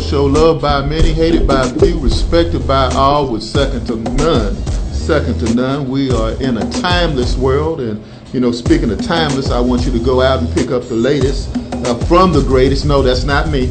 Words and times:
Show, 0.00 0.26
loved 0.26 0.62
by 0.62 0.86
many, 0.86 1.12
hated 1.12 1.46
by 1.46 1.68
few, 1.68 1.98
respected 1.98 2.66
by 2.68 2.86
all, 2.94 3.30
with 3.32 3.42
second 3.42 3.86
to 3.88 3.96
none. 3.96 4.54
Second 4.92 5.40
to 5.40 5.54
none. 5.54 5.88
We 5.88 6.10
are 6.12 6.32
in 6.40 6.56
a 6.56 6.70
timeless 6.70 7.36
world, 7.36 7.80
and 7.80 8.02
you 8.32 8.38
know, 8.38 8.52
speaking 8.52 8.90
of 8.90 9.04
timeless, 9.04 9.50
I 9.50 9.60
want 9.60 9.84
you 9.86 9.92
to 9.92 9.98
go 9.98 10.20
out 10.20 10.40
and 10.40 10.54
pick 10.54 10.70
up 10.70 10.84
the 10.84 10.94
latest 10.94 11.50
uh, 11.72 11.98
from 12.06 12.32
the 12.32 12.42
greatest. 12.42 12.86
No, 12.86 13.02
that's 13.02 13.24
not 13.24 13.48
me. 13.48 13.66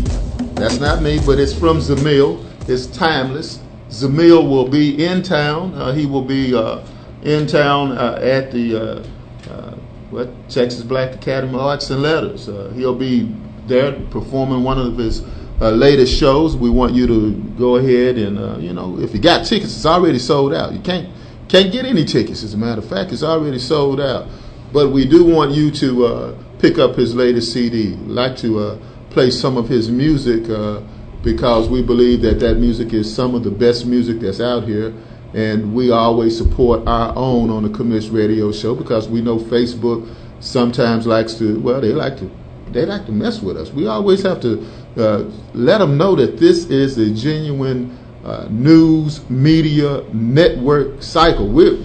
That's 0.55 0.79
not 0.79 1.01
me, 1.01 1.19
but 1.25 1.39
it's 1.39 1.53
from 1.53 1.77
Zamil. 1.77 2.43
It's 2.67 2.87
timeless. 2.87 3.59
Zamil 3.89 4.49
will 4.49 4.67
be 4.67 5.05
in 5.05 5.23
town. 5.23 5.73
Uh, 5.75 5.93
he 5.93 6.05
will 6.05 6.25
be 6.25 6.53
uh, 6.53 6.85
in 7.23 7.47
town 7.47 7.93
uh, 7.93 8.19
at 8.21 8.51
the 8.51 8.75
uh, 8.75 9.03
uh, 9.49 9.75
what 10.09 10.29
Texas 10.49 10.81
Black 10.81 11.15
Academy 11.15 11.53
of 11.53 11.61
Arts 11.61 11.89
and 11.89 12.01
Letters. 12.01 12.47
he'll 12.75 12.95
be 12.95 13.33
there 13.65 13.93
performing 14.09 14.63
one 14.63 14.77
of 14.77 14.97
his 14.97 15.23
latest 15.59 16.17
shows. 16.17 16.55
We 16.55 16.69
want 16.69 16.93
you 16.93 17.07
to 17.07 17.33
go 17.57 17.77
ahead 17.77 18.17
and 18.17 18.63
you 18.63 18.73
know 18.73 18.99
if 18.99 19.13
you 19.13 19.19
got 19.19 19.45
tickets, 19.45 19.75
it's 19.75 19.85
already 19.85 20.19
sold 20.19 20.53
out. 20.53 20.73
You 20.73 20.79
can't 20.79 21.09
can't 21.47 21.71
get 21.71 21.85
any 21.85 22.05
tickets. 22.05 22.43
As 22.43 22.53
a 22.53 22.57
matter 22.57 22.81
of 22.81 22.89
fact, 22.89 23.11
it's 23.11 23.23
already 23.23 23.59
sold 23.59 23.99
out. 24.01 24.27
But 24.73 24.89
we 24.89 25.05
do 25.05 25.23
want 25.23 25.51
you 25.51 25.71
to 25.71 26.05
uh, 26.05 26.43
pick 26.59 26.77
up 26.77 26.95
his 26.95 27.15
latest 27.15 27.53
CD. 27.53 27.95
We'd 27.95 28.09
like 28.09 28.35
to 28.37 28.59
uh, 28.59 28.79
play 29.09 29.31
some 29.31 29.57
of 29.57 29.69
his 29.69 29.89
music 29.89 30.49
uh, 30.49 30.81
because 31.23 31.69
we 31.69 31.81
believe 31.81 32.21
that 32.21 32.39
that 32.41 32.55
music 32.55 32.93
is 32.93 33.13
some 33.13 33.33
of 33.33 33.43
the 33.43 33.51
best 33.51 33.85
music 33.85 34.19
that's 34.19 34.41
out 34.41 34.63
here. 34.65 34.93
And 35.33 35.73
we 35.73 35.91
always 35.91 36.37
support 36.37 36.87
our 36.87 37.13
own 37.15 37.49
on 37.49 37.63
the 37.63 37.69
Commish 37.69 38.11
Radio 38.11 38.51
Show 38.51 38.75
because 38.75 39.07
we 39.07 39.21
know 39.21 39.37
Facebook 39.37 40.13
sometimes 40.39 41.05
likes 41.05 41.33
to, 41.35 41.59
well, 41.59 41.81
they 41.81 41.93
like 41.93 42.17
to 42.17 42.29
they 42.71 42.85
like 42.85 43.05
to 43.05 43.13
mess 43.13 43.41
with 43.41 43.55
us. 43.55 43.71
We 43.71 43.87
always 43.87 44.21
have 44.23 44.41
to 44.41 44.67
uh, 44.97 45.29
let 45.53 45.79
them 45.79 45.97
know 45.97 46.15
that 46.15 46.37
this 46.37 46.65
is 46.65 46.97
a 46.97 47.09
genuine 47.11 47.97
uh, 48.25 48.47
news 48.49 49.27
media 49.29 50.03
network 50.13 51.01
cycle. 51.01 51.47
We're 51.47 51.77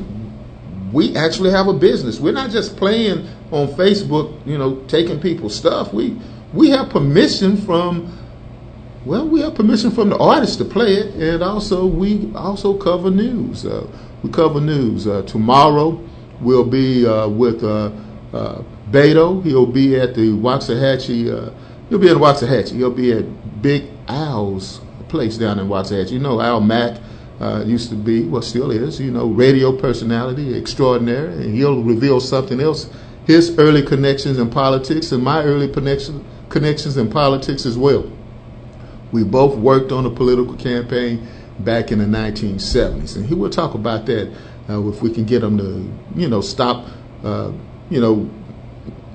we 0.92 1.16
actually 1.16 1.50
have 1.50 1.68
a 1.68 1.72
business. 1.72 2.20
We're 2.20 2.32
not 2.32 2.50
just 2.50 2.76
playing 2.76 3.26
on 3.50 3.68
Facebook, 3.68 4.46
you 4.46 4.58
know, 4.58 4.76
taking 4.88 5.20
people's 5.20 5.54
stuff. 5.54 5.92
We 5.92 6.18
we 6.52 6.70
have 6.70 6.90
permission 6.90 7.56
from 7.56 8.18
well, 9.04 9.26
we 9.26 9.40
have 9.40 9.54
permission 9.54 9.90
from 9.90 10.10
the 10.10 10.18
artist 10.18 10.58
to 10.58 10.64
play 10.64 10.94
it, 10.94 11.14
and 11.16 11.42
also 11.42 11.86
we 11.86 12.32
also 12.34 12.76
cover 12.76 13.10
news. 13.10 13.66
Uh, 13.66 13.86
we 14.22 14.30
cover 14.30 14.60
news. 14.60 15.06
Uh, 15.06 15.22
tomorrow 15.22 16.00
we'll 16.40 16.64
be 16.64 17.06
uh, 17.06 17.28
with 17.28 17.62
Beto. 18.90 19.42
He'll 19.44 19.66
be 19.66 19.98
at 19.98 20.14
the 20.14 20.30
Waxahachie. 20.30 21.52
He'll 21.92 22.00
be 22.00 22.08
at 22.08 22.16
Waxahachie. 22.16 22.72
You'll 22.72 22.90
be 22.90 23.12
at 23.12 23.60
Big 23.60 23.84
Al's 24.08 24.80
place 25.08 25.36
down 25.36 25.58
in 25.58 25.68
Waxahachie. 25.68 26.12
You 26.12 26.20
know 26.20 26.40
Al 26.40 26.62
Mack 26.62 26.98
uh, 27.38 27.64
used 27.66 27.90
to 27.90 27.96
be, 27.96 28.24
well, 28.24 28.40
still 28.40 28.70
is, 28.70 28.98
you 28.98 29.10
know, 29.10 29.26
radio 29.26 29.76
personality 29.76 30.56
extraordinary, 30.56 31.34
and 31.34 31.54
he'll 31.54 31.82
reveal 31.82 32.18
something 32.18 32.62
else. 32.62 32.88
His 33.26 33.58
early 33.58 33.82
connections 33.82 34.38
in 34.38 34.48
politics 34.48 35.12
and 35.12 35.22
my 35.22 35.42
early 35.42 35.68
connection, 35.68 36.24
connections 36.48 36.96
in 36.96 37.10
politics 37.10 37.66
as 37.66 37.76
well. 37.76 38.10
We 39.12 39.22
both 39.22 39.58
worked 39.58 39.92
on 39.92 40.06
a 40.06 40.10
political 40.10 40.54
campaign 40.54 41.28
back 41.58 41.92
in 41.92 41.98
the 41.98 42.06
1970s, 42.06 43.16
and 43.16 43.26
he 43.26 43.34
will 43.34 43.50
talk 43.50 43.74
about 43.74 44.06
that 44.06 44.34
uh, 44.70 44.88
if 44.88 45.02
we 45.02 45.12
can 45.12 45.26
get 45.26 45.42
him 45.42 45.58
to, 45.58 45.92
you 46.18 46.28
know, 46.30 46.40
stop, 46.40 46.86
uh, 47.22 47.52
you 47.90 48.00
know, 48.00 48.30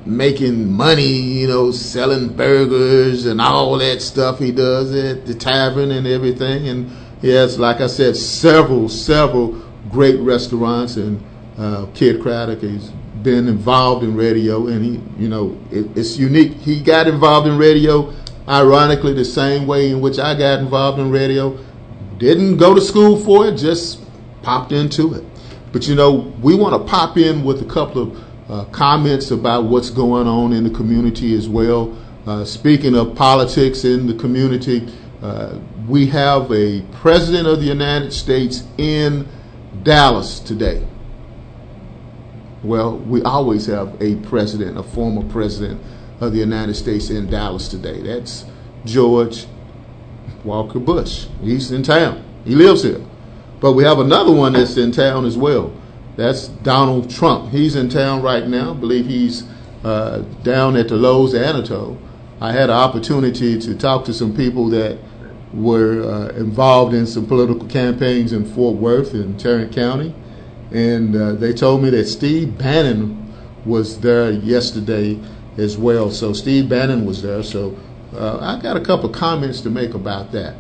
making 0.08 0.72
money, 0.72 1.04
you 1.04 1.48
know, 1.48 1.72
selling 1.72 2.30
burgers 2.30 3.26
and 3.26 3.42
all 3.42 3.78
that 3.78 4.02
stuff 4.02 4.40
he 4.40 4.52
does 4.52 4.94
at 4.96 5.26
the 5.26 5.34
tavern 5.34 5.92
and 5.92 6.08
everything, 6.08 6.68
and 6.68 6.92
he 7.22 7.30
has, 7.30 7.60
like 7.60 7.82
I 7.82 7.88
said, 7.88 8.16
several, 8.16 8.90
several 8.90 9.62
great 9.90 10.20
restaurants, 10.20 10.98
and 10.98 11.24
uh, 11.58 11.88
Kidd 11.94 12.22
Kraddick 12.22 12.62
has 12.62 12.90
been 13.24 13.48
involved 13.48 14.04
in 14.04 14.16
radio, 14.16 14.68
and 14.68 14.86
he, 14.86 15.22
you 15.22 15.28
know, 15.28 15.58
it, 15.72 15.86
it's 15.98 16.18
unique. 16.18 16.54
He 16.54 16.82
got 16.82 17.08
involved 17.08 17.48
in 17.48 17.58
radio, 17.58 18.14
ironically, 18.48 19.14
the 19.14 19.26
same 19.26 19.68
way 19.68 19.92
in 19.92 20.02
which 20.02 20.20
I 20.20 20.38
got 20.38 20.60
involved 20.60 21.00
in 21.00 21.12
radio. 21.12 21.58
Didn't 22.18 22.58
go 22.58 22.74
to 22.74 22.82
school 22.82 23.20
for 23.20 23.48
it, 23.48 23.58
just 23.58 24.02
popped 24.44 24.72
into 24.72 25.14
it. 25.14 25.24
But 25.72 25.88
you 25.88 25.96
know, 25.96 26.34
we 26.42 26.56
want 26.56 26.74
to 26.74 26.90
pop 26.90 27.18
in 27.18 27.44
with 27.44 27.62
a 27.62 27.66
couple 27.66 28.02
of 28.02 28.27
uh, 28.50 28.66
comments 28.66 29.32
about 29.32 29.66
what's 29.66 29.90
going 29.90 30.28
on 30.28 30.54
in 30.54 30.64
the 30.64 30.70
community 30.70 31.36
as 31.36 31.50
well. 31.50 31.98
Uh, 32.26 32.44
speaking 32.44 32.96
of 32.96 33.16
politics 33.16 33.84
in 33.84 34.08
the 34.08 34.14
community, 34.14 34.88
uh, 35.22 35.58
we 35.88 36.06
have 36.08 36.52
a 36.52 36.82
president 36.94 37.48
of 37.48 37.60
the 37.60 37.66
United 37.66 38.12
States 38.12 38.64
in 38.78 39.28
Dallas 39.84 40.40
today. 40.40 40.86
Well, 42.64 42.98
we 42.98 43.22
always 43.22 43.66
have 43.68 44.02
a 44.02 44.16
president, 44.28 44.78
a 44.78 44.84
former 44.84 45.28
president 45.30 45.82
of 46.20 46.34
the 46.34 46.40
United 46.40 46.76
States 46.76 47.10
in 47.10 47.30
Dallas 47.30 47.68
today. 47.68 48.02
That's 48.02 48.46
George 48.86 49.46
Walker 50.44 50.80
Bush. 50.80 51.28
He's 51.42 51.72
in 51.72 51.84
town. 51.84 52.24
He 52.44 52.56
lives 52.56 52.84
here. 52.84 53.02
But 53.60 53.74
we 53.74 53.84
have 53.84 54.00
another 54.00 54.32
one 54.32 54.54
that's 54.54 54.78
in 54.78 54.92
town 54.92 55.26
as 55.26 55.38
well. 55.38 55.74
That's 56.18 56.48
Donald 56.48 57.10
Trump. 57.10 57.52
He's 57.52 57.76
in 57.76 57.90
town 57.90 58.24
right 58.24 58.48
now. 58.48 58.72
I 58.72 58.74
believe 58.74 59.06
he's 59.06 59.44
uh, 59.84 60.24
down 60.44 60.76
at 60.76 60.90
the 60.90 60.96
Loews 60.96 61.40
Anatole. 61.40 61.98
I 62.42 62.52
had 62.52 62.70
an 62.72 62.76
opportunity 62.76 63.60
to 63.60 63.76
talk 63.76 64.04
to 64.06 64.14
some 64.14 64.36
people 64.36 64.68
that 64.70 64.98
were 65.54 66.04
uh, 66.04 66.30
involved 66.30 66.94
in 66.94 67.06
some 67.06 67.26
political 67.28 67.68
campaigns 67.68 68.34
in 68.34 68.46
Fort 68.46 68.78
Worth 68.78 69.14
and 69.14 69.40
Tarrant 69.40 69.72
County. 69.72 70.14
And 70.72 71.16
uh, 71.16 71.34
they 71.34 71.54
told 71.54 71.84
me 71.84 71.92
that 71.92 72.06
Steve 72.06 72.58
Bannon 72.58 73.34
was 73.64 74.00
there 74.00 74.32
yesterday 74.32 75.20
as 75.58 75.78
well. 75.78 76.10
So 76.10 76.34
Steve 76.34 76.68
Bannon 76.68 77.06
was 77.06 77.22
there. 77.22 77.44
So 77.44 77.78
uh, 78.14 78.40
I 78.40 78.62
got 78.62 78.76
a 78.76 78.82
couple 78.82 79.10
comments 79.10 79.62
to 79.62 79.70
make 79.70 79.94
about 79.94 80.32
that. 80.32 80.56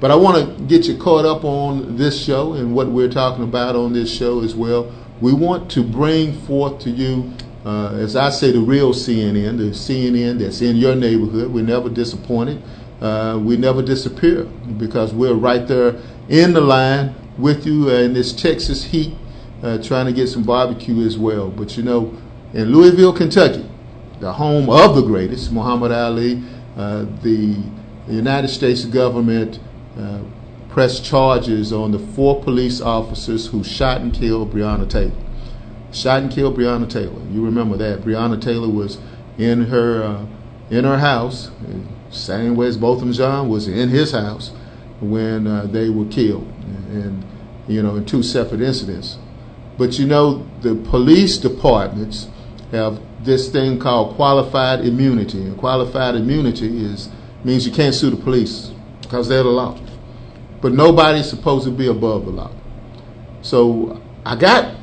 But 0.00 0.10
I 0.10 0.14
want 0.14 0.58
to 0.58 0.64
get 0.64 0.86
you 0.86 0.96
caught 0.96 1.24
up 1.24 1.44
on 1.44 1.96
this 1.96 2.22
show 2.22 2.52
and 2.54 2.74
what 2.74 2.88
we're 2.88 3.10
talking 3.10 3.44
about 3.44 3.74
on 3.74 3.92
this 3.92 4.14
show 4.14 4.42
as 4.42 4.54
well. 4.54 4.92
We 5.20 5.32
want 5.32 5.70
to 5.72 5.82
bring 5.82 6.32
forth 6.42 6.78
to 6.82 6.90
you, 6.90 7.32
uh, 7.64 7.94
as 7.94 8.14
I 8.14 8.30
say, 8.30 8.52
the 8.52 8.60
real 8.60 8.92
CNN, 8.92 9.58
the 9.58 9.70
CNN 9.70 10.38
that's 10.38 10.62
in 10.62 10.76
your 10.76 10.94
neighborhood. 10.94 11.52
We're 11.52 11.64
never 11.64 11.88
disappointed 11.88 12.62
uh, 13.00 13.38
we 13.40 13.56
never 13.56 13.82
disappear 13.82 14.44
because 14.76 15.14
we're 15.14 15.34
right 15.34 15.66
there 15.68 16.00
in 16.28 16.52
the 16.52 16.60
line 16.60 17.14
with 17.38 17.64
you 17.66 17.90
in 17.90 18.12
this 18.12 18.32
Texas 18.32 18.84
heat, 18.84 19.14
uh, 19.62 19.78
trying 19.78 20.06
to 20.06 20.12
get 20.12 20.28
some 20.28 20.42
barbecue 20.42 21.06
as 21.06 21.16
well. 21.16 21.48
But 21.48 21.76
you 21.76 21.82
know, 21.82 22.16
in 22.54 22.72
Louisville, 22.72 23.12
Kentucky, 23.12 23.68
the 24.18 24.32
home 24.32 24.68
of 24.68 24.96
the 24.96 25.02
greatest, 25.02 25.52
Muhammad 25.52 25.92
Ali, 25.92 26.42
uh, 26.76 27.06
the, 27.22 27.56
United 28.08 28.48
States 28.48 28.86
government 28.86 29.60
uh, 29.98 30.20
charges 31.02 31.72
on 31.72 31.90
the 31.90 31.98
four 31.98 32.40
police 32.40 32.80
officers 32.80 33.48
who 33.48 33.64
shot 33.64 34.00
and 34.00 34.14
killed 34.14 34.52
Breonna 34.52 34.88
Taylor. 34.88 35.10
Shot 35.92 36.22
and 36.22 36.30
killed 36.30 36.56
Breonna 36.56 36.88
Taylor. 36.88 37.20
You 37.32 37.44
remember 37.44 37.76
that 37.78 38.02
Breonna 38.02 38.40
Taylor 38.40 38.68
was 38.68 38.98
in 39.38 39.66
her 39.66 40.04
uh, 40.04 40.26
in 40.70 40.84
her 40.84 40.98
house 40.98 41.50
same 42.10 42.56
way 42.56 42.66
as 42.66 42.76
Botham 42.76 43.12
Jean 43.12 43.48
was 43.48 43.68
in 43.68 43.88
his 43.88 44.12
house 44.12 44.50
when 45.00 45.46
uh, 45.46 45.66
they 45.66 45.90
were 45.90 46.06
killed, 46.06 46.46
and 46.90 47.24
you 47.66 47.82
know, 47.82 47.96
in 47.96 48.04
two 48.06 48.22
separate 48.22 48.60
incidents. 48.60 49.18
But 49.76 49.98
you 49.98 50.06
know, 50.06 50.46
the 50.62 50.74
police 50.74 51.38
departments 51.38 52.28
have 52.72 53.00
this 53.24 53.50
thing 53.50 53.78
called 53.78 54.16
qualified 54.16 54.84
immunity, 54.84 55.42
and 55.42 55.56
qualified 55.58 56.14
immunity 56.14 56.84
is 56.84 57.08
means 57.44 57.66
you 57.66 57.72
can't 57.72 57.94
sue 57.94 58.10
the 58.10 58.16
police 58.16 58.72
because 59.02 59.28
they're 59.28 59.42
the 59.42 59.48
law. 59.48 59.78
But 60.60 60.72
nobody's 60.72 61.28
supposed 61.28 61.64
to 61.64 61.70
be 61.70 61.86
above 61.86 62.24
the 62.24 62.32
law. 62.32 62.50
So 63.42 64.02
I 64.24 64.36
got 64.36 64.74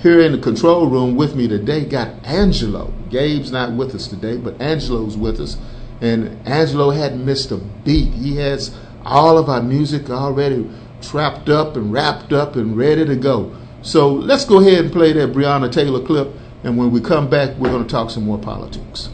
here 0.00 0.20
in 0.20 0.32
the 0.32 0.38
control 0.38 0.86
room 0.86 1.16
with 1.16 1.34
me 1.34 1.48
today. 1.48 1.84
Got 1.84 2.24
Angelo. 2.24 2.92
Gabe's 3.10 3.52
not 3.52 3.72
with 3.72 3.94
us 3.94 4.06
today, 4.06 4.36
but 4.36 4.60
Angelo's 4.60 5.16
with 5.16 5.40
us 5.40 5.56
and 6.02 6.36
Angelo 6.46 6.90
hadn't 6.90 7.24
missed 7.24 7.52
a 7.52 7.56
beat. 7.56 8.12
He 8.12 8.36
has 8.36 8.76
all 9.04 9.38
of 9.38 9.48
our 9.48 9.62
music 9.62 10.10
already 10.10 10.68
trapped 11.00 11.48
up 11.48 11.76
and 11.76 11.92
wrapped 11.92 12.32
up 12.32 12.56
and 12.56 12.76
ready 12.76 13.04
to 13.04 13.16
go. 13.16 13.56
So 13.82 14.12
let's 14.12 14.44
go 14.44 14.60
ahead 14.60 14.84
and 14.84 14.92
play 14.92 15.12
that 15.12 15.32
Breonna 15.32 15.70
Taylor 15.70 16.04
clip, 16.04 16.28
and 16.64 16.76
when 16.76 16.90
we 16.90 17.00
come 17.00 17.30
back, 17.30 17.56
we're 17.56 17.70
going 17.70 17.84
to 17.84 17.88
talk 17.88 18.10
some 18.10 18.24
more 18.24 18.38
politics. 18.38 19.10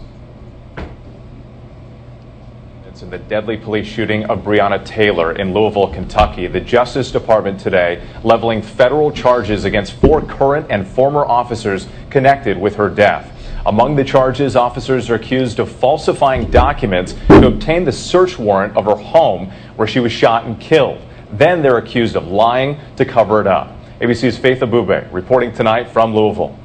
In 3.09 3.13
the 3.13 3.19
deadly 3.21 3.57
police 3.57 3.87
shooting 3.87 4.27
of 4.27 4.41
Breonna 4.41 4.85
Taylor 4.85 5.33
in 5.33 5.55
Louisville, 5.55 5.91
Kentucky, 5.91 6.47
the 6.47 6.61
Justice 6.61 7.11
Department 7.11 7.59
today 7.59 8.07
leveling 8.23 8.61
federal 8.61 9.11
charges 9.11 9.65
against 9.65 9.95
four 9.95 10.21
current 10.21 10.67
and 10.69 10.87
former 10.87 11.25
officers 11.25 11.89
connected 12.11 12.59
with 12.59 12.77
her 12.77 12.91
death. 12.91 13.33
Among 13.65 13.97
the 13.97 14.05
charges, 14.05 14.57
officers 14.57 15.09
are 15.09 15.15
accused 15.15 15.59
of 15.59 15.73
falsifying 15.73 16.51
documents 16.51 17.15
to 17.29 17.47
obtain 17.47 17.87
the 17.87 17.93
search 17.93 18.39
warrant 18.39 18.77
of 18.77 18.85
her 18.85 18.97
home 18.97 19.51
where 19.77 19.89
she 19.89 20.01
was 20.01 20.13
shot 20.13 20.45
and 20.45 20.61
killed. 20.61 21.01
Then 21.33 21.63
they're 21.63 21.79
accused 21.79 22.15
of 22.15 22.29
lying 22.29 22.79
to 22.97 23.07
cover 23.07 23.41
it 23.41 23.47
up. 23.47 23.75
ABC's 24.03 24.37
Faith 24.37 24.61
Abubey 24.61 25.11
reporting 25.15 25.55
tonight 25.55 25.89
from 25.89 26.15
Louisville. 26.15 26.59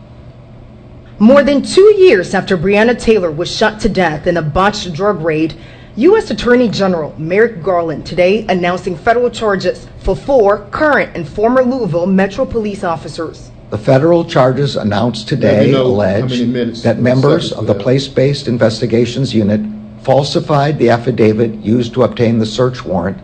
More 1.20 1.42
than 1.42 1.62
two 1.62 1.96
years 1.96 2.34
after 2.34 2.58
Breonna 2.58 3.00
Taylor 3.00 3.32
was 3.32 3.50
shot 3.50 3.80
to 3.80 3.88
death 3.88 4.28
in 4.28 4.36
a 4.36 4.42
botched 4.42 4.92
drug 4.92 5.22
raid, 5.22 5.56
U.S. 5.96 6.32
Attorney 6.32 6.70
General 6.70 7.14
Merrick 7.20 7.62
Garland 7.62 8.04
today 8.04 8.48
announcing 8.48 8.98
federal 8.98 9.30
charges 9.30 9.88
for 10.00 10.16
four 10.16 10.66
current 10.72 11.16
and 11.16 11.28
former 11.28 11.62
Louisville 11.62 12.08
Metro 12.08 12.46
Police 12.46 12.84
officers. 12.84 13.52
The 13.70 13.78
federal 13.78 14.26
charges 14.26 14.76
announced 14.76 15.28
today 15.28 15.72
allege 15.72 16.82
that 16.82 16.98
members 16.98 17.52
of 17.52 17.68
the 17.68 17.76
Place 17.76 18.08
Based 18.08 18.48
Investigations 18.48 19.36
Unit 19.36 19.62
falsified 20.02 20.80
the 20.80 20.90
affidavit 20.90 21.54
used 21.56 21.94
to 21.94 22.02
obtain 22.02 22.40
the 22.40 22.46
search 22.48 22.84
warrant 22.84 23.20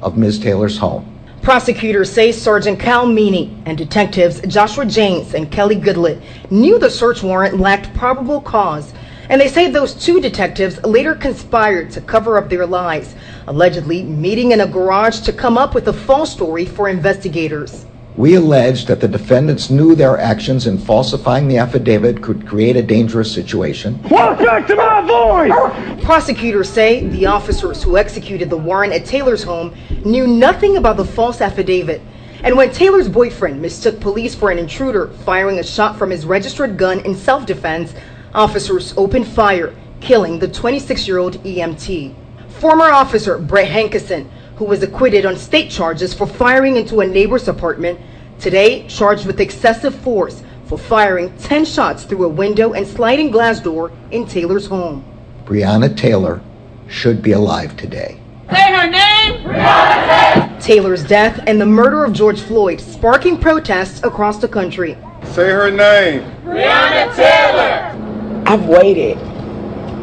of 0.00 0.16
Ms. 0.16 0.38
Taylor's 0.38 0.78
home. 0.78 1.08
Prosecutors 1.42 2.08
say 2.08 2.30
Sergeant 2.30 2.78
Kyle 2.78 3.04
Meany 3.04 3.60
and 3.66 3.76
detectives 3.76 4.40
Joshua 4.42 4.84
Jaynes 4.84 5.34
and 5.34 5.50
Kelly 5.50 5.74
Goodlett 5.74 6.22
knew 6.52 6.78
the 6.78 6.88
search 6.88 7.24
warrant 7.24 7.58
lacked 7.58 7.92
probable 7.94 8.40
cause, 8.40 8.94
and 9.28 9.40
they 9.40 9.48
say 9.48 9.70
those 9.70 9.94
two 9.94 10.20
detectives 10.20 10.82
later 10.84 11.14
conspired 11.14 11.90
to 11.92 12.00
cover 12.00 12.38
up 12.38 12.48
their 12.48 12.66
lies, 12.66 13.14
allegedly 13.46 14.02
meeting 14.02 14.52
in 14.52 14.60
a 14.60 14.66
garage 14.66 15.20
to 15.20 15.32
come 15.32 15.56
up 15.56 15.74
with 15.74 15.88
a 15.88 15.92
false 15.92 16.32
story 16.32 16.64
for 16.64 16.88
investigators. 16.88 17.86
We 18.16 18.34
allege 18.34 18.84
that 18.86 19.00
the 19.00 19.08
defendants 19.08 19.70
knew 19.70 19.94
their 19.94 20.18
actions 20.18 20.66
in 20.66 20.76
falsifying 20.76 21.48
the 21.48 21.56
affidavit 21.56 22.22
could 22.22 22.46
create 22.46 22.76
a 22.76 22.82
dangerous 22.82 23.32
situation. 23.32 24.02
Walk 24.10 24.38
back 24.38 24.66
to 24.66 24.76
my 24.76 25.00
voice! 25.00 26.04
Prosecutors 26.04 26.68
say 26.68 27.06
the 27.06 27.24
officers 27.24 27.82
who 27.82 27.96
executed 27.96 28.50
the 28.50 28.56
warrant 28.58 28.92
at 28.92 29.06
Taylor's 29.06 29.42
home 29.42 29.74
knew 30.04 30.26
nothing 30.26 30.76
about 30.76 30.98
the 30.98 31.06
false 31.06 31.40
affidavit. 31.40 32.02
And 32.42 32.54
when 32.56 32.70
Taylor's 32.70 33.08
boyfriend 33.08 33.62
mistook 33.62 33.98
police 34.00 34.34
for 34.34 34.50
an 34.50 34.58
intruder 34.58 35.08
firing 35.24 35.58
a 35.60 35.62
shot 35.62 35.96
from 35.96 36.10
his 36.10 36.26
registered 36.26 36.76
gun 36.76 37.00
in 37.06 37.14
self 37.14 37.46
defense, 37.46 37.94
officers 38.34 38.94
opened 38.96 39.26
fire, 39.26 39.74
killing 40.00 40.38
the 40.38 40.48
26 40.48 41.06
year 41.06 41.18
old 41.18 41.34
EMT. 41.44 42.14
Former 42.60 42.90
officer 42.90 43.38
Brett 43.38 43.70
Hankison 43.70 44.28
who 44.62 44.68
was 44.68 44.82
acquitted 44.84 45.26
on 45.26 45.36
state 45.36 45.68
charges 45.70 46.14
for 46.14 46.24
firing 46.24 46.76
into 46.76 47.00
a 47.00 47.06
neighbor's 47.06 47.48
apartment, 47.48 47.98
today 48.38 48.86
charged 48.86 49.26
with 49.26 49.40
excessive 49.40 49.92
force 49.92 50.44
for 50.66 50.78
firing 50.78 51.36
10 51.38 51.64
shots 51.64 52.04
through 52.04 52.24
a 52.24 52.28
window 52.28 52.72
and 52.72 52.86
sliding 52.86 53.30
glass 53.30 53.58
door 53.58 53.90
in 54.12 54.24
Taylor's 54.24 54.66
home. 54.66 55.04
Breonna 55.44 55.96
Taylor 55.96 56.40
should 56.86 57.22
be 57.22 57.32
alive 57.32 57.76
today. 57.76 58.20
Say 58.50 58.72
her 58.72 58.88
name! 58.88 59.42
Breonna 59.42 60.62
Taylor's 60.62 61.02
death 61.02 61.42
and 61.48 61.60
the 61.60 61.66
murder 61.66 62.04
of 62.04 62.12
George 62.12 62.40
Floyd 62.40 62.80
sparking 62.80 63.38
protests 63.38 64.00
across 64.04 64.38
the 64.38 64.46
country. 64.46 64.96
Say 65.24 65.50
her 65.50 65.72
name! 65.72 66.22
Breonna 66.44 67.14
Taylor! 67.16 68.11
I've 68.46 68.66
waited 68.66 69.18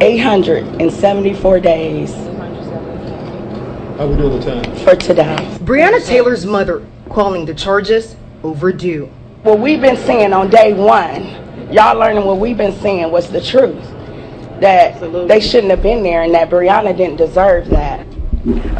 874 0.01 1.59
days 1.59 2.29
how 3.99 4.07
we 4.07 4.15
doing 4.15 4.39
the 4.39 4.63
time? 4.63 4.75
For 4.77 4.95
today. 4.95 5.35
Breonna 5.59 6.01
Taylor's 6.05 6.45
mother 6.45 6.87
calling 7.09 7.45
the 7.45 7.53
charges 7.53 8.15
overdue. 8.43 9.07
What 9.43 9.59
we've 9.59 9.81
been 9.81 9.97
saying 9.97 10.31
on 10.31 10.49
day 10.49 10.71
one, 10.71 11.25
y'all 11.69 11.99
learning 11.99 12.23
what 12.23 12.37
we've 12.37 12.55
been 12.55 12.79
saying 12.79 13.11
was 13.11 13.29
the 13.29 13.41
truth. 13.41 13.83
That 14.61 14.93
Absolutely. 14.93 15.27
they 15.27 15.41
shouldn't 15.41 15.71
have 15.71 15.83
been 15.83 16.01
there 16.01 16.21
and 16.21 16.33
that 16.33 16.49
Breonna 16.49 16.95
didn't 16.95 17.17
deserve 17.17 17.67
that. 17.71 18.07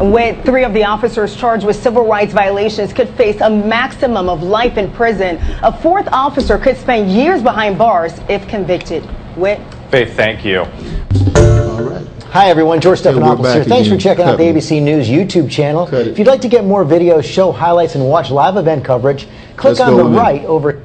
With 0.00 0.42
three 0.46 0.64
of 0.64 0.72
the 0.72 0.84
officers 0.84 1.36
charged 1.36 1.66
with 1.66 1.76
civil 1.76 2.06
rights 2.06 2.32
violations 2.32 2.94
could 2.94 3.10
face 3.10 3.42
a 3.42 3.50
maximum 3.50 4.30
of 4.30 4.42
life 4.42 4.78
in 4.78 4.90
prison. 4.90 5.36
A 5.62 5.70
fourth 5.70 6.08
officer 6.12 6.56
could 6.56 6.78
spend 6.78 7.10
years 7.10 7.42
behind 7.42 7.76
bars 7.76 8.18
if 8.30 8.48
convicted. 8.48 9.06
Whit. 9.36 9.60
Faith, 9.90 10.14
thank 10.14 10.44
you. 10.44 10.60
All 10.60 11.82
right. 11.82 12.06
Hi, 12.30 12.48
everyone. 12.48 12.80
George 12.80 13.00
Stephanopoulos 13.00 13.54
here. 13.54 13.64
Thanks 13.64 13.88
for 13.88 13.96
checking 13.96 14.24
Cut 14.24 14.34
out 14.34 14.38
the 14.38 14.44
ABC 14.44 14.80
News 14.82 15.08
YouTube 15.08 15.50
channel. 15.50 15.92
If 15.92 16.18
you'd 16.18 16.28
like 16.28 16.40
to 16.42 16.48
get 16.48 16.64
more 16.64 16.84
videos, 16.84 17.24
show 17.24 17.50
highlights, 17.50 17.94
and 17.96 18.06
watch 18.06 18.30
live 18.30 18.56
event 18.56 18.84
coverage, 18.84 19.26
click 19.56 19.78
Let's 19.78 19.80
on 19.80 19.96
the 19.96 20.04
right 20.04 20.42
in. 20.42 20.46
over. 20.46 20.82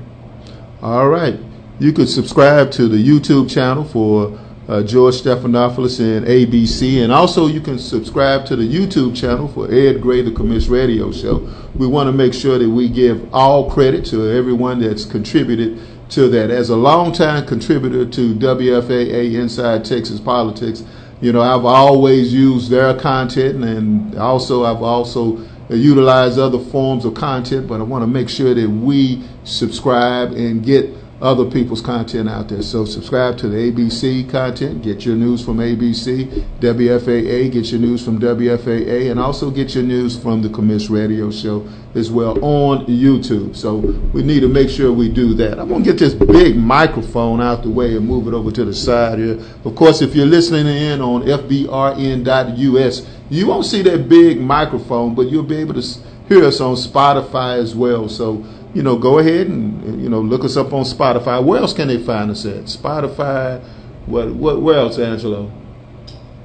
All 0.81 1.07
right. 1.07 1.39
You 1.79 1.91
could 1.91 2.09
subscribe 2.09 2.71
to 2.71 2.87
the 2.87 2.97
YouTube 2.97 3.49
channel 3.49 3.83
for 3.83 4.39
uh, 4.67 4.81
George 4.81 5.15
Stephanopoulos 5.15 5.99
and 5.99 6.25
ABC, 6.25 7.03
and 7.03 7.11
also 7.11 7.47
you 7.47 7.61
can 7.61 7.77
subscribe 7.77 8.45
to 8.47 8.55
the 8.55 8.63
YouTube 8.63 9.15
channel 9.15 9.47
for 9.47 9.71
Ed 9.71 10.01
Gray, 10.01 10.21
the 10.21 10.31
Commish 10.31 10.69
Radio 10.69 11.11
Show. 11.11 11.47
We 11.75 11.85
want 11.85 12.07
to 12.07 12.11
make 12.11 12.33
sure 12.33 12.57
that 12.57 12.69
we 12.69 12.89
give 12.89 13.31
all 13.33 13.69
credit 13.69 14.05
to 14.05 14.31
everyone 14.31 14.79
that's 14.79 15.05
contributed 15.05 15.79
to 16.15 16.29
that. 16.29 16.49
As 16.49 16.69
a 16.69 16.75
longtime 16.77 17.45
contributor 17.45 18.05
to 18.05 18.35
WFAA 18.35 19.35
Inside 19.35 19.83
Texas 19.83 20.19
Politics, 20.19 20.83
you 21.21 21.33
know, 21.33 21.41
I've 21.41 21.65
always 21.65 22.33
used 22.33 22.69
their 22.69 22.97
content, 22.97 23.63
and 23.63 24.17
also 24.17 24.63
I've 24.63 24.81
also 24.81 25.45
utilized 25.69 26.39
other 26.39 26.59
forms 26.59 27.03
of 27.03 27.15
content. 27.15 27.67
But 27.67 27.81
I 27.81 27.83
want 27.83 28.01
to 28.03 28.07
make 28.07 28.29
sure 28.29 28.53
that 28.53 28.69
we 28.69 29.23
subscribe 29.43 30.31
and 30.31 30.63
get 30.63 30.89
other 31.25 31.49
people's 31.49 31.81
content 31.81 32.29
out 32.29 32.49
there. 32.49 32.61
So 32.61 32.85
subscribe 32.85 33.35
to 33.39 33.49
the 33.49 33.71
ABC 33.71 34.29
content, 34.29 34.83
get 34.83 35.05
your 35.05 35.15
news 35.15 35.43
from 35.43 35.57
ABC, 35.57 36.45
WFAA, 36.59 37.51
get 37.51 37.71
your 37.71 37.81
news 37.81 38.05
from 38.05 38.19
WFAA, 38.19 39.09
and 39.09 39.19
also 39.19 39.49
get 39.49 39.73
your 39.73 39.83
news 39.83 40.15
from 40.15 40.43
the 40.43 40.49
Commish 40.49 40.87
Radio 40.91 41.31
Show 41.31 41.67
as 41.95 42.11
well 42.11 42.37
on 42.45 42.85
YouTube. 42.85 43.55
So 43.55 43.77
we 44.13 44.21
need 44.21 44.41
to 44.41 44.47
make 44.47 44.69
sure 44.69 44.93
we 44.93 45.09
do 45.09 45.33
that. 45.33 45.57
I'm 45.59 45.69
to 45.69 45.81
get 45.81 45.97
this 45.97 46.13
big 46.13 46.57
microphone 46.57 47.41
out 47.41 47.63
the 47.63 47.71
way 47.71 47.97
and 47.97 48.07
move 48.07 48.27
it 48.27 48.35
over 48.35 48.51
to 48.51 48.63
the 48.63 48.73
side 48.73 49.17
here. 49.17 49.39
Of 49.63 49.75
course, 49.75 50.03
if 50.03 50.13
you're 50.13 50.27
listening 50.27 50.67
in 50.67 51.01
on 51.01 51.23
FBRN.us, 51.23 53.07
you 53.31 53.47
won't 53.47 53.65
see 53.65 53.81
that 53.81 54.07
big 54.07 54.39
microphone, 54.39 55.15
but 55.15 55.23
you'll 55.31 55.41
be 55.41 55.57
able 55.57 55.73
to 55.73 55.99
hear 56.27 56.45
us 56.45 56.61
on 56.61 56.75
Spotify 56.75 57.57
as 57.57 57.73
well. 57.75 58.07
So 58.09 58.45
you 58.75 58.83
know, 58.83 58.97
go 58.97 59.19
ahead 59.19 59.47
and 59.47 60.03
you 60.03 60.09
know 60.09 60.19
look 60.19 60.43
us 60.43 60.57
up 60.57 60.73
on 60.73 60.83
Spotify. 60.83 61.43
Where 61.43 61.61
else 61.61 61.73
can 61.73 61.87
they 61.87 61.97
find 61.97 62.29
us 62.29 62.45
at? 62.45 62.65
Spotify. 62.65 63.63
What? 64.05 64.35
What? 64.35 64.61
Where 64.61 64.77
else, 64.77 64.99
Angelo? 64.99 65.49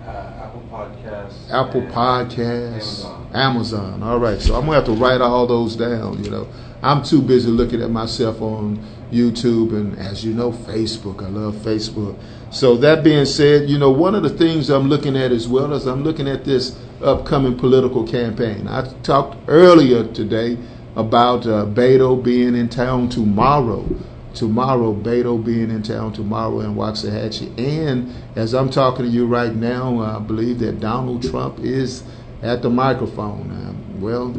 Uh, 0.06 0.08
Apple 0.08 0.62
Podcasts. 0.70 1.50
Apple 1.50 1.82
Podcasts. 1.82 3.04
Amazon. 3.04 3.30
Amazon. 3.34 4.02
All 4.04 4.20
right. 4.20 4.40
So 4.40 4.54
I'm 4.54 4.64
gonna 4.64 4.76
have 4.76 4.84
to 4.86 4.92
write 4.92 5.20
all 5.20 5.46
those 5.48 5.74
down. 5.74 6.22
You 6.22 6.30
know, 6.30 6.48
I'm 6.82 7.02
too 7.02 7.20
busy 7.20 7.50
looking 7.50 7.82
at 7.82 7.90
myself 7.90 8.40
on 8.40 8.78
YouTube 9.10 9.72
and, 9.72 9.98
as 9.98 10.24
you 10.24 10.32
know, 10.32 10.52
Facebook. 10.52 11.24
I 11.24 11.28
love 11.28 11.56
Facebook. 11.56 12.16
So 12.52 12.76
that 12.76 13.02
being 13.02 13.24
said, 13.24 13.68
you 13.68 13.76
know, 13.76 13.90
one 13.90 14.14
of 14.14 14.22
the 14.22 14.30
things 14.30 14.70
I'm 14.70 14.88
looking 14.88 15.16
at 15.16 15.32
as 15.32 15.48
well 15.48 15.74
as 15.74 15.86
I'm 15.86 16.04
looking 16.04 16.28
at 16.28 16.44
this 16.44 16.78
upcoming 17.02 17.58
political 17.58 18.06
campaign. 18.06 18.68
I 18.68 18.88
talked 19.02 19.36
earlier 19.48 20.04
today 20.12 20.58
about 20.96 21.46
uh, 21.46 21.66
Beto 21.66 22.22
being 22.22 22.54
in 22.54 22.68
town 22.68 23.08
tomorrow. 23.08 23.88
Tomorrow, 24.34 24.94
Beto 24.94 25.44
being 25.44 25.70
in 25.70 25.82
town 25.82 26.12
tomorrow 26.12 26.60
in 26.60 26.74
Waxahachie. 26.74 27.58
And 27.58 28.14
as 28.36 28.54
I'm 28.54 28.70
talking 28.70 29.04
to 29.04 29.10
you 29.10 29.26
right 29.26 29.54
now, 29.54 30.00
I 30.00 30.18
believe 30.20 30.60
that 30.60 30.80
Donald 30.80 31.28
Trump 31.28 31.58
is 31.60 32.04
at 32.42 32.62
the 32.62 32.70
microphone. 32.70 33.50
Uh, 33.50 33.98
well, 34.00 34.34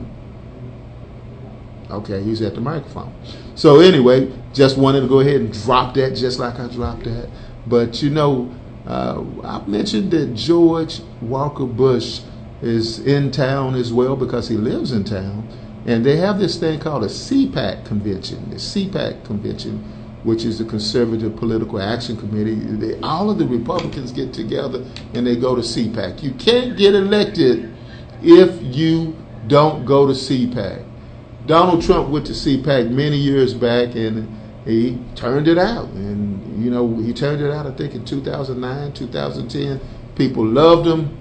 okay, 1.89 2.23
he's 2.23 2.41
at 2.41 2.55
the 2.55 2.61
microphone. 2.61 3.13
So, 3.55 3.79
anyway, 3.79 4.31
just 4.53 4.77
wanted 4.77 5.01
to 5.01 5.07
go 5.07 5.19
ahead 5.19 5.41
and 5.41 5.53
drop 5.53 5.93
that 5.95 6.15
just 6.15 6.39
like 6.39 6.59
I 6.59 6.67
dropped 6.67 7.03
that. 7.03 7.29
But 7.67 8.01
you 8.01 8.09
know, 8.09 8.53
uh, 8.87 9.23
I 9.43 9.65
mentioned 9.67 10.11
that 10.11 10.33
George 10.35 11.01
Walker 11.21 11.65
Bush 11.65 12.21
is 12.61 12.99
in 12.99 13.31
town 13.31 13.75
as 13.75 13.91
well 13.91 14.15
because 14.15 14.47
he 14.47 14.55
lives 14.55 14.91
in 14.91 15.03
town. 15.03 15.47
And 15.85 16.05
they 16.05 16.17
have 16.17 16.39
this 16.39 16.59
thing 16.59 16.79
called 16.79 17.03
a 17.03 17.07
CPAC 17.07 17.85
convention. 17.85 18.49
The 18.49 18.57
CPAC 18.57 19.25
convention, 19.25 19.79
which 20.23 20.45
is 20.45 20.59
the 20.59 20.65
Conservative 20.65 21.35
Political 21.35 21.81
Action 21.81 22.17
Committee, 22.17 22.55
they, 22.55 22.99
all 22.99 23.31
of 23.31 23.39
the 23.39 23.47
Republicans 23.47 24.11
get 24.11 24.33
together 24.33 24.85
and 25.13 25.25
they 25.25 25.35
go 25.35 25.55
to 25.55 25.61
CPAC. 25.61 26.21
You 26.21 26.31
can't 26.33 26.77
get 26.77 26.93
elected 26.93 27.73
if 28.21 28.61
you 28.61 29.15
don't 29.47 29.85
go 29.85 30.05
to 30.05 30.13
CPAC. 30.13 30.85
Donald 31.47 31.81
Trump 31.81 32.09
went 32.09 32.27
to 32.27 32.33
CPAC 32.33 32.91
many 32.91 33.17
years 33.17 33.55
back 33.55 33.95
and 33.95 34.37
he 34.65 34.99
turned 35.15 35.47
it 35.47 35.57
out. 35.57 35.87
And, 35.89 36.63
you 36.63 36.69
know, 36.69 36.95
he 36.97 37.13
turned 37.13 37.41
it 37.41 37.51
out, 37.51 37.65
I 37.65 37.71
think, 37.71 37.95
in 37.95 38.05
2009, 38.05 38.93
2010. 38.93 39.81
People 40.15 40.45
loved 40.45 40.87
him. 40.87 41.17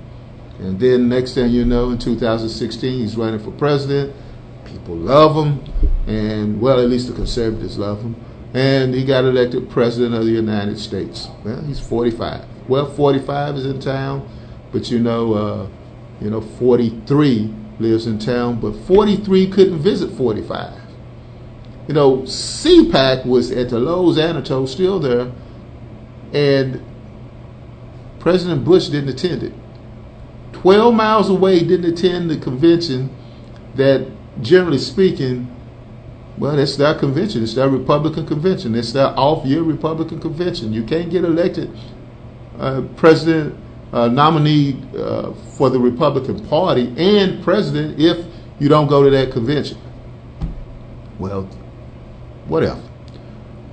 And 0.59 0.79
then 0.79 1.09
next 1.09 1.33
thing 1.33 1.51
you 1.51 1.65
know, 1.65 1.89
in 1.91 1.99
2016, 1.99 3.01
he's 3.01 3.17
running 3.17 3.41
for 3.41 3.51
president. 3.53 4.15
People 4.71 4.97
love 4.97 5.35
him, 5.35 5.65
and 6.07 6.61
well, 6.61 6.81
at 6.81 6.89
least 6.89 7.09
the 7.09 7.15
conservatives 7.15 7.79
love 7.79 8.03
him. 8.03 8.15
and 8.53 8.95
he 8.95 9.05
got 9.05 9.25
elected 9.25 9.71
president 9.71 10.15
of 10.15 10.25
the 10.25 10.33
United 10.33 10.79
States. 10.79 11.29
Well, 11.45 11.63
he's 11.63 11.79
45. 11.79 12.45
Well, 12.69 12.87
45 12.87 13.57
is 13.57 13.67
in 13.67 13.81
town, 13.81 14.29
but 14.73 14.91
you 14.91 14.99
know, 14.99 15.35
uh, 15.35 15.69
you 16.21 16.31
know, 16.31 16.41
43 16.41 17.55
lives 17.79 18.07
in 18.07 18.19
town, 18.19 18.61
but 18.61 18.73
43 18.87 19.49
couldn't 19.51 19.79
visit 19.79 20.11
45. 20.17 20.81
You 21.89 21.95
know, 21.95 22.19
CPAC 22.19 23.27
was 23.27 23.51
at 23.51 23.71
the 23.71 23.77
Loews 23.77 24.19
Anatole, 24.19 24.67
still 24.67 25.01
there, 25.01 25.33
and 26.33 26.85
President 28.21 28.65
Bush 28.65 28.89
didn't 28.89 29.11
attend 29.11 29.43
it. 29.43 29.53
12 30.53 30.95
miles 30.95 31.31
away, 31.31 31.61
didn't 31.61 31.87
attend 31.87 32.31
the 32.31 32.37
convention 32.37 33.15
that, 33.75 34.07
generally 34.41 34.79
speaking, 34.79 35.55
well, 36.39 36.59
it's 36.59 36.77
their 36.77 36.95
convention. 36.95 37.43
It's 37.43 37.55
their 37.55 37.69
Republican 37.69 38.27
convention. 38.27 38.75
It's 38.75 38.93
their 38.93 39.09
off-year 39.19 39.63
Republican 39.63 40.21
convention. 40.21 40.73
You 40.73 40.85
can't 40.85 41.11
get 41.11 41.25
elected 41.25 41.71
uh, 42.59 42.83
president 42.97 43.59
uh, 43.93 44.09
nominee 44.09 44.83
uh, 44.97 45.33
for 45.57 45.71
the 45.71 45.79
Republican 45.79 46.47
Party 46.49 46.95
and 46.97 47.43
president 47.43 48.01
if 48.01 48.25
you 48.59 48.69
don't 48.69 48.87
go 48.87 49.03
to 49.03 49.11
that 49.11 49.33
convention. 49.33 49.79
Well, 51.19 51.43
whatever. 52.47 52.83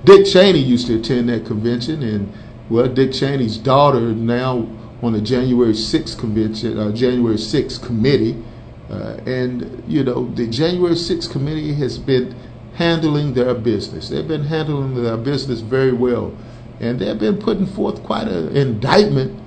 Dick 0.04 0.26
Cheney 0.26 0.58
used 0.58 0.86
to 0.88 0.98
attend 0.98 1.28
that 1.28 1.46
convention, 1.46 2.02
and 2.02 2.32
well, 2.70 2.88
Dick 2.88 3.12
Cheney's 3.12 3.56
daughter 3.56 4.00
now 4.00 4.68
on 5.02 5.12
the 5.12 5.20
January 5.20 5.72
6th 5.72 6.18
convention, 6.18 6.78
uh, 6.78 6.92
January 6.92 7.36
6th 7.36 7.84
committee, 7.84 8.42
uh, 8.90 9.18
and 9.26 9.82
you 9.86 10.02
know 10.02 10.26
the 10.34 10.46
January 10.46 10.94
6th 10.94 11.30
committee 11.30 11.74
has 11.74 11.98
been 11.98 12.34
handling 12.74 13.34
their 13.34 13.54
business. 13.54 14.08
They've 14.08 14.26
been 14.26 14.44
handling 14.44 15.02
their 15.02 15.16
business 15.16 15.60
very 15.60 15.92
well, 15.92 16.36
and 16.80 16.98
they've 16.98 17.18
been 17.18 17.38
putting 17.38 17.66
forth 17.66 18.02
quite 18.02 18.28
an 18.28 18.56
indictment, 18.56 19.38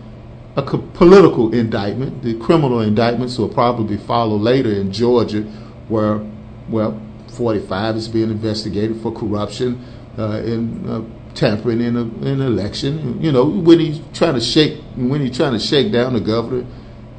a 0.55 0.61
political 0.61 1.53
indictment. 1.53 2.23
The 2.23 2.37
criminal 2.39 2.81
indictments 2.81 3.37
will 3.37 3.49
probably 3.49 3.97
follow 3.97 4.35
later 4.35 4.71
in 4.71 4.91
Georgia, 4.91 5.41
where 5.87 6.21
well, 6.69 7.01
45 7.29 7.95
is 7.95 8.07
being 8.07 8.29
investigated 8.29 9.01
for 9.01 9.11
corruption 9.11 9.83
uh, 10.17 10.41
and 10.43 10.89
uh, 10.89 11.01
tampering 11.33 11.81
in, 11.81 11.95
in 11.95 12.27
an 12.27 12.41
election. 12.41 13.21
You 13.21 13.31
know, 13.31 13.45
when 13.45 13.79
he's 13.79 14.01
trying 14.13 14.35
to 14.35 14.41
shake 14.41 14.81
when 14.95 15.21
he's 15.21 15.35
trying 15.35 15.53
to 15.53 15.59
shake 15.59 15.91
down 15.91 16.13
the 16.13 16.19
governor 16.19 16.65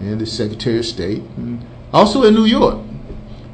and 0.01 0.21
the 0.21 0.27
Secretary 0.27 0.79
of 0.79 0.87
State, 0.87 1.23
and 1.37 1.65
also 1.93 2.25
in 2.25 2.35
New 2.35 2.45
York, 2.47 2.79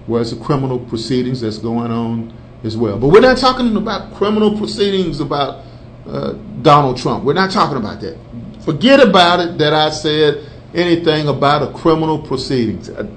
where 0.06 0.20
it's 0.20 0.32
a 0.32 0.36
criminal 0.36 0.78
proceedings 0.78 1.40
that's 1.40 1.58
going 1.58 1.90
on 1.90 2.32
as 2.64 2.76
well. 2.76 2.98
But 2.98 3.08
we're 3.08 3.20
not 3.20 3.38
talking 3.38 3.76
about 3.76 4.14
criminal 4.14 4.56
proceedings 4.56 5.20
about 5.20 5.64
uh, 6.06 6.32
Donald 6.62 6.96
Trump. 6.96 7.24
We're 7.24 7.34
not 7.34 7.50
talking 7.50 7.76
about 7.76 8.00
that. 8.00 8.18
Forget 8.64 9.00
about 9.00 9.40
it 9.40 9.58
that 9.58 9.72
I 9.72 9.90
said 9.90 10.50
anything 10.74 11.28
about 11.28 11.62
a 11.62 11.72
criminal 11.78 12.18
proceedings. 12.18 12.90
Uh, 12.90 13.08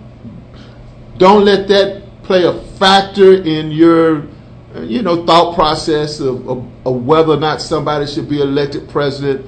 don't 1.17 1.45
let 1.45 1.67
that 1.67 2.03
play 2.23 2.45
a 2.45 2.53
factor 2.77 3.33
in 3.43 3.71
your 3.71 4.27
uh, 4.75 4.81
you 4.81 5.01
know 5.01 5.25
thought 5.25 5.53
process 5.53 6.19
of, 6.19 6.47
of, 6.47 6.65
of 6.85 7.05
whether 7.05 7.33
or 7.33 7.37
not 7.37 7.61
somebody 7.61 8.07
should 8.07 8.29
be 8.29 8.41
elected 8.41 8.87
president 8.89 9.45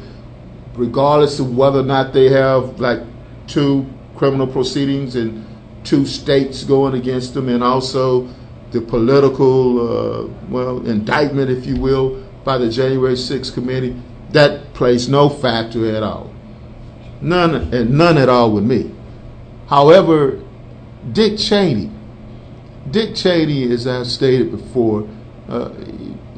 regardless 0.75 1.39
of 1.39 1.55
whether 1.55 1.79
or 1.79 1.83
not 1.83 2.13
they 2.13 2.29
have 2.29 2.79
like 2.79 2.99
two 3.47 3.85
criminal 4.15 4.47
proceedings 4.47 5.15
and 5.15 5.45
two 5.83 6.05
states 6.05 6.63
going 6.63 6.95
against 6.95 7.33
them 7.33 7.49
and 7.49 7.63
also 7.63 8.27
the 8.71 8.81
political, 8.81 9.79
uh, 9.79 10.27
well, 10.49 10.85
indictment, 10.87 11.49
if 11.49 11.65
you 11.65 11.79
will, 11.79 12.23
by 12.43 12.57
the 12.57 12.69
January 12.69 13.13
6th 13.13 13.53
committee, 13.53 13.95
that 14.31 14.73
plays 14.73 15.07
no 15.07 15.29
factor 15.29 15.95
at 15.95 16.03
all. 16.03 16.33
None, 17.21 17.73
and 17.73 17.91
none 17.91 18.17
at 18.17 18.29
all 18.29 18.51
with 18.51 18.63
me. 18.63 18.91
However, 19.67 20.41
Dick 21.11 21.37
Cheney, 21.37 21.91
Dick 22.89 23.15
Cheney, 23.15 23.71
as 23.71 23.87
I 23.87 24.03
stated 24.03 24.51
before, 24.51 25.07
uh, 25.47 25.69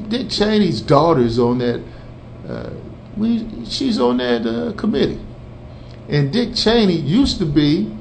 Dick 0.10 0.30
Cheney's 0.30 0.82
daughter 0.82 1.22
is 1.22 1.40
on 1.40 1.60
that. 1.60 1.84
Uh, 2.48 2.70
we, 3.18 3.66
she's 3.66 4.00
on 4.00 4.18
that 4.18 4.46
uh, 4.46 4.74
committee, 4.74 5.20
and 6.10 6.32
Dick 6.32 6.54
Cheney 6.54 6.94
used 6.96 7.40
to 7.40 7.46
be 7.46 7.95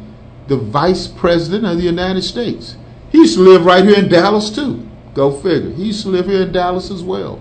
the 0.46 0.56
vice 0.56 1.06
president 1.06 1.64
of 1.64 1.78
the 1.78 1.84
United 1.84 2.22
States. 2.22 2.76
He 3.10 3.18
used 3.18 3.36
to 3.36 3.42
live 3.42 3.64
right 3.64 3.84
here 3.84 3.98
in 3.98 4.08
Dallas 4.08 4.50
too. 4.50 4.86
Go 5.14 5.30
figure. 5.30 5.70
He 5.70 5.84
used 5.84 6.02
to 6.02 6.08
live 6.08 6.26
here 6.26 6.42
in 6.42 6.52
Dallas 6.52 6.90
as 6.90 7.02
well. 7.02 7.40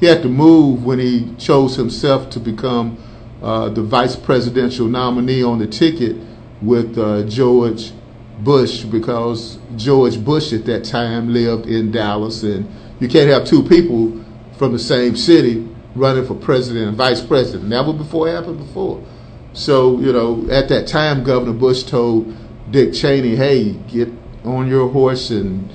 He 0.00 0.06
had 0.06 0.22
to 0.22 0.28
move 0.28 0.84
when 0.84 0.98
he 0.98 1.32
chose 1.38 1.76
himself 1.76 2.28
to 2.30 2.40
become 2.40 2.98
uh, 3.40 3.68
the 3.68 3.82
vice 3.82 4.16
presidential 4.16 4.86
nominee 4.86 5.42
on 5.42 5.58
the 5.58 5.66
ticket 5.66 6.16
with 6.60 6.98
uh, 6.98 7.22
George 7.24 7.92
Bush 8.40 8.82
because 8.82 9.58
George 9.76 10.22
Bush 10.24 10.52
at 10.52 10.64
that 10.66 10.84
time 10.84 11.32
lived 11.32 11.66
in 11.66 11.92
Dallas, 11.92 12.42
and 12.42 12.68
you 12.98 13.08
can't 13.08 13.30
have 13.30 13.44
two 13.44 13.62
people 13.62 14.24
from 14.58 14.72
the 14.72 14.78
same 14.78 15.16
city 15.16 15.68
running 15.94 16.26
for 16.26 16.34
president 16.34 16.88
and 16.88 16.96
vice 16.96 17.20
president. 17.20 17.68
Never 17.68 17.92
before 17.92 18.28
happened 18.28 18.58
before. 18.58 19.04
So, 19.52 20.00
you 20.00 20.12
know, 20.12 20.48
at 20.50 20.68
that 20.70 20.86
time, 20.86 21.22
Governor 21.22 21.52
Bush 21.52 21.82
told 21.82 22.34
Dick 22.70 22.94
Cheney, 22.94 23.36
hey, 23.36 23.72
get 23.72 24.08
on 24.44 24.68
your 24.68 24.88
horse 24.88 25.30
and 25.30 25.70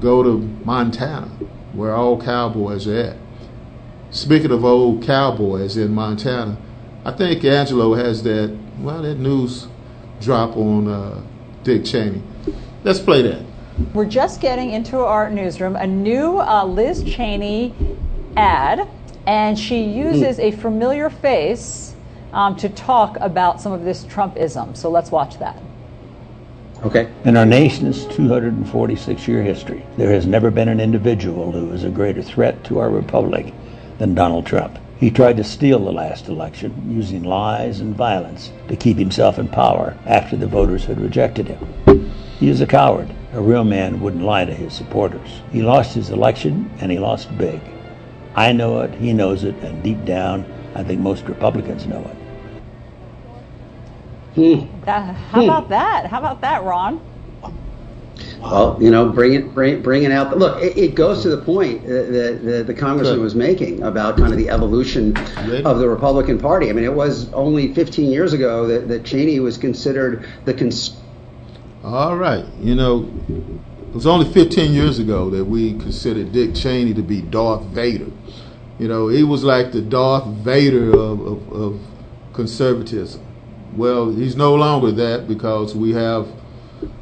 go 0.00 0.22
to 0.22 0.38
Montana, 0.64 1.26
where 1.72 1.94
all 1.94 2.20
cowboys 2.20 2.86
are 2.86 2.96
at. 2.96 3.16
Speaking 4.10 4.50
of 4.50 4.64
old 4.64 5.04
cowboys 5.04 5.76
in 5.76 5.92
Montana, 5.92 6.58
I 7.04 7.12
think 7.12 7.44
Angelo 7.44 7.94
has 7.94 8.22
that, 8.24 8.56
well, 8.78 9.02
that 9.02 9.16
news 9.16 9.68
drop 10.20 10.56
on 10.56 10.88
uh, 10.88 11.22
Dick 11.62 11.84
Cheney. 11.84 12.22
Let's 12.84 12.98
play 12.98 13.22
that. 13.22 13.42
We're 13.94 14.06
just 14.06 14.40
getting 14.40 14.70
into 14.70 14.98
our 14.98 15.30
newsroom 15.30 15.76
a 15.76 15.86
new 15.86 16.38
uh, 16.38 16.64
Liz 16.64 17.02
Cheney 17.04 17.74
ad, 18.36 18.88
and 19.26 19.58
she 19.58 19.82
uses 19.82 20.38
mm. 20.38 20.52
a 20.52 20.56
familiar 20.56 21.08
face 21.08 21.94
um, 22.32 22.56
to 22.56 22.68
talk 22.68 23.16
about 23.20 23.60
some 23.60 23.72
of 23.72 23.84
this 23.84 24.04
Trumpism. 24.04 24.76
So 24.76 24.90
let's 24.90 25.10
watch 25.10 25.38
that. 25.38 25.60
Okay. 26.82 27.12
In 27.24 27.36
our 27.36 27.44
nation's 27.44 28.06
246 28.06 29.28
year 29.28 29.42
history, 29.42 29.84
there 29.98 30.10
has 30.12 30.24
never 30.24 30.50
been 30.50 30.68
an 30.68 30.80
individual 30.80 31.52
who 31.52 31.72
is 31.72 31.84
a 31.84 31.90
greater 31.90 32.22
threat 32.22 32.64
to 32.64 32.78
our 32.78 32.88
republic 32.88 33.52
than 33.98 34.14
Donald 34.14 34.46
Trump. 34.46 34.78
He 34.98 35.10
tried 35.10 35.36
to 35.36 35.44
steal 35.44 35.78
the 35.78 35.92
last 35.92 36.28
election 36.28 36.90
using 36.90 37.22
lies 37.22 37.80
and 37.80 37.94
violence 37.94 38.50
to 38.68 38.76
keep 38.76 38.96
himself 38.96 39.38
in 39.38 39.48
power 39.48 39.94
after 40.06 40.36
the 40.36 40.46
voters 40.46 40.86
had 40.86 41.00
rejected 41.00 41.48
him. 41.48 42.10
He 42.38 42.48
is 42.48 42.62
a 42.62 42.66
coward. 42.66 43.14
A 43.34 43.40
real 43.42 43.64
man 43.64 44.00
wouldn't 44.00 44.24
lie 44.24 44.46
to 44.46 44.54
his 44.54 44.72
supporters. 44.72 45.42
He 45.52 45.60
lost 45.60 45.94
his 45.94 46.08
election 46.08 46.70
and 46.80 46.90
he 46.90 46.98
lost 46.98 47.36
big. 47.36 47.60
I 48.34 48.52
know 48.52 48.80
it, 48.80 48.94
he 48.94 49.12
knows 49.12 49.44
it, 49.44 49.54
and 49.56 49.82
deep 49.82 50.02
down, 50.06 50.46
I 50.74 50.82
think 50.82 51.00
most 51.00 51.26
Republicans 51.26 51.86
know 51.86 52.00
it. 52.00 52.19
Hmm. 54.34 54.66
That, 54.84 55.14
how 55.14 55.40
hmm. 55.40 55.48
about 55.48 55.68
that? 55.70 56.06
How 56.06 56.18
about 56.18 56.40
that, 56.42 56.62
Ron? 56.62 57.00
Well, 58.40 58.78
you 58.80 58.90
know, 58.90 59.08
bring 59.08 59.34
it, 59.34 59.54
bring, 59.54 59.82
bring 59.82 60.04
it 60.04 60.12
out. 60.12 60.36
Look, 60.38 60.62
it, 60.62 60.76
it 60.76 60.94
goes 60.94 61.22
to 61.22 61.30
the 61.30 61.42
point 61.42 61.86
that 61.86 62.40
the, 62.42 62.64
the 62.64 62.74
congressman 62.74 63.20
was 63.20 63.34
making 63.34 63.82
about 63.82 64.16
kind 64.16 64.32
of 64.32 64.38
the 64.38 64.48
evolution 64.48 65.16
of 65.64 65.78
the 65.78 65.88
Republican 65.88 66.38
Party. 66.38 66.70
I 66.70 66.72
mean, 66.72 66.84
it 66.84 66.92
was 66.92 67.32
only 67.32 67.74
15 67.74 68.10
years 68.10 68.32
ago 68.32 68.66
that, 68.66 68.88
that 68.88 69.04
Cheney 69.04 69.40
was 69.40 69.58
considered 69.58 70.26
the. 70.44 70.54
Cons- 70.54 70.96
All 71.84 72.16
right, 72.16 72.44
you 72.60 72.74
know, 72.74 73.10
it 73.28 73.94
was 73.94 74.06
only 74.06 74.30
15 74.32 74.72
years 74.72 74.98
ago 74.98 75.28
that 75.30 75.44
we 75.44 75.72
considered 75.74 76.32
Dick 76.32 76.54
Cheney 76.54 76.94
to 76.94 77.02
be 77.02 77.20
Darth 77.20 77.64
Vader. 77.64 78.10
You 78.78 78.88
know, 78.88 79.08
he 79.08 79.22
was 79.22 79.44
like 79.44 79.72
the 79.72 79.82
Darth 79.82 80.26
Vader 80.26 80.90
of, 80.90 81.20
of, 81.20 81.52
of 81.52 81.80
conservatism. 82.32 83.26
Well, 83.76 84.10
he's 84.10 84.36
no 84.36 84.54
longer 84.54 84.90
that 84.92 85.28
because 85.28 85.74
we 85.74 85.92
have, 85.92 86.28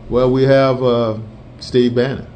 well, 0.09 0.31
we 0.31 0.43
have 0.45 0.83
uh, 0.83 1.19
Steve 1.61 1.95
Bannon. 1.95 2.27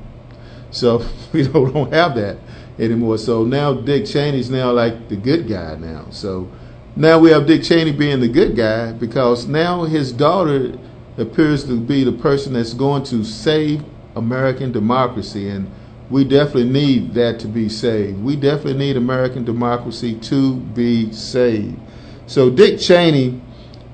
So 0.71 1.05
we 1.33 1.47
don't, 1.47 1.73
don't 1.73 1.93
have 1.93 2.15
that 2.17 2.39
anymore. 2.79 3.19
So 3.19 3.45
now 3.45 3.75
Dick 3.75 4.07
Cheney's 4.07 4.51
now 4.51 4.73
like 4.73 5.09
the 5.09 5.17
good 5.17 5.49
guy 5.49 5.77
now. 5.77 6.07
So 6.11 6.51
now 6.97 7.19
we 7.19 7.31
have 7.31 7.47
Dick 7.47 7.63
Cheney 7.63 7.93
being 7.93 8.21
the 8.21 8.29
good 8.29 8.57
guy 8.57 8.93
because 8.93 9.47
now 9.47 9.85
his 9.85 10.13
daughter 10.13 10.79
appears 11.19 11.65
to 11.65 11.79
be 11.79 12.05
the 12.05 12.13
person 12.13 12.55
that's 12.55 12.75
going 12.75 13.05
to 13.05 13.25
save 13.25 13.85
American 14.17 14.73
democracy. 14.73 15.49
And 15.49 15.71
we 16.11 16.25
definitely 16.25 16.69
need 16.69 17.15
that 17.15 17.39
to 17.41 17.49
be 17.49 17.69
saved. 17.69 18.23
We 18.23 18.37
definitely 18.37 18.75
need 18.75 18.97
American 18.97 19.45
democracy 19.45 20.15
to 20.15 20.57
be 20.57 21.13
saved. 21.13 21.79
So 22.27 22.51
Dick 22.51 22.79
Cheney 22.79 23.41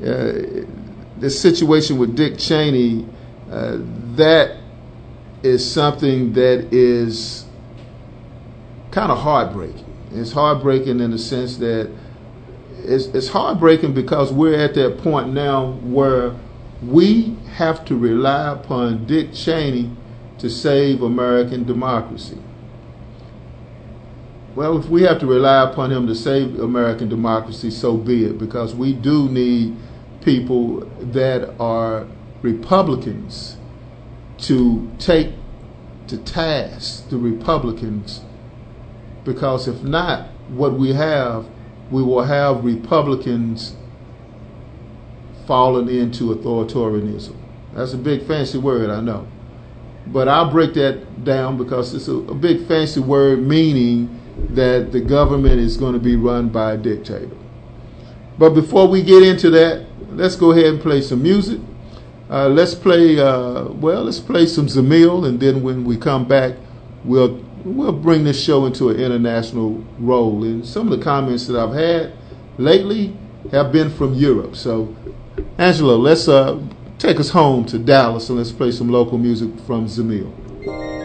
uh, 0.01 0.65
the 1.19 1.31
situation 1.31 1.99
with 1.99 2.15
Dick 2.15 2.39
Cheney, 2.39 3.07
uh, 3.51 3.79
that 4.17 4.57
is 5.43 5.69
something 5.69 6.33
that 6.35 6.73
is 6.73 7.47
kind 8.91 9.11
of 9.11 9.19
heartbreaking. 9.19 9.85
It's 10.13 10.33
heartbreaking 10.33 11.01
in 11.01 11.11
the 11.11 11.19
sense 11.19 11.57
that 11.59 11.91
it's, 12.79 13.07
it's 13.07 13.29
heartbreaking 13.29 13.95
because 13.95 14.33
we're 14.33 14.59
at 14.59 14.75
that 14.75 14.99
point 14.99 15.33
now 15.33 15.73
where 15.83 16.35
we 16.83 17.37
have 17.55 17.85
to 17.87 17.97
rely 17.97 18.53
upon 18.53 19.07
Dick 19.07 19.33
Cheney 19.35 19.91
to 20.39 20.49
save 20.49 21.03
American 21.03 21.65
democracy. 21.65 22.39
Well, 24.55 24.79
if 24.79 24.89
we 24.89 25.03
have 25.03 25.21
to 25.21 25.27
rely 25.27 25.69
upon 25.71 25.93
him 25.93 26.07
to 26.07 26.15
save 26.15 26.59
American 26.59 27.09
democracy, 27.09 27.71
so 27.71 27.97
be 27.97 28.25
it, 28.25 28.39
because 28.39 28.75
we 28.75 28.93
do 28.93 29.29
need 29.29 29.77
people 30.23 30.81
that 31.01 31.55
are 31.61 32.07
Republicans 32.43 33.57
to 34.39 34.91
take 34.99 35.33
to 36.07 36.17
task 36.19 37.09
the 37.11 37.19
Republicans, 37.19 38.23
because 39.25 39.69
if 39.69 39.83
not, 39.83 40.29
what 40.49 40.73
we 40.73 40.95
have, 40.95 41.47
we 41.91 42.03
will 42.03 42.23
have 42.23 42.65
Republicans 42.65 43.77
falling 45.47 45.89
into 45.89 46.35
authoritarianism. 46.35 47.37
That's 47.75 47.93
a 47.93 47.99
big 47.99 48.27
fancy 48.27 48.59
word, 48.59 48.91
I 48.91 49.01
know. 49.01 49.27
But 50.07 50.29
I'll 50.29 50.51
break 50.51 50.75
that 50.75 51.25
down 51.25 51.59
because 51.59 51.95
it's 51.95 52.09
a, 52.09 52.15
a 52.15 52.35
big 52.35 52.67
fancy 52.67 53.01
word 53.01 53.43
meaning 53.43 54.21
that 54.51 54.93
the 54.93 55.01
government 55.01 55.61
is 55.61 55.77
going 55.77 55.93
to 55.93 55.99
be 55.99 56.17
run 56.17 56.49
by 56.49 56.73
a 56.73 56.77
dictator. 56.77 57.37
But 58.39 58.51
before 58.51 58.87
we 58.87 59.03
get 59.03 59.23
into 59.23 59.51
that, 59.51 59.88
let's 60.19 60.35
go 60.37 60.51
ahead 60.51 60.67
and 60.67 60.81
play 60.81 61.01
some 61.01 61.23
music. 61.23 61.61
Uh, 62.29 62.49
let's 62.49 62.75
play, 62.75 63.19
uh, 63.19 63.65
well, 63.65 64.05
let's 64.05 64.19
play 64.19 64.45
some 64.47 64.67
Zamil, 64.67 65.27
and 65.27 65.41
then 65.41 65.63
when 65.63 65.85
we 65.85 65.97
come 65.97 66.27
back, 66.29 66.57
we'll 67.05 67.43
we'll 67.65 67.93
bring 67.93 68.25
this 68.25 68.43
show 68.43 68.67
into 68.67 68.89
an 68.91 69.01
international 69.01 69.85
role. 69.99 70.45
And 70.45 70.67
some 70.67 70.93
of 70.93 70.99
the 70.99 71.05
comments 71.05 71.47
that 71.47 71.59
I've 71.59 71.75
had 71.75 72.13
lately 72.59 73.17
have 73.51 73.73
been 73.73 73.91
from 73.91 74.15
Europe. 74.15 74.57
So, 74.57 74.95
Angelo, 75.57 75.97
let's 75.97 76.29
uh, 76.29 76.61
take 76.99 77.19
us 77.19 77.31
home 77.31 77.65
to 77.67 77.79
Dallas 77.79 78.29
and 78.29 78.39
let's 78.39 78.53
play 78.53 78.73
some 78.73 78.91
local 78.91 79.19
music 79.19 79.51
from 79.61 79.87
Zamil. 79.87 80.98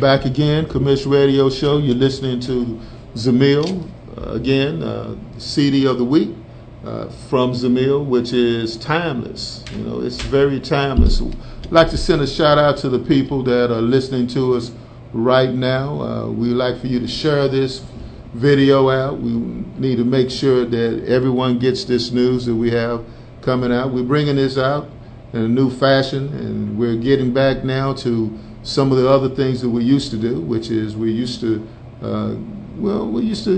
Back 0.00 0.24
again, 0.24 0.66
Commission 0.66 1.10
Radio 1.10 1.50
Show. 1.50 1.76
You're 1.76 1.94
listening 1.94 2.40
to 2.40 2.80
Zamil 3.14 3.86
uh, 4.16 4.30
again, 4.30 4.82
uh, 4.82 5.14
CD 5.36 5.86
of 5.86 5.98
the 5.98 6.04
week 6.04 6.30
uh, 6.86 7.10
from 7.28 7.52
Zamil, 7.52 8.06
which 8.06 8.32
is 8.32 8.78
timeless. 8.78 9.62
You 9.76 9.84
know, 9.84 10.00
it's 10.00 10.18
very 10.22 10.58
timeless. 10.58 11.20
I'd 11.20 11.70
like 11.70 11.90
to 11.90 11.98
send 11.98 12.22
a 12.22 12.26
shout 12.26 12.56
out 12.56 12.78
to 12.78 12.88
the 12.88 12.98
people 12.98 13.42
that 13.42 13.70
are 13.70 13.82
listening 13.82 14.26
to 14.28 14.54
us 14.54 14.72
right 15.12 15.50
now. 15.52 16.00
Uh, 16.00 16.30
we'd 16.30 16.54
like 16.54 16.80
for 16.80 16.86
you 16.86 16.98
to 16.98 17.08
share 17.08 17.46
this 17.46 17.84
video 18.32 18.88
out. 18.88 19.18
We 19.18 19.32
need 19.32 19.96
to 19.96 20.04
make 20.04 20.30
sure 20.30 20.64
that 20.64 21.04
everyone 21.08 21.58
gets 21.58 21.84
this 21.84 22.10
news 22.10 22.46
that 22.46 22.54
we 22.54 22.70
have 22.70 23.04
coming 23.42 23.70
out. 23.70 23.92
We're 23.92 24.04
bringing 24.04 24.36
this 24.36 24.56
out 24.56 24.88
in 25.34 25.42
a 25.42 25.48
new 25.48 25.70
fashion, 25.70 26.28
and 26.28 26.78
we're 26.78 26.96
getting 26.96 27.34
back 27.34 27.64
now 27.64 27.92
to 27.94 28.38
some 28.62 28.92
of 28.92 28.98
the 28.98 29.08
other 29.08 29.28
things 29.28 29.60
that 29.62 29.68
we 29.68 29.84
used 29.84 30.10
to 30.10 30.16
do, 30.16 30.40
which 30.40 30.70
is 30.70 30.96
we 30.96 31.10
used 31.10 31.40
to, 31.40 31.66
uh, 32.02 32.34
well, 32.76 33.08
we 33.08 33.22
used 33.22 33.44
to, 33.44 33.52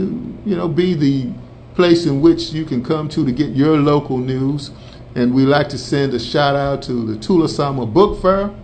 you 0.45 0.57
know, 0.57 0.69
be 0.69 0.95
the 0.95 1.31
place 1.75 2.07
in 2.07 2.21
which 2.21 2.53
you 2.53 2.65
can 2.65 2.85
come 2.85 3.09
to 3.09 3.25
to 3.25 3.33
get 3.33 3.51
your 3.51 3.77
local 3.79 4.19
news. 4.19 4.71
And 5.15 5.35
we 5.35 5.45
like 5.45 5.69
to 5.71 5.79
send 5.79 6.15
a 6.15 6.21
shout 6.21 6.57
out 6.57 6.83
to 6.85 7.07
the 7.07 7.19
Tulisoma 7.19 7.93
Book 7.93 8.23
Fair, 8.23 8.55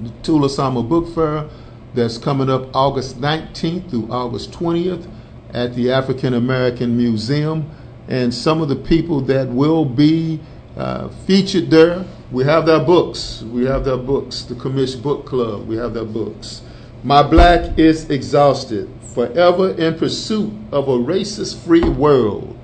the 0.00 0.10
Tulisoma 0.22 0.86
Book 0.86 1.14
Fair 1.14 1.48
that's 1.94 2.18
coming 2.18 2.50
up 2.50 2.74
August 2.74 3.20
19th 3.20 3.90
through 3.90 4.08
August 4.10 4.52
20th 4.52 5.10
at 5.52 5.74
the 5.74 5.90
African 5.90 6.34
American 6.34 6.96
Museum. 6.96 7.70
And 8.08 8.34
some 8.34 8.60
of 8.60 8.68
the 8.68 8.76
people 8.76 9.20
that 9.22 9.48
will 9.48 9.84
be 9.84 10.40
uh, 10.76 11.08
featured 11.26 11.70
there 11.70 12.04
we 12.30 12.44
have 12.44 12.64
their 12.64 12.78
books. 12.78 13.42
We 13.42 13.64
have 13.64 13.84
their 13.84 13.96
books. 13.96 14.42
The 14.42 14.54
Commission 14.54 15.00
Book 15.00 15.26
Club. 15.26 15.66
We 15.66 15.76
have 15.76 15.94
their 15.94 16.04
books. 16.04 16.62
My 17.02 17.22
Black 17.24 17.76
is 17.76 18.08
Exhausted, 18.08 18.88
forever 19.14 19.70
in 19.70 19.98
pursuit 19.98 20.52
of 20.70 20.86
a 20.86 20.92
racist 20.92 21.58
free 21.64 21.88
world 21.88 22.56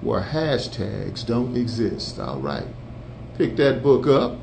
where 0.00 0.22
hashtags 0.22 1.26
don't 1.26 1.56
exist. 1.56 2.18
All 2.18 2.40
right. 2.40 2.66
Pick 3.36 3.56
that 3.56 3.82
book 3.82 4.06
up. 4.06 4.38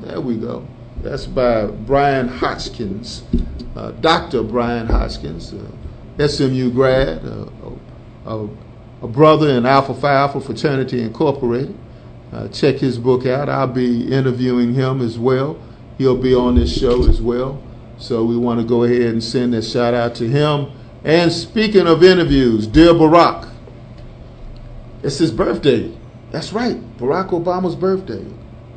There 0.00 0.20
we 0.20 0.36
go. 0.36 0.66
That's 1.02 1.26
by 1.26 1.66
Brian 1.66 2.28
Hodgkins, 2.28 3.24
uh, 3.76 3.90
Dr. 3.90 4.42
Brian 4.42 4.86
Hodgkins, 4.86 5.52
uh, 5.52 6.26
SMU 6.26 6.70
grad, 6.70 7.20
uh, 7.26 8.46
a 9.04 9.06
brother 9.06 9.50
in 9.50 9.66
Alpha 9.66 9.92
Phi 9.92 10.14
Alpha 10.14 10.40
Fraternity 10.40 11.02
Incorporated. 11.02 11.76
Uh, 12.32 12.48
check 12.48 12.76
his 12.76 12.98
book 12.98 13.26
out. 13.26 13.50
I'll 13.50 13.66
be 13.66 14.10
interviewing 14.10 14.72
him 14.72 15.02
as 15.02 15.18
well. 15.18 15.60
He'll 15.98 16.16
be 16.16 16.34
on 16.34 16.54
this 16.54 16.74
show 16.74 17.06
as 17.06 17.20
well. 17.20 17.62
So 17.98 18.24
we 18.24 18.38
want 18.38 18.60
to 18.62 18.66
go 18.66 18.84
ahead 18.84 19.02
and 19.02 19.22
send 19.22 19.54
a 19.54 19.60
shout 19.60 19.92
out 19.92 20.14
to 20.16 20.26
him. 20.26 20.72
And 21.04 21.30
speaking 21.30 21.86
of 21.86 22.02
interviews, 22.02 22.66
dear 22.66 22.94
Barack, 22.94 23.50
it's 25.02 25.18
his 25.18 25.30
birthday. 25.30 25.94
That's 26.30 26.54
right, 26.54 26.80
Barack 26.96 27.28
Obama's 27.28 27.76
birthday. 27.76 28.24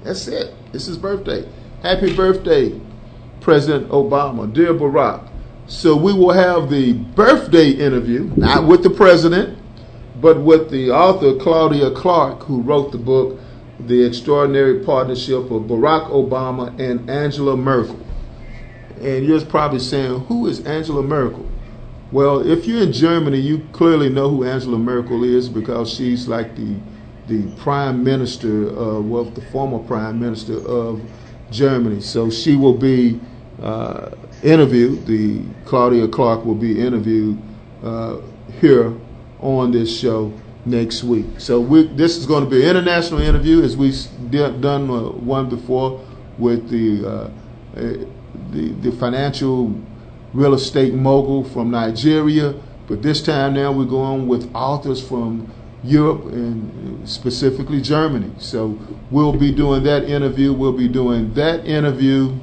That's 0.04 0.28
it. 0.28 0.54
It's 0.74 0.88
his 0.88 0.98
birthday. 0.98 1.48
Happy 1.82 2.14
birthday, 2.14 2.78
President 3.40 3.90
Obama. 3.92 4.54
Dear 4.54 4.74
Barack. 4.74 5.26
So 5.68 5.96
we 5.96 6.12
will 6.12 6.34
have 6.34 6.70
the 6.70 6.94
birthday 6.94 7.70
interview, 7.70 8.30
not 8.36 8.68
with 8.68 8.84
the 8.84 8.90
president, 8.90 9.58
but 10.22 10.42
with 10.42 10.70
the 10.70 10.92
author 10.92 11.36
Claudia 11.36 11.92
Clark, 11.92 12.44
who 12.44 12.62
wrote 12.62 12.92
the 12.92 12.98
book 12.98 13.40
the 13.80 14.04
extraordinary 14.04 14.84
partnership 14.84 15.52
of 15.52 15.64
Barack 15.64 16.10
Obama 16.10 16.78
and 16.80 17.10
Angela 17.10 17.56
Merkel. 17.56 18.00
And 19.02 19.26
you're 19.26 19.44
probably 19.46 19.80
saying, 19.80 20.22
who 20.22 20.48
is 20.48 20.66
Angela 20.66 21.04
Merkel? 21.04 21.48
Well, 22.12 22.40
if 22.40 22.66
you're 22.66 22.82
in 22.82 22.94
Germany, 22.94 23.38
you 23.38 23.68
clearly 23.74 24.10
know 24.10 24.30
who 24.30 24.44
Angela 24.44 24.80
Merkel 24.80 25.24
is 25.24 25.50
because 25.50 25.94
she's 25.94 26.28
like 26.28 26.56
the 26.56 26.78
the 27.28 27.46
prime 27.58 28.06
minister, 28.06 28.70
uh, 28.70 29.02
well, 29.02 29.26
the 29.26 29.42
former 29.52 29.80
prime 29.80 30.18
minister 30.18 30.66
of 30.66 31.02
Germany. 31.52 32.00
So 32.00 32.30
she 32.30 32.56
will 32.56 32.78
be 32.78 33.20
uh, 33.62 34.12
interviewed. 34.44 35.06
The 35.06 35.44
Claudia 35.66 36.08
Clark 36.08 36.46
will 36.46 36.56
be 36.56 36.80
interviewed 36.80 37.38
uh, 37.84 38.22
here 38.62 38.94
on 39.40 39.72
this 39.72 40.00
show 40.00 40.34
next 40.66 41.04
week. 41.04 41.26
So 41.38 41.60
we, 41.60 41.88
this 41.88 42.18
is 42.18 42.26
going 42.26 42.44
to 42.44 42.50
be 42.50 42.64
an 42.64 42.78
international 42.78 43.22
interview, 43.22 43.62
as 43.62 43.78
we've 43.78 43.96
done 44.32 44.90
uh, 44.90 45.10
one 45.10 45.50
before 45.50 46.06
with 46.38 46.70
the, 46.70 47.08
uh, 47.08 47.30
the 47.74 48.08
the 48.82 48.92
financial 48.94 49.74
real 50.34 50.54
estate 50.54 50.94
mogul 50.94 51.44
from 51.44 51.72
Nigeria. 51.72 52.54
But 52.88 53.02
this 53.02 53.22
time 53.22 53.54
now 53.54 53.72
we're 53.72 53.86
going 53.86 54.28
with 54.28 54.50
authors 54.56 55.06
from 55.06 55.52
Europe 55.84 56.26
and 56.26 57.08
specifically 57.08 57.82
Germany. 57.82 58.32
So 58.40 58.80
we'll 59.12 59.34
be 59.34 59.52
doing 59.52 59.84
that 59.84 60.04
interview. 60.06 60.54
We'll 60.54 60.74
be 60.78 60.88
doing 60.88 61.34
that 61.34 61.66
interview. 61.66 62.36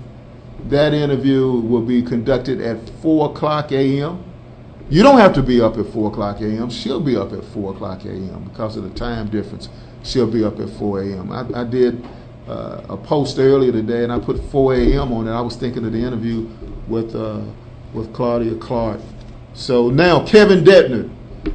That 0.68 0.94
interview 0.94 1.50
will 1.50 1.82
be 1.82 2.02
conducted 2.02 2.60
at 2.60 2.88
4 3.00 3.30
o'clock 3.30 3.72
a.m. 3.72 4.22
You 4.90 5.02
don't 5.02 5.18
have 5.18 5.32
to 5.34 5.42
be 5.42 5.60
up 5.60 5.78
at 5.78 5.86
4 5.86 6.10
o'clock 6.10 6.40
a.m. 6.40 6.68
She'll 6.68 7.00
be 7.00 7.16
up 7.16 7.32
at 7.32 7.42
4 7.42 7.74
o'clock 7.74 8.04
a.m. 8.04 8.44
because 8.44 8.76
of 8.76 8.84
the 8.84 8.90
time 8.90 9.28
difference. 9.28 9.68
She'll 10.02 10.30
be 10.30 10.44
up 10.44 10.60
at 10.60 10.68
4 10.70 11.02
a.m. 11.02 11.32
I, 11.32 11.60
I 11.60 11.64
did 11.64 12.04
uh, 12.46 12.82
a 12.90 12.96
post 12.96 13.38
earlier 13.38 13.72
today 13.72 14.04
and 14.04 14.12
I 14.12 14.18
put 14.18 14.42
4 14.50 14.74
a.m. 14.74 15.12
on 15.12 15.26
it. 15.26 15.32
I 15.32 15.40
was 15.40 15.56
thinking 15.56 15.86
of 15.86 15.92
the 15.92 15.98
interview 15.98 16.48
with, 16.86 17.14
uh, 17.14 17.40
with 17.94 18.12
Claudia 18.12 18.56
Clark. 18.56 19.00
So 19.54 19.88
now, 19.88 20.24
Kevin 20.26 20.64
Dedner, 20.64 21.10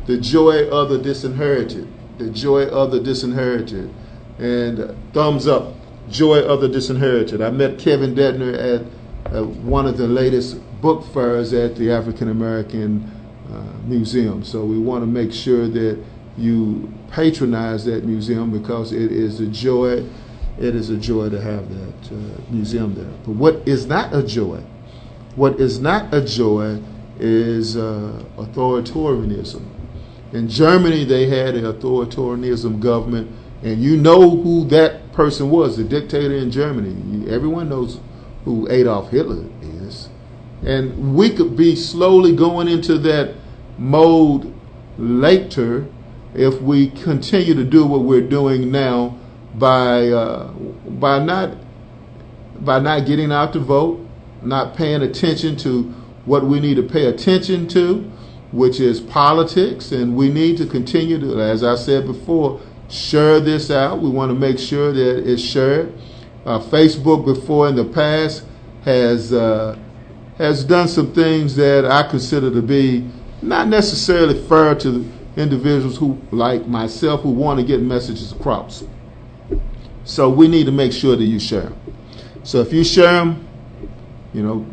the 0.08 0.18
joy 0.18 0.68
of 0.70 0.90
the 0.90 0.98
disinherited, 0.98 1.88
the 2.18 2.32
joy 2.32 2.66
of 2.68 2.92
the 2.92 3.00
disinherited, 3.00 3.94
and 4.40 4.96
thumbs 5.14 5.48
up, 5.48 5.76
joy 6.10 6.40
of 6.40 6.62
the 6.62 6.70
disinherited. 6.70 7.42
I 7.42 7.52
met 7.52 7.78
Kevin 7.78 8.16
Dedner 8.16 8.56
at 8.58 9.34
uh, 9.34 9.44
one 9.44 9.86
of 9.86 9.98
the 9.98 10.08
latest 10.08 10.60
book 10.82 11.06
fairs 11.14 11.54
at 11.54 11.76
the 11.76 11.92
African 11.92 12.30
American 12.30 13.04
uh, 13.04 13.19
Museum. 13.86 14.44
So 14.44 14.64
we 14.66 14.78
want 14.78 15.04
to 15.04 15.08
make 15.08 15.34
sure 15.34 15.68
that 15.68 16.04
you 16.38 16.92
patronize 17.10 17.86
that 17.86 18.06
museum 18.06 18.52
because 18.52 18.94
it 18.94 19.12
is 19.12 19.40
a 19.40 19.48
joy. 19.48 20.06
It 20.58 20.76
is 20.76 20.90
a 20.90 20.98
joy 20.98 21.30
to 21.30 21.42
have 21.42 21.70
that 21.70 22.12
uh, 22.12 22.42
museum 22.50 22.94
there. 22.96 23.12
But 23.26 23.36
what 23.36 23.68
is 23.68 23.86
not 23.86 24.14
a 24.14 24.24
joy? 24.24 24.64
What 25.36 25.60
is 25.60 25.80
not 25.80 26.14
a 26.14 26.24
joy 26.24 26.82
is 27.20 27.78
uh, 27.78 28.24
authoritarianism. 28.38 29.66
In 30.34 30.48
Germany, 30.48 31.06
they 31.06 31.28
had 31.28 31.56
an 31.56 31.64
authoritarianism 31.64 32.80
government, 32.80 33.32
and 33.64 33.82
you 33.82 33.98
know 33.98 34.30
who 34.30 34.66
that 34.68 35.12
person 35.14 35.50
was, 35.50 35.78
the 35.78 35.84
dictator 35.84 36.36
in 36.36 36.52
Germany. 36.52 37.30
Everyone 37.30 37.70
knows 37.70 38.00
who 38.46 38.70
Adolf 38.70 39.10
Hitler 39.10 39.44
is. 39.62 40.10
And 40.66 41.16
we 41.16 41.30
could 41.32 41.56
be 41.56 41.76
slowly 41.76 42.36
going 42.36 42.68
into 42.68 42.98
that 43.00 43.36
mode 43.80 44.54
later 44.98 45.88
if 46.36 46.62
we 46.62 46.90
continue 46.92 47.56
to 47.56 47.64
do 47.64 47.86
what 47.86 48.02
we're 48.02 48.22
doing 48.22 48.72
now 48.72 49.18
by 49.56 50.10
uh, 50.10 50.52
by 50.52 51.20
not 51.20 51.58
by 52.60 52.80
not 52.80 53.06
getting 53.06 53.32
out 53.32 53.54
to 53.54 53.60
vote, 53.60 54.06
not 54.44 54.76
paying 54.76 55.02
attention 55.02 55.56
to 55.56 55.84
what 56.26 56.44
we 56.44 56.60
need 56.60 56.76
to 56.76 56.84
pay 56.84 57.06
attention 57.06 57.68
to, 57.70 58.02
which 58.52 58.80
is 58.80 59.00
politics, 59.00 59.92
and 59.92 60.16
we 60.16 60.30
need 60.30 60.58
to 60.58 60.66
continue 60.66 61.20
to, 61.20 61.42
as 61.42 61.64
I 61.64 61.76
said 61.76 62.06
before, 62.06 62.62
share 62.90 63.40
this 63.40 63.72
out. 63.72 64.02
We 64.02 64.10
want 64.10 64.30
to 64.30 64.36
make 64.36 64.60
sure 64.60 64.92
that 64.92 65.32
it's 65.32 65.42
shared. 65.42 65.94
Uh, 66.46 66.60
Facebook, 66.60 67.26
before 67.26 67.70
in 67.70 67.76
the 67.76 67.86
past, 67.86 68.46
has 68.84 69.34
uh, 69.34 69.78
has 70.38 70.64
done 70.64 70.88
some 70.88 71.14
things 71.14 71.56
that 71.56 71.86
I 71.86 72.04
consider 72.08 72.52
to 72.52 72.62
be 72.62 73.10
not 73.42 73.68
necessarily 73.68 74.42
fair 74.48 74.76
to 74.76 75.10
individuals 75.38 75.98
who, 75.98 76.20
like 76.32 76.68
myself, 76.68 77.22
who 77.22 77.32
want 77.32 77.60
to 77.60 77.66
get 77.66 77.82
messages 77.82 78.32
across. 78.32 78.84
So 80.04 80.30
we 80.30 80.48
need 80.48 80.66
to 80.66 80.72
make 80.72 80.92
sure 80.92 81.16
that 81.16 81.24
you 81.24 81.40
share 81.40 81.64
them. 81.64 81.80
So 82.44 82.62
if 82.62 82.74
you 82.74 82.84
share 82.84 83.14
them, 83.14 83.48
you 84.34 84.44
know, 84.44 84.66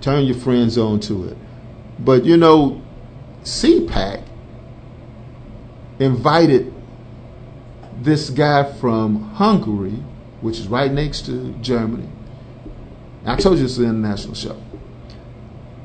turn 0.00 0.24
your 0.24 0.36
friends 0.36 0.76
on 0.78 1.00
to 1.00 1.28
it. 1.28 1.36
But 1.98 2.24
you 2.24 2.36
know, 2.36 2.82
CPAC 3.42 4.24
invited 5.98 6.72
this 8.00 8.30
guy 8.30 8.72
from 8.72 9.22
Hungary, 9.34 10.02
which 10.40 10.58
is 10.58 10.68
right 10.68 10.90
next 10.90 11.26
to 11.26 11.52
Germany. 11.60 12.08
I 13.26 13.36
told 13.36 13.58
you 13.58 13.66
it's 13.66 13.76
an 13.76 13.84
international 13.84 14.34
show. 14.34 14.62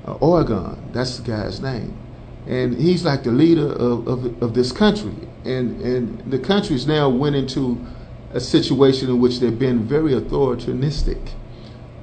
Uh, 0.07 0.13
Oregon, 0.13 0.91
that's 0.93 1.17
the 1.17 1.23
guy's 1.23 1.59
name. 1.59 1.97
And 2.47 2.75
he's 2.79 3.03
like 3.03 3.23
the 3.23 3.31
leader 3.31 3.67
of, 3.67 4.07
of, 4.07 4.43
of 4.43 4.53
this 4.53 4.71
country. 4.71 5.13
And, 5.45 5.81
and 5.81 6.31
the 6.31 6.39
country's 6.39 6.85
now 6.85 7.09
went 7.09 7.35
into 7.35 7.83
a 8.33 8.39
situation 8.39 9.09
in 9.09 9.19
which 9.19 9.39
they've 9.39 9.57
been 9.57 9.87
very 9.87 10.13
authoritarianistic. 10.13 11.31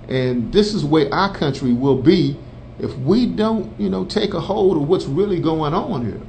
And 0.09 0.52
this 0.52 0.74
is 0.74 0.85
where 0.85 1.12
our 1.12 1.35
country 1.35 1.72
will 1.72 2.00
be 2.00 2.37
if 2.78 2.96
we 2.98 3.26
don't, 3.26 3.78
you 3.78 3.88
know, 3.88 4.05
take 4.05 4.35
a 4.35 4.40
hold 4.40 4.76
of 4.76 4.88
what's 4.88 5.05
really 5.05 5.40
going 5.40 5.72
on 5.72 6.05
here, 6.05 6.20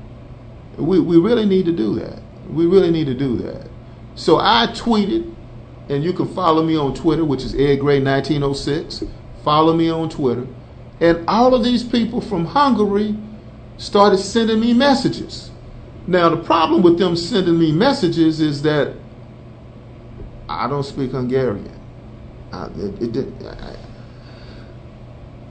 we, 0.78 1.00
we 1.00 1.18
really 1.18 1.46
need 1.46 1.66
to 1.66 1.72
do 1.72 1.96
that. 1.96 2.22
We 2.50 2.66
really 2.66 2.92
need 2.92 3.06
to 3.06 3.14
do 3.14 3.38
that. 3.38 3.68
So 4.16 4.38
I 4.38 4.68
tweeted, 4.68 5.34
and 5.90 6.04
you 6.04 6.14
can 6.14 6.32
follow 6.34 6.64
me 6.64 6.78
on 6.78 6.94
Twitter, 6.94 7.26
which 7.26 7.44
is 7.44 7.56
Ed 7.56 7.78
Gray 7.80 8.00
1906. 8.00 9.04
Follow 9.44 9.76
me 9.76 9.90
on 9.90 10.10
Twitter. 10.10 10.48
And 11.00 11.28
all 11.28 11.56
of 11.56 11.64
these 11.64 11.84
people 11.84 12.22
from 12.22 12.46
Hungary 12.46 13.18
started 13.78 14.18
sending 14.18 14.60
me 14.60 14.74
messages. 14.74 15.52
Now, 16.08 16.30
the 16.30 16.38
problem 16.38 16.82
with 16.82 16.98
them 16.98 17.16
sending 17.16 17.58
me 17.58 17.72
messages 17.72 18.40
is 18.40 18.62
that 18.64 18.94
I 20.50 20.68
don't 20.68 20.84
speak 20.84 21.12
Hungarian. 21.12 21.80
I, 22.52 22.66
it, 22.76 23.16
it, 23.16 23.46
I, 23.46 23.76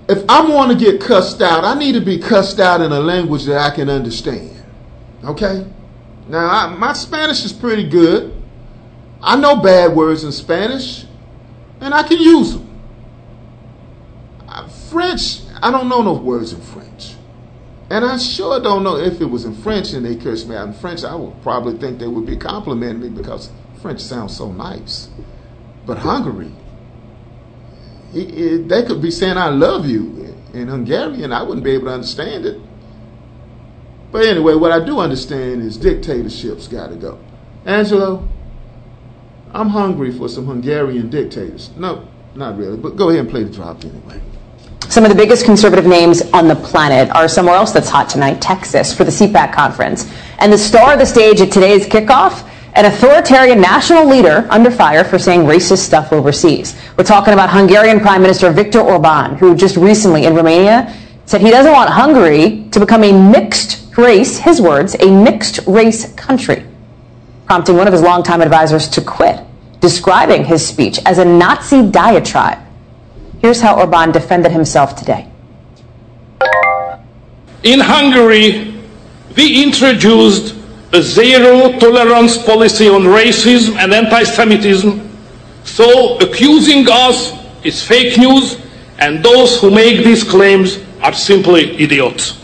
if 0.09 0.25
I 0.29 0.47
want 0.49 0.73
to 0.73 0.79
get 0.79 1.01
cussed 1.01 1.41
out, 1.41 1.65
I 1.65 1.75
need 1.79 1.93
to 1.93 2.01
be 2.01 2.19
cussed 2.19 2.61
out 2.61 2.81
in 2.81 2.93
a 2.93 3.01
language 3.01 3.45
that 3.45 3.59
I 3.59 3.75
can 3.75 3.89
understand. 3.89 4.63
Okay? 5.25 5.67
Now, 6.29 6.47
I, 6.47 6.75
my 6.77 6.93
Spanish 6.93 7.45
is 7.45 7.53
pretty 7.53 7.89
good. 7.89 8.35
I 9.23 9.37
know 9.37 9.57
bad 9.57 9.95
words 9.95 10.25
in 10.25 10.33
Spanish, 10.33 11.07
and 11.81 11.95
I 11.95 12.03
can 12.03 12.19
use 12.19 12.55
them. 12.55 12.69
French, 14.91 15.41
I 15.63 15.71
don't 15.71 15.89
know 15.89 16.03
no 16.03 16.13
words 16.13 16.53
in 16.53 16.61
French. 16.61 17.12
And 17.93 18.07
I 18.07 18.17
sure 18.17 18.59
don't 18.59 18.85
know 18.85 18.97
if 18.97 19.21
it 19.21 19.27
was 19.27 19.45
in 19.45 19.55
French 19.55 19.93
and 19.93 20.07
they 20.07 20.17
cursed 20.17 20.49
me 20.49 20.57
out 20.57 20.67
in 20.67 20.73
French, 20.73 21.05
I 21.05 21.15
would 21.15 21.43
probably 21.43 21.77
think 21.77 21.99
they 21.99 22.07
would 22.07 22.25
be 22.25 22.39
complimenting 22.39 23.03
me 23.03 23.11
because 23.11 23.51
French 23.83 24.01
sounds 24.01 24.35
so 24.35 24.51
nice. 24.51 25.11
But 25.85 25.99
Hungary, 25.99 26.53
they 28.15 28.83
could 28.85 29.03
be 29.03 29.11
saying 29.11 29.37
I 29.37 29.51
love 29.51 29.85
you 29.85 30.35
in 30.55 30.69
Hungarian. 30.69 31.35
I 31.35 31.43
wouldn't 31.43 31.65
be 31.65 31.73
able 31.73 31.89
to 31.89 31.93
understand 31.93 32.47
it. 32.47 32.59
But 34.11 34.25
anyway, 34.25 34.55
what 34.55 34.73
I 34.73 34.83
do 34.83 34.99
understand 34.99 35.61
is 35.61 35.77
dictatorships 35.77 36.69
got 36.69 36.87
to 36.87 36.97
go. 36.97 37.19
Angelo, 37.67 38.27
I'm 39.53 39.69
hungry 39.69 40.17
for 40.17 40.31
some 40.31 40.47
Hungarian 40.47 41.11
dictators. 41.11 41.69
No, 41.77 42.09
not 42.35 42.57
really, 42.57 42.79
but 42.79 42.97
go 42.97 43.11
ahead 43.11 43.21
and 43.21 43.29
play 43.29 43.45
the 43.45 43.51
drop 43.51 43.85
anyway. 43.85 44.23
Some 44.89 45.05
of 45.05 45.11
the 45.11 45.17
biggest 45.17 45.45
conservative 45.45 45.87
names 45.87 46.23
on 46.33 46.49
the 46.49 46.57
planet 46.57 47.11
are 47.15 47.29
somewhere 47.29 47.55
else 47.55 47.73
that's 47.73 47.89
hot 47.89 48.09
tonight, 48.09 48.41
Texas, 48.41 48.95
for 48.95 49.05
the 49.05 49.11
CPAC 49.11 49.53
conference. 49.53 50.11
And 50.39 50.53
the 50.53 50.59
star 50.59 50.95
of 50.95 50.99
the 50.99 51.07
stage 51.07 51.41
at 51.41 51.51
today's 51.51 51.87
kickoff 51.87 52.49
an 52.75 52.87
authoritarian 52.87 53.61
national 53.61 54.07
leader 54.09 54.47
under 54.51 54.71
fire 54.71 55.05
for 55.05 55.19
saying 55.19 55.43
racist 55.43 55.79
stuff 55.79 56.13
overseas. 56.13 56.75
We're 56.97 57.05
talking 57.05 57.35
about 57.35 57.51
Hungarian 57.51 58.01
Prime 58.01 58.23
Minister 58.23 58.51
Viktor 58.51 58.81
Orban, 58.81 59.37
who 59.37 59.55
just 59.55 59.77
recently 59.77 60.25
in 60.25 60.35
Romania 60.35 60.95
said 61.27 61.43
he 61.43 61.51
doesn't 61.51 61.73
want 61.73 61.91
Hungary 61.91 62.67
to 62.71 62.81
become 62.81 63.05
a 63.05 63.13
mixed 63.13 63.97
race, 63.97 64.39
his 64.39 64.61
words, 64.61 64.97
a 65.01 65.11
mixed 65.11 65.61
race 65.67 66.13
country, 66.15 66.65
prompting 67.47 67.77
one 67.77 67.87
of 67.87 67.93
his 67.93 68.03
longtime 68.03 68.41
advisors 68.41 68.89
to 68.89 69.03
quit, 69.03 69.39
describing 69.81 70.45
his 70.45 70.67
speech 70.67 70.99
as 71.05 71.19
a 71.19 71.25
Nazi 71.25 71.91
diatribe. 71.91 72.59
Here's 73.43 73.61
how 73.61 73.77
Orban 73.81 74.13
defended 74.13 74.53
himself 74.53 74.95
today. 74.95 75.29
In 77.65 77.81
Hungary, 77.81 78.73
we 79.37 79.65
introduced 79.65 80.55
a 80.93 81.03
zero 81.03 81.77
tolerance 81.81 82.39
policy 82.39 82.89
on 82.89 83.03
racism 83.03 83.77
and 83.79 83.93
anti 83.93 84.23
Semitism. 84.23 85.11
So 85.65 86.19
accusing 86.19 86.87
us 86.89 87.33
is 87.65 87.85
fake 87.85 88.17
news, 88.17 88.61
and 89.01 89.25
those 89.25 89.61
who 89.61 89.73
make 89.73 90.05
these 90.05 90.23
claims 90.23 90.79
are 91.03 91.13
simply 91.13 91.77
idiots. 91.83 92.39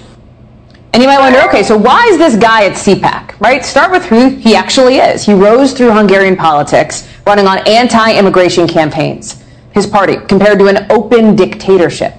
And 0.92 1.02
you 1.02 1.08
might 1.08 1.20
wonder, 1.20 1.40
okay, 1.42 1.62
so 1.62 1.76
why 1.76 2.06
is 2.11 2.18
this 2.18 2.34
guy 2.34 2.64
at 2.64 2.72
CPAC, 2.72 3.38
right? 3.38 3.64
Start 3.64 3.92
with 3.92 4.04
who 4.06 4.30
he 4.30 4.56
actually 4.56 4.96
is. 4.96 5.24
He 5.24 5.32
rose 5.32 5.72
through 5.72 5.92
Hungarian 5.92 6.34
politics, 6.34 7.08
running 7.24 7.46
on 7.46 7.58
anti-immigration 7.68 8.66
campaigns. 8.66 9.44
His 9.78 9.86
party 9.86 10.16
compared 10.16 10.58
to 10.58 10.66
an 10.66 10.90
open 10.90 11.36
dictatorship. 11.36 12.12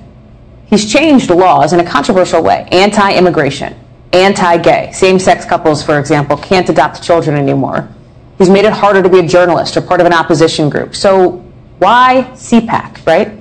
He's 0.68 0.90
changed 0.90 1.30
laws 1.30 1.74
in 1.74 1.82
a 1.82 1.84
controversial 1.84 2.42
way. 2.42 2.66
Anti-immigration, 2.72 3.76
anti-gay, 4.14 4.92
same-sex 4.94 5.44
couples, 5.44 5.84
for 5.84 6.00
example, 6.00 6.38
can't 6.38 6.70
adopt 6.70 7.04
children 7.04 7.36
anymore. 7.36 7.90
He's 8.38 8.50
made 8.50 8.64
it 8.64 8.72
harder 8.72 9.04
to 9.04 9.10
be 9.10 9.20
a 9.20 9.28
journalist 9.28 9.76
or 9.76 9.82
part 9.82 10.00
of 10.00 10.06
an 10.06 10.14
opposition 10.14 10.70
group. 10.70 10.96
So 10.96 11.44
why 11.80 12.32
CPAC, 12.32 13.06
right? 13.06 13.34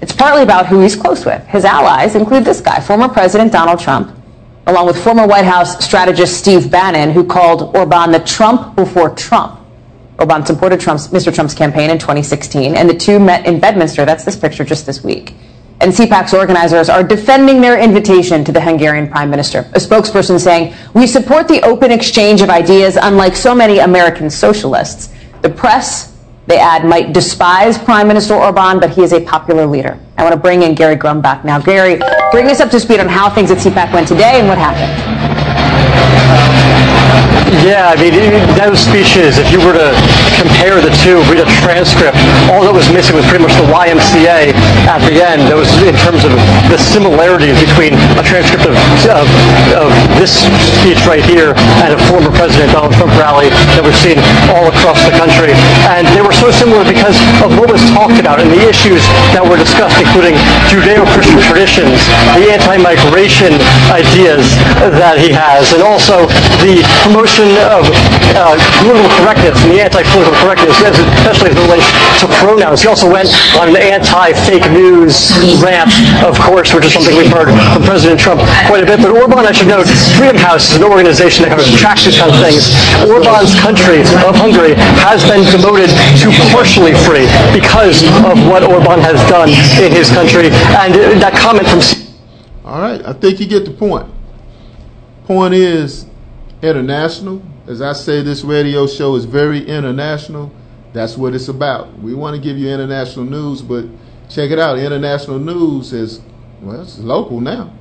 It's 0.00 0.12
partly 0.12 0.44
about 0.44 0.66
who 0.66 0.78
he's 0.78 0.94
close 0.94 1.24
with. 1.24 1.44
His 1.48 1.64
allies 1.64 2.14
include 2.14 2.44
this 2.44 2.60
guy, 2.60 2.78
former 2.78 3.08
President 3.08 3.50
Donald 3.50 3.80
Trump, 3.80 4.16
along 4.68 4.86
with 4.86 5.02
former 5.02 5.26
White 5.26 5.46
House 5.46 5.84
strategist 5.84 6.38
Steve 6.38 6.70
Bannon, 6.70 7.10
who 7.10 7.24
called 7.24 7.74
Orban 7.76 8.12
the 8.12 8.20
Trump 8.20 8.76
before 8.76 9.10
Trump. 9.16 9.58
Orban 10.18 10.46
supported 10.46 10.80
Trump's, 10.80 11.08
Mr. 11.08 11.34
Trump's 11.34 11.54
campaign 11.54 11.90
in 11.90 11.98
2016, 11.98 12.76
and 12.76 12.88
the 12.88 12.94
two 12.94 13.18
met 13.18 13.46
in 13.46 13.58
Bedminster. 13.58 14.04
That's 14.04 14.24
this 14.24 14.36
picture 14.36 14.64
just 14.64 14.86
this 14.86 15.02
week. 15.02 15.34
And 15.80 15.92
CPAC's 15.92 16.32
organizers 16.32 16.88
are 16.88 17.02
defending 17.02 17.60
their 17.60 17.78
invitation 17.78 18.44
to 18.44 18.52
the 18.52 18.60
Hungarian 18.60 19.08
prime 19.08 19.28
minister. 19.28 19.60
A 19.72 19.78
spokesperson 19.78 20.40
saying, 20.40 20.74
We 20.94 21.06
support 21.06 21.48
the 21.48 21.60
open 21.62 21.90
exchange 21.90 22.42
of 22.42 22.48
ideas, 22.48 22.96
unlike 23.00 23.34
so 23.34 23.54
many 23.54 23.80
American 23.80 24.30
socialists. 24.30 25.12
The 25.42 25.50
press, 25.50 26.16
they 26.46 26.58
add, 26.58 26.84
might 26.84 27.12
despise 27.12 27.76
Prime 27.76 28.06
Minister 28.06 28.34
Orban, 28.34 28.78
but 28.78 28.90
he 28.90 29.02
is 29.02 29.12
a 29.12 29.20
popular 29.20 29.66
leader. 29.66 29.98
I 30.16 30.22
want 30.22 30.34
to 30.34 30.40
bring 30.40 30.62
in 30.62 30.74
Gary 30.74 30.96
Grumbach 30.96 31.44
now. 31.44 31.58
Gary, 31.60 32.00
bring 32.30 32.46
us 32.46 32.60
up 32.60 32.70
to 32.70 32.78
speed 32.78 33.00
on 33.00 33.08
how 33.08 33.28
things 33.28 33.50
at 33.50 33.58
CPAC 33.58 33.92
went 33.92 34.06
today 34.06 34.38
and 34.38 34.48
what 34.48 34.58
happened. 34.58 34.92
Yeah, 37.64 37.92
I 37.92 37.96
mean, 38.00 38.16
those 38.56 38.80
speeches, 38.80 39.36
if 39.36 39.52
you 39.52 39.60
were 39.60 39.76
to 39.76 39.92
compare 40.40 40.80
the 40.80 40.92
two, 41.04 41.20
read 41.28 41.44
a 41.44 41.48
transcript, 41.60 42.16
all 42.48 42.64
that 42.64 42.72
was 42.72 42.88
missing 42.88 43.16
was 43.16 43.24
pretty 43.28 43.44
much 43.44 43.52
the 43.60 43.68
YMCA 43.68 44.56
at 44.88 45.00
the 45.04 45.20
end. 45.20 45.48
That 45.52 45.56
was 45.56 45.68
in 45.84 45.96
terms 46.00 46.24
of 46.24 46.32
the 46.72 46.80
similarities 46.80 47.56
between 47.60 47.96
a 48.16 48.24
transcript 48.24 48.64
of, 48.64 48.76
of, 49.12 49.28
of 49.76 49.88
this 50.16 50.44
speech 50.80 51.00
right 51.04 51.24
here 51.24 51.52
and 51.84 51.92
a 51.92 52.00
former 52.08 52.32
President 52.32 52.72
Donald 52.72 52.96
Trump 52.96 53.12
rally 53.20 53.52
that 53.76 53.84
we've 53.84 53.96
seen 54.00 54.16
all 54.52 54.68
across 54.68 55.00
the 55.04 55.12
country. 55.16 55.52
And 55.92 56.08
they 56.16 56.24
were 56.24 56.34
so 56.36 56.48
similar 56.48 56.84
because 56.84 57.16
of 57.44 57.52
what 57.60 57.68
was 57.68 57.80
talked 57.92 58.16
about 58.16 58.40
and 58.40 58.48
the 58.48 58.64
issues 58.64 59.04
that 59.36 59.44
were 59.44 59.60
discussed, 59.60 60.00
including 60.00 60.36
Judeo-Christian 60.72 61.40
traditions, 61.44 62.00
the 62.40 62.52
anti-migration 62.52 63.56
ideas 63.92 64.48
that 64.96 65.20
he 65.20 65.28
has, 65.32 65.72
and 65.76 65.84
also 65.84 66.24
the 66.64 66.80
promotion 67.04 67.43
of 67.68 67.84
uh, 68.34 68.56
political 68.80 69.10
correctness 69.20 69.56
and 69.64 69.70
the 69.72 69.80
anti-political 69.82 70.34
correctness, 70.40 70.74
especially 70.80 71.50
as 71.52 71.56
it 71.56 71.64
relates 71.68 71.88
to 72.20 72.26
pronouns. 72.40 72.82
He 72.82 72.88
also 72.88 73.10
went 73.10 73.28
on 73.60 73.70
an 73.72 73.78
anti-fake 73.78 74.66
news 74.72 75.32
rant, 75.60 75.92
of 76.24 76.38
course, 76.40 76.72
which 76.72 76.84
is 76.88 76.92
something 76.92 77.14
we've 77.16 77.30
heard 77.30 77.52
from 77.72 77.82
President 77.84 78.18
Trump 78.20 78.40
quite 78.66 78.82
a 78.82 78.88
bit. 78.88 79.00
But 79.00 79.12
Orban, 79.12 79.44
I 79.44 79.52
should 79.52 79.68
note, 79.68 79.86
Freedom 80.16 80.36
House 80.36 80.70
is 80.72 80.76
an 80.80 80.84
organization 80.84 81.44
that 81.44 81.56
kind 81.56 81.62
of 81.62 81.68
tracks 81.76 82.04
these 82.04 82.18
kind 82.18 82.32
of 82.32 82.38
things. 82.40 82.72
Orban's 83.06 83.54
country 83.60 84.00
of 84.24 84.34
Hungary 84.36 84.74
has 85.04 85.22
been 85.24 85.44
demoted 85.52 85.90
to 86.20 86.26
partially 86.54 86.94
free 87.04 87.28
because 87.52 88.02
of 88.24 88.36
what 88.48 88.64
Orban 88.64 89.00
has 89.00 89.20
done 89.28 89.48
in 89.82 89.92
his 89.92 90.10
country. 90.10 90.48
And 90.80 91.20
that 91.20 91.34
comment 91.36 91.68
from... 91.68 91.80
All 92.64 92.80
right, 92.80 93.04
I 93.04 93.12
think 93.12 93.40
you 93.40 93.46
get 93.46 93.64
the 93.64 93.70
point. 93.70 94.08
Point 95.26 95.54
is, 95.54 96.06
international. 96.64 97.42
As 97.66 97.80
I 97.80 97.92
say, 97.92 98.22
this 98.22 98.42
radio 98.42 98.86
show 98.86 99.14
is 99.14 99.24
very 99.24 99.64
international. 99.66 100.52
That's 100.92 101.16
what 101.16 101.34
it's 101.34 101.48
about. 101.48 101.98
We 101.98 102.14
want 102.14 102.36
to 102.36 102.42
give 102.42 102.56
you 102.56 102.68
international 102.68 103.24
news, 103.24 103.62
but 103.62 103.86
check 104.28 104.50
it 104.50 104.58
out. 104.58 104.78
International 104.78 105.38
news 105.38 105.92
is, 105.92 106.20
well, 106.60 106.82
it's 106.82 106.98
local 106.98 107.40
now 107.40 107.72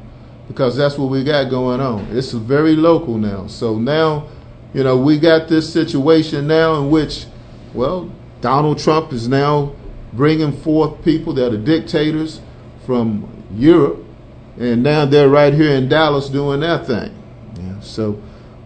because 0.47 0.75
that's 0.75 0.97
what 0.97 1.09
we 1.09 1.23
got 1.23 1.49
going 1.49 1.79
on. 1.79 2.05
It's 2.15 2.31
very 2.31 2.75
local 2.75 3.17
now. 3.17 3.47
So 3.47 3.77
now, 3.77 4.27
you 4.73 4.83
know, 4.83 4.97
we 4.97 5.19
got 5.19 5.47
this 5.47 5.71
situation 5.71 6.47
now 6.47 6.75
in 6.75 6.89
which, 6.89 7.25
well, 7.73 8.11
Donald 8.41 8.79
Trump 8.79 9.13
is 9.13 9.27
now 9.27 9.73
bringing 10.11 10.51
forth 10.51 11.03
people 11.03 11.33
that 11.33 11.53
are 11.53 11.57
dictators 11.57 12.41
from 12.85 13.43
Europe, 13.55 14.03
and 14.57 14.83
now 14.83 15.05
they're 15.05 15.29
right 15.29 15.53
here 15.53 15.75
in 15.75 15.87
Dallas 15.87 16.29
doing 16.29 16.59
that 16.59 16.85
thing. 16.85 17.15
Yeah, 17.57 17.79
so 17.79 18.21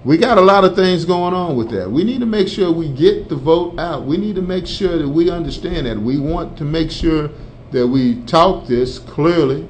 we 0.07 0.15
got 0.15 0.37
a 0.37 0.41
lot 0.41 0.63
of 0.63 0.73
things 0.73 1.03
going 1.03 1.33
on 1.33 1.57
with 1.57 1.69
that. 1.71 1.91
We 1.91 2.05
need 2.05 2.21
to 2.21 2.25
make 2.25 2.47
sure 2.47 2.71
we 2.71 2.87
get 2.87 3.27
the 3.27 3.35
vote 3.35 3.77
out. 3.77 4.05
We 4.05 4.15
need 4.15 4.35
to 4.35 4.41
make 4.41 4.65
sure 4.65 4.97
that 4.97 5.09
we 5.09 5.29
understand 5.29 5.85
that. 5.85 5.99
We 5.99 6.17
want 6.17 6.57
to 6.59 6.63
make 6.63 6.91
sure 6.91 7.29
that 7.71 7.85
we 7.85 8.21
talk 8.21 8.67
this 8.67 8.99
clearly 8.99 9.67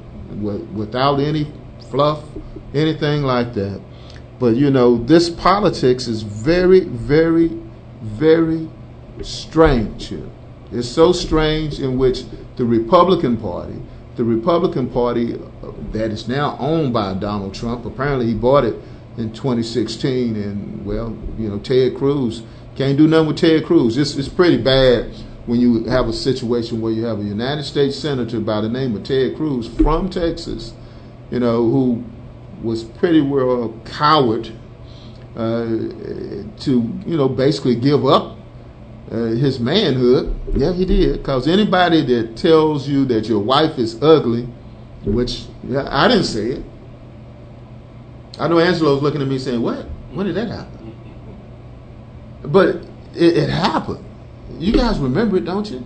without 0.76 1.20
any 1.20 1.52
fluff, 1.90 2.24
anything 2.76 3.24
like 3.24 3.56
that. 3.56 3.82
But 4.38 4.58
you 4.58 4.70
know, 4.70 5.04
this 5.04 5.28
politics 5.28 6.08
is 6.08 6.22
very, 6.22 6.82
very, 6.82 7.60
very 8.04 8.70
strange 9.24 10.10
here. 10.10 10.30
It's 10.72 10.88
so 10.88 11.14
strange 11.14 11.80
in 11.80 11.98
which 11.98 12.26
the 12.58 12.66
Republican 12.66 13.38
Party, 13.38 13.82
the 14.18 14.24
Republican 14.24 14.88
Party 14.88 15.34
uh, 15.34 15.72
that 15.94 16.12
is 16.12 16.28
now 16.28 16.58
owned 16.60 16.94
by 16.94 17.16
Donald 17.16 17.56
Trump, 17.56 17.86
apparently 17.86 18.28
he 18.28 18.36
bought 18.36 18.66
it 18.66 18.76
in 19.18 19.34
2016, 19.34 20.36
and 20.36 20.86
well, 20.86 21.18
you 21.38 21.50
know, 21.50 21.60
Ted 21.60 21.96
Cruz 21.98 22.44
can't 22.76 22.98
do 22.98 23.08
nothing 23.08 23.28
with 23.28 23.38
Ted 23.38 23.66
Cruz. 23.66 23.98
It's, 23.98 24.16
it's 24.16 24.30
pretty 24.30 24.58
bad 24.58 25.12
when 25.48 25.60
you 25.60 25.86
have 25.86 26.08
a 26.08 26.14
situation 26.14 26.82
where 26.82 26.92
you 26.92 27.06
have 27.06 27.20
a 27.20 27.24
United 27.24 27.64
States 27.64 27.98
senator 27.98 28.40
by 28.40 28.62
the 28.62 28.70
name 28.70 28.96
of 28.96 29.04
Ted 29.04 29.36
Cruz 29.36 29.68
from 29.68 30.10
Texas, 30.10 30.74
you 31.32 31.40
know, 31.40 31.70
who 31.70 32.04
was 32.62 32.84
pretty 32.84 33.22
well 33.22 33.74
coward 33.86 34.52
uh, 35.36 35.66
to, 35.66 36.94
you 37.06 37.18
know, 37.18 37.30
basically 37.30 37.76
give 37.76 38.06
up 38.06 38.38
uh, 39.12 39.28
his 39.28 39.60
manhood. 39.60 40.36
Yeah, 40.54 40.74
he 40.74 40.86
did. 40.86 41.18
Because 41.18 41.48
anybody 41.48 42.04
that 42.06 42.36
tells 42.36 42.88
you 42.88 43.06
that 43.06 43.28
your 43.28 43.40
wife 43.40 43.80
is 43.80 44.02
ugly, 44.02 44.48
which 45.06 45.46
yeah, 45.64 45.88
I 45.90 46.08
didn't 46.08 46.26
say 46.26 46.52
it. 46.52 46.64
I 48.40 48.48
know 48.48 48.60
Angelo's 48.60 49.02
looking 49.02 49.22
at 49.22 49.28
me 49.28 49.40
saying, 49.40 49.62
"What? 49.62 49.86
When 50.12 50.26
did 50.26 50.36
that 50.36 50.48
happen?" 50.48 50.96
But 52.44 52.76
it, 53.16 53.38
it 53.38 53.50
happened. 53.50 54.04
You 54.60 54.74
guys 54.74 55.00
remember 55.00 55.38
it, 55.38 55.46
don't 55.46 55.70
you? 55.70 55.86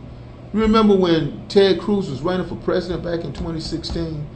You 0.54 0.62
remember 0.62 0.96
when 0.96 1.48
Ted 1.48 1.80
Cruz 1.80 2.10
was 2.10 2.22
running 2.22 2.46
for 2.46 2.56
president 2.56 3.04
back 3.04 3.24
in 3.24 3.32
2016, 3.32 4.28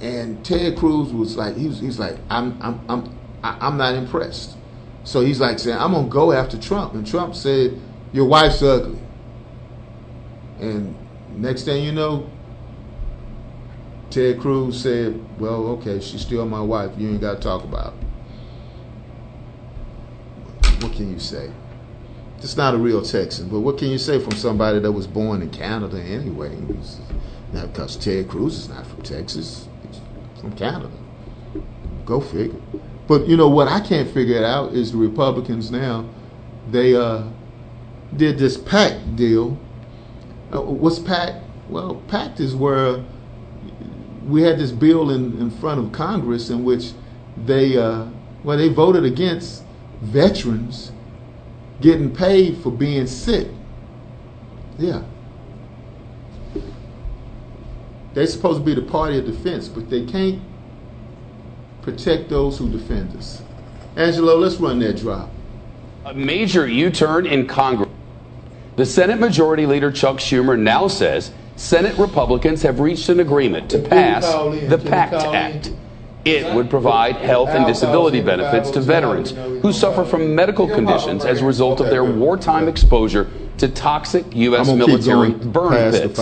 and 0.00 0.44
Ted 0.44 0.76
Cruz 0.76 1.12
was 1.12 1.36
like, 1.36 1.56
he's 1.56 1.98
like, 1.98 2.18
I'm, 2.28 2.58
I'm, 2.60 2.80
I'm, 2.88 3.18
I'm 3.42 3.76
not 3.78 3.94
impressed. 3.94 4.56
So 5.04 5.22
he's 5.22 5.40
like 5.40 5.58
saying, 5.58 5.78
I'm 5.78 5.92
gonna 5.92 6.08
go 6.08 6.32
after 6.32 6.58
Trump, 6.58 6.94
and 6.94 7.06
Trump 7.06 7.34
said, 7.34 7.80
your 8.12 8.26
wife's 8.26 8.62
ugly. 8.62 8.98
And 10.60 10.94
next 11.36 11.62
thing 11.62 11.84
you 11.84 11.92
know, 11.92 12.30
Ted 14.16 14.40
Cruz 14.40 14.80
said, 14.80 15.22
well, 15.38 15.66
okay, 15.66 16.00
she's 16.00 16.22
still 16.22 16.46
my 16.46 16.62
wife. 16.62 16.90
You 16.96 17.10
ain't 17.10 17.20
got 17.20 17.34
to 17.34 17.38
talk 17.38 17.64
about 17.64 17.92
it. 17.92 18.02
What 20.82 20.94
can 20.94 21.12
you 21.12 21.18
say? 21.18 21.52
It's 22.38 22.56
not 22.56 22.72
a 22.72 22.78
real 22.78 23.02
Texan, 23.02 23.50
but 23.50 23.60
what 23.60 23.76
can 23.76 23.88
you 23.88 23.98
say 23.98 24.18
from 24.18 24.32
somebody 24.32 24.78
that 24.78 24.90
was 24.90 25.06
born 25.06 25.42
in 25.42 25.50
Canada 25.50 26.00
anyway? 26.00 26.56
Not 27.52 27.74
because 27.74 27.94
Ted 27.98 28.26
Cruz 28.26 28.56
is 28.56 28.70
not 28.70 28.86
from 28.86 29.02
Texas, 29.02 29.68
he's 29.86 30.00
from 30.40 30.56
Canada. 30.56 30.96
Go 32.06 32.22
figure. 32.22 32.58
But 33.06 33.28
you 33.28 33.36
know 33.36 33.50
what 33.50 33.68
I 33.68 33.80
can't 33.80 34.10
figure 34.10 34.42
out 34.42 34.72
is 34.72 34.92
the 34.92 34.98
Republicans 34.98 35.70
now, 35.70 36.08
they 36.70 36.96
uh, 36.96 37.24
did 38.16 38.38
this 38.38 38.56
PACT 38.56 39.14
deal. 39.14 39.58
Uh, 40.54 40.62
what's 40.62 40.98
PACT? 40.98 41.44
Well, 41.68 41.96
PACT 42.08 42.40
is 42.40 42.54
where 42.54 43.04
we 44.26 44.42
had 44.42 44.58
this 44.58 44.72
bill 44.72 45.10
in, 45.10 45.38
in 45.38 45.50
front 45.50 45.84
of 45.84 45.92
Congress 45.92 46.50
in 46.50 46.64
which 46.64 46.92
they 47.44 47.76
uh, 47.76 48.06
well 48.42 48.58
they 48.58 48.68
voted 48.68 49.04
against 49.04 49.62
veterans 50.00 50.92
getting 51.80 52.14
paid 52.14 52.58
for 52.58 52.70
being 52.70 53.06
sick. 53.06 53.48
Yeah. 54.78 55.02
They're 58.14 58.26
supposed 58.26 58.60
to 58.60 58.64
be 58.64 58.74
the 58.74 58.86
party 58.90 59.18
of 59.18 59.26
defense, 59.26 59.68
but 59.68 59.90
they 59.90 60.06
can't 60.06 60.40
protect 61.82 62.30
those 62.30 62.56
who 62.56 62.70
defend 62.70 63.14
us. 63.16 63.42
Angelo, 63.94 64.36
let's 64.36 64.56
run 64.56 64.78
that 64.80 64.96
drop. 64.96 65.30
A 66.06 66.14
major 66.14 66.66
U 66.66 66.90
turn 66.90 67.26
in 67.26 67.46
Congress. 67.46 67.90
The 68.76 68.86
Senate 68.86 69.18
Majority 69.18 69.66
Leader 69.66 69.90
Chuck 69.90 70.16
Schumer 70.16 70.58
now 70.58 70.88
says 70.88 71.32
Senate 71.56 71.96
Republicans 71.98 72.62
have 72.62 72.80
reached 72.80 73.08
an 73.08 73.20
agreement 73.20 73.70
to 73.70 73.78
pass 73.78 74.24
the 74.68 74.78
PACT 74.78 75.14
Act. 75.14 75.72
It 76.24 76.54
would 76.54 76.68
provide 76.68 77.16
health 77.16 77.48
and 77.50 77.66
disability 77.66 78.20
benefits 78.20 78.70
to 78.72 78.80
veterans 78.80 79.30
who 79.62 79.72
suffer 79.72 80.04
from 80.04 80.34
medical 80.34 80.68
conditions 80.68 81.24
as 81.24 81.40
a 81.40 81.46
result 81.46 81.80
of 81.80 81.88
their 81.88 82.04
wartime 82.04 82.68
exposure 82.68 83.30
to 83.58 83.68
toxic 83.68 84.26
U.S. 84.34 84.68
military 84.68 85.30
burn 85.30 85.92
pits. 85.92 86.18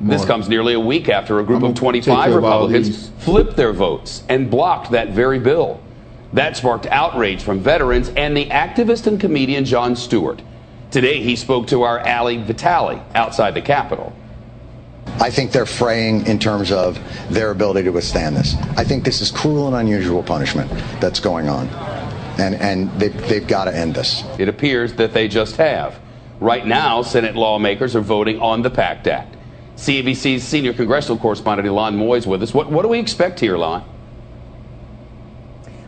This 0.00 0.24
comes 0.24 0.48
nearly 0.48 0.72
a 0.74 0.80
week 0.80 1.08
after 1.08 1.38
a 1.38 1.44
group 1.44 1.62
of 1.62 1.74
25 1.76 2.34
Republicans 2.34 3.10
flipped 3.18 3.56
their 3.56 3.72
votes 3.72 4.24
and 4.28 4.50
blocked 4.50 4.90
that 4.90 5.10
very 5.10 5.38
bill. 5.38 5.80
That 6.32 6.56
sparked 6.56 6.86
outrage 6.86 7.42
from 7.42 7.60
veterans 7.60 8.08
and 8.16 8.36
the 8.36 8.46
activist 8.46 9.06
and 9.06 9.20
comedian 9.20 9.64
Jon 9.64 9.94
Stewart. 9.94 10.42
Today, 10.90 11.22
he 11.22 11.36
spoke 11.36 11.68
to 11.68 11.82
our 11.82 12.00
Ali 12.00 12.38
Vitali 12.38 13.00
outside 13.14 13.54
the 13.54 13.62
Capitol. 13.62 14.12
I 15.06 15.30
think 15.30 15.52
they're 15.52 15.66
fraying 15.66 16.26
in 16.26 16.38
terms 16.38 16.72
of 16.72 16.98
their 17.30 17.50
ability 17.50 17.84
to 17.84 17.90
withstand 17.90 18.36
this. 18.36 18.56
I 18.76 18.84
think 18.84 19.04
this 19.04 19.20
is 19.20 19.30
cruel 19.30 19.68
and 19.68 19.76
unusual 19.76 20.22
punishment 20.22 20.70
that's 21.00 21.20
going 21.20 21.48
on. 21.48 21.68
And, 22.40 22.56
and 22.56 22.90
they've, 22.98 23.28
they've 23.28 23.46
got 23.46 23.66
to 23.66 23.76
end 23.76 23.94
this. 23.94 24.24
It 24.38 24.48
appears 24.48 24.94
that 24.94 25.12
they 25.12 25.28
just 25.28 25.56
have. 25.56 26.00
Right 26.40 26.66
now, 26.66 27.02
Senate 27.02 27.36
lawmakers 27.36 27.94
are 27.94 28.00
voting 28.00 28.40
on 28.40 28.62
the 28.62 28.70
PACT 28.70 29.06
Act. 29.06 29.36
CNBC's 29.76 30.42
senior 30.42 30.72
congressional 30.72 31.18
correspondent 31.18 31.68
Ylan 31.68 31.94
Mui 31.94 32.18
is 32.18 32.26
with 32.26 32.42
us. 32.42 32.52
What, 32.52 32.70
what 32.70 32.82
do 32.82 32.88
we 32.88 32.98
expect 32.98 33.38
here, 33.38 33.54
Ylan? 33.54 33.84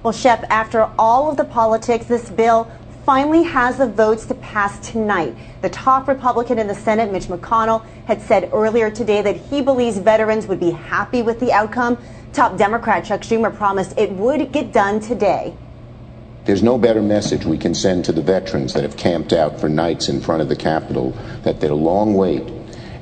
Well, 0.05 0.13
Shep, 0.13 0.45
after 0.51 0.91
all 0.99 1.31
of 1.31 1.37
the 1.37 1.45
politics, 1.45 2.07
this 2.07 2.31
bill 2.31 2.71
finally 3.05 3.43
has 3.43 3.79
the 3.79 3.87
votes 3.87 4.25
to 4.27 4.35
pass 4.35 4.79
tonight. 4.91 5.35
The 5.63 5.69
top 5.69 6.09
Republican 6.09 6.59
in 6.59 6.67
the 6.67 6.75
Senate, 6.75 7.13
Mitch 7.13 7.25
McConnell, 7.25 7.85
had 8.07 8.23
said 8.23 8.51
earlier 8.53 8.91
today 8.91 9.23
that 9.23 9.37
he 9.37 9.61
believes 9.61 9.99
veterans 9.99 10.47
would 10.47 10.61
be 10.61 10.71
happy 10.71 11.23
with 11.23 11.41
the 11.41 11.53
outcome. 11.53 11.99
Top 12.33 12.57
Democrat 12.57 13.05
Chuck 13.05 13.21
Schumer 13.21 13.55
promised 13.55 13.99
it 13.99 14.11
would 14.13 14.53
get 14.53 14.73
done 14.73 15.01
today. 15.01 15.55
There's 16.45 16.63
no 16.63 16.77
better 16.79 17.01
message 17.01 17.45
we 17.45 17.57
can 17.57 17.75
send 17.75 18.05
to 18.07 18.13
the 18.13 18.23
veterans 18.23 18.75
that 18.75 18.83
have 18.83 18.97
camped 18.97 19.33
out 19.33 19.61
for 19.61 19.69
nights 19.69 20.09
in 20.09 20.21
front 20.21 20.43
of 20.43 20.49
the 20.49 20.57
Capitol 20.57 21.13
that 21.43 21.61
their 21.61 21.75
long 21.75 22.15
wait 22.15 22.43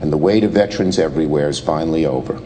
and 0.01 0.13
the 0.13 0.17
wait 0.17 0.45
of 0.45 0.53
veterans 0.53 0.99
everywhere 0.99 1.49
is 1.49 1.59
finally 1.59 2.07
over. 2.07 2.41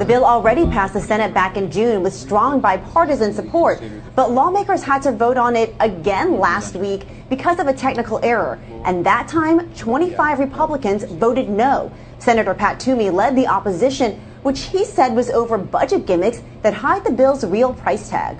The 0.00 0.06
bill 0.06 0.24
already 0.24 0.64
passed 0.64 0.94
the 0.94 1.00
Senate 1.02 1.34
back 1.34 1.58
in 1.58 1.70
June 1.70 2.02
with 2.02 2.14
strong 2.14 2.58
bipartisan 2.58 3.34
support, 3.34 3.82
but 4.16 4.30
lawmakers 4.30 4.82
had 4.82 5.02
to 5.02 5.12
vote 5.12 5.36
on 5.36 5.56
it 5.56 5.74
again 5.78 6.38
last 6.40 6.74
week 6.74 7.02
because 7.28 7.58
of 7.58 7.66
a 7.66 7.74
technical 7.74 8.18
error. 8.22 8.58
And 8.86 9.04
that 9.04 9.28
time, 9.28 9.70
25 9.74 10.38
Republicans 10.38 11.04
voted 11.04 11.50
no. 11.50 11.92
Senator 12.18 12.54
Pat 12.54 12.80
Toomey 12.80 13.10
led 13.10 13.36
the 13.36 13.46
opposition, 13.46 14.18
which 14.42 14.62
he 14.62 14.86
said 14.86 15.14
was 15.14 15.28
over 15.28 15.58
budget 15.58 16.06
gimmicks 16.06 16.40
that 16.62 16.72
hide 16.72 17.04
the 17.04 17.12
bill's 17.12 17.44
real 17.44 17.74
price 17.74 18.08
tag. 18.08 18.38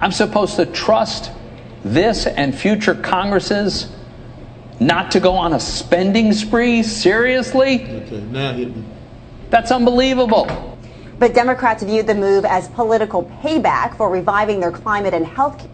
I'm 0.00 0.12
supposed 0.12 0.54
to 0.54 0.66
trust 0.66 1.32
this 1.84 2.24
and 2.26 2.54
future 2.54 2.94
Congresses 2.94 3.90
not 4.78 5.10
to 5.10 5.18
go 5.18 5.32
on 5.32 5.54
a 5.54 5.60
spending 5.60 6.32
spree? 6.32 6.84
Seriously? 6.84 7.82
Okay, 7.82 8.20
now 8.30 8.52
hit 8.52 8.76
me. 8.76 8.84
That's 9.52 9.70
unbelievable. 9.70 10.46
But 11.18 11.34
Democrats 11.34 11.82
viewed 11.82 12.06
the 12.06 12.14
move 12.14 12.46
as 12.46 12.68
political 12.68 13.24
payback 13.42 13.98
for 13.98 14.08
reviving 14.08 14.60
their 14.60 14.72
climate 14.72 15.12
and 15.12 15.26
health. 15.26 15.68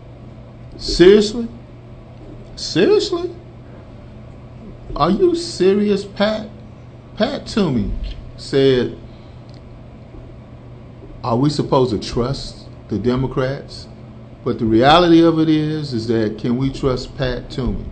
Seriously? 0.78 1.46
Seriously? 2.56 3.32
Are 4.96 5.12
you 5.12 5.36
serious, 5.36 6.04
Pat? 6.04 6.50
Pat 7.16 7.46
Toomey 7.46 7.92
said, 8.36 8.98
Are 11.22 11.36
we 11.36 11.48
supposed 11.48 11.92
to 11.92 12.00
trust 12.00 12.66
the 12.88 12.98
Democrats? 12.98 13.86
But 14.42 14.58
the 14.58 14.64
reality 14.64 15.22
of 15.22 15.38
it 15.38 15.48
is, 15.48 15.92
is 15.92 16.08
that 16.08 16.36
can 16.36 16.56
we 16.56 16.72
trust 16.72 17.16
Pat 17.16 17.48
Toomey? 17.48 17.84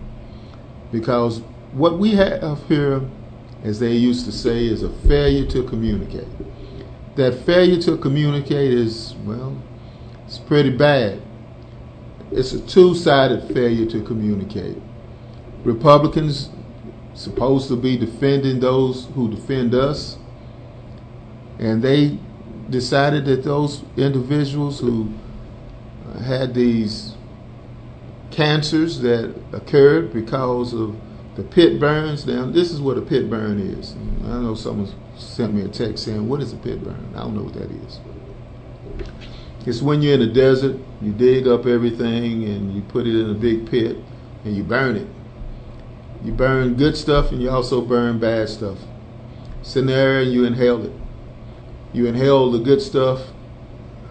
Because 0.91 1.39
what 1.71 1.97
we 1.97 2.11
have 2.11 2.67
here 2.67 3.09
as 3.63 3.79
they 3.79 3.93
used 3.93 4.25
to 4.25 4.31
say, 4.31 4.65
is 4.65 4.83
a 4.83 4.89
failure 5.07 5.45
to 5.47 5.63
communicate. 5.63 6.27
That 7.15 7.33
failure 7.45 7.81
to 7.81 7.97
communicate 7.97 8.71
is, 8.71 9.15
well, 9.25 9.59
it's 10.25 10.37
pretty 10.37 10.69
bad. 10.69 11.21
It's 12.31 12.53
a 12.53 12.65
two 12.65 12.93
sided 12.93 13.53
failure 13.53 13.85
to 13.87 14.03
communicate. 14.03 14.77
Republicans 15.63 16.49
supposed 17.13 17.67
to 17.69 17.75
be 17.75 17.97
defending 17.97 18.59
those 18.59 19.05
who 19.15 19.29
defend 19.29 19.73
us, 19.73 20.17
and 21.57 21.81
they 21.81 22.19
decided 22.69 23.25
that 23.25 23.43
those 23.43 23.83
individuals 23.95 24.79
who 24.79 25.11
uh, 26.07 26.19
had 26.19 26.53
these 26.53 27.15
cancers 28.29 28.99
that 28.99 29.33
occurred 29.53 30.13
because 30.13 30.73
of 30.73 30.95
the 31.37 31.43
pit 31.43 31.79
burns. 31.79 32.25
Now, 32.25 32.45
this 32.45 32.71
is 32.71 32.81
what 32.81 32.97
a 32.97 33.01
pit 33.01 33.29
burn 33.29 33.59
is. 33.59 33.95
I 34.25 34.39
know 34.39 34.55
someone 34.55 34.91
sent 35.15 35.53
me 35.53 35.61
a 35.61 35.67
text 35.67 36.03
saying, 36.03 36.27
What 36.27 36.41
is 36.41 36.51
a 36.51 36.57
pit 36.57 36.83
burn? 36.83 37.13
I 37.15 37.19
don't 37.19 37.35
know 37.35 37.43
what 37.43 37.53
that 37.53 37.69
is. 37.69 37.99
It's 39.65 39.81
when 39.81 40.01
you're 40.01 40.15
in 40.15 40.21
the 40.21 40.27
desert, 40.27 40.77
you 41.01 41.11
dig 41.11 41.47
up 41.47 41.67
everything 41.67 42.43
and 42.45 42.73
you 42.73 42.81
put 42.81 43.05
it 43.05 43.15
in 43.15 43.29
a 43.29 43.33
big 43.33 43.69
pit 43.69 43.97
and 44.45 44.55
you 44.55 44.63
burn 44.63 44.95
it. 44.95 45.07
You 46.23 46.31
burn 46.31 46.73
good 46.73 46.97
stuff 46.97 47.31
and 47.31 47.41
you 47.41 47.51
also 47.51 47.81
burn 47.81 48.17
bad 48.17 48.49
stuff. 48.49 48.79
Scenario, 49.61 50.27
you 50.27 50.45
inhale 50.45 50.83
it. 50.85 50.93
You 51.93 52.07
inhale 52.07 52.49
the 52.51 52.59
good 52.59 52.81
stuff. 52.81 53.21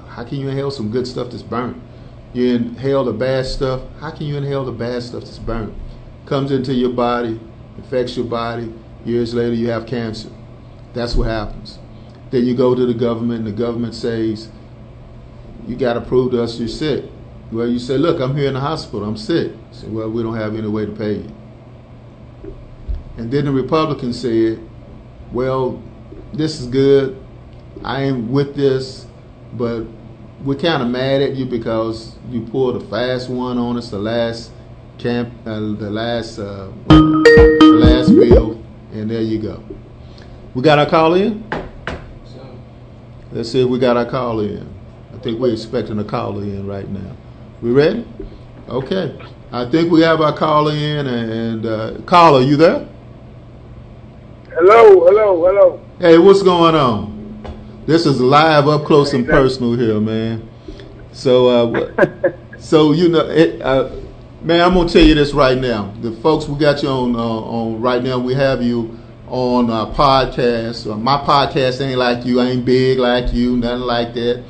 How 0.09 0.23
can 0.23 0.39
you 0.39 0.49
inhale 0.49 0.71
some 0.71 0.91
good 0.91 1.07
stuff 1.09 1.31
that's 1.31 1.43
burnt? 1.43 1.83
You 2.35 2.55
inhale 2.55 3.05
the 3.05 3.13
bad 3.13 3.47
stuff. 3.47 3.81
How 3.99 4.11
can 4.11 4.27
you 4.27 4.37
inhale 4.37 4.65
the 4.65 4.73
bad 4.73 5.03
stuff 5.03 5.25
that's 5.25 5.39
burnt? 5.39 5.75
Comes 6.27 6.51
into 6.51 6.75
your 6.75 6.91
body, 6.91 7.41
affects 7.79 8.17
your 8.17 8.27
body. 8.27 8.73
Years 9.05 9.33
later, 9.33 9.55
you 9.55 9.71
have 9.71 9.87
cancer. 9.87 10.29
That's 10.93 11.15
what 11.15 11.29
happens. 11.29 11.79
Then 12.31 12.45
you 12.45 12.55
go 12.55 12.75
to 12.75 12.85
the 12.85 12.95
government, 12.95 13.47
and 13.47 13.47
the 13.47 13.59
government 13.59 13.95
says, 13.95 14.49
You 15.67 15.77
got 15.77 15.95
to 15.95 16.01
prove 16.01 16.33
to 16.33 16.43
us 16.43 16.59
you're 16.59 16.69
sick. 16.69 17.05
Well, 17.53 17.69
you 17.69 17.79
say, 17.79 17.97
Look, 17.97 18.21
I'm 18.21 18.37
here 18.37 18.49
in 18.49 18.55
the 18.55 18.61
hospital, 18.61 19.05
I'm 19.05 19.17
sick. 19.17 19.53
Say, 19.71 19.87
Well, 19.87 20.11
we 20.11 20.23
don't 20.23 20.37
have 20.37 20.57
any 20.57 20.69
way 20.69 20.85
to 20.87 20.93
pay 20.93 21.15
you. 21.15 21.33
And 23.17 23.31
then 23.31 23.45
the 23.45 23.53
Republicans 23.53 24.21
said, 24.21 24.61
Well, 25.33 25.81
this 26.33 26.61
is 26.61 26.67
good. 26.67 27.23
I 27.85 28.03
ain't 28.05 28.29
with 28.29 28.57
this, 28.57 29.07
but 29.53 29.85
we're 30.45 30.59
kind 30.59 30.83
of 30.83 30.89
mad 30.89 31.23
at 31.23 31.35
you 31.35 31.47
because 31.47 32.17
you 32.31 32.43
pulled 32.43 32.83
a 32.83 32.87
fast 32.89 33.31
one 33.31 33.59
on 33.59 33.77
us 33.77 33.91
the 33.91 33.99
last 33.99 34.51
camp 34.99 35.33
uh, 35.47 35.59
the 35.59 35.91
last 35.91 36.39
uh, 36.39 36.71
the 36.89 37.79
last 37.81 38.15
bill, 38.15 38.63
and 38.93 39.11
there 39.11 39.23
you 39.23 39.39
go. 39.39 39.63
We 40.55 40.63
got 40.63 40.79
our 40.79 40.87
call 40.87 41.15
in. 41.15 41.45
Let's 43.33 43.53
see 43.53 43.63
if 43.63 43.69
we 43.69 43.79
got 43.79 43.97
our 43.97 44.07
call 44.07 44.41
in. 44.41 44.73
I 45.15 45.19
think 45.19 45.39
we're 45.39 45.53
expecting 45.53 45.99
a 45.99 46.05
call 46.05 46.39
in 46.39 46.67
right 46.67 46.89
now. 46.89 47.17
We 47.61 47.71
ready? 47.71 48.07
Okay. 48.69 49.19
I 49.53 49.71
think 49.71 49.93
we 49.93 50.01
have 50.03 50.21
our 50.21 50.37
caller 50.37 50.73
in, 50.73 51.07
and 51.07 51.67
uh, 51.67 51.99
caller, 52.05 52.41
you 52.41 52.57
there? 52.57 52.89
Hello, 54.51 55.05
hello, 55.07 55.47
hello. 55.47 55.81
Hey, 55.99 56.19
what's 56.19 56.43
going 56.43 56.75
on? 56.75 57.83
This 57.87 58.07
is 58.07 58.21
live, 58.21 58.67
up 58.69 58.85
close 58.85 59.15
and 59.15 59.27
personal 59.27 59.75
here, 59.75 60.01
man. 60.01 60.49
So, 61.13 61.49
uh, 61.49 62.33
so 62.59 62.93
you 62.93 63.09
know, 63.09 63.29
it, 63.29 63.63
uh, 63.63 63.91
Man, 64.43 64.61
I'm 64.61 64.75
gonna 64.75 64.89
tell 64.89 65.03
you 65.03 65.15
this 65.15 65.33
right 65.33 65.57
now. 65.57 65.95
The 66.03 66.13
folks 66.13 66.47
we 66.47 66.59
got 66.59 66.83
you 66.83 66.91
on 66.91 67.17
uh, 67.17 67.19
on 67.19 67.81
right 67.81 68.03
now. 68.03 68.19
We 68.19 68.35
have 68.35 68.63
you 68.63 68.99
on 69.29 69.71
our 69.71 69.91
podcast. 69.93 70.91
Uh, 70.91 70.97
my 70.97 71.17
podcast 71.19 71.81
ain't 71.81 71.99
like 71.99 72.27
you. 72.27 72.39
I 72.41 72.49
ain't 72.49 72.65
big 72.65 72.99
like 72.99 73.33
you. 73.33 73.57
Nothing 73.57 73.81
like 73.81 74.13
that. 74.15 74.45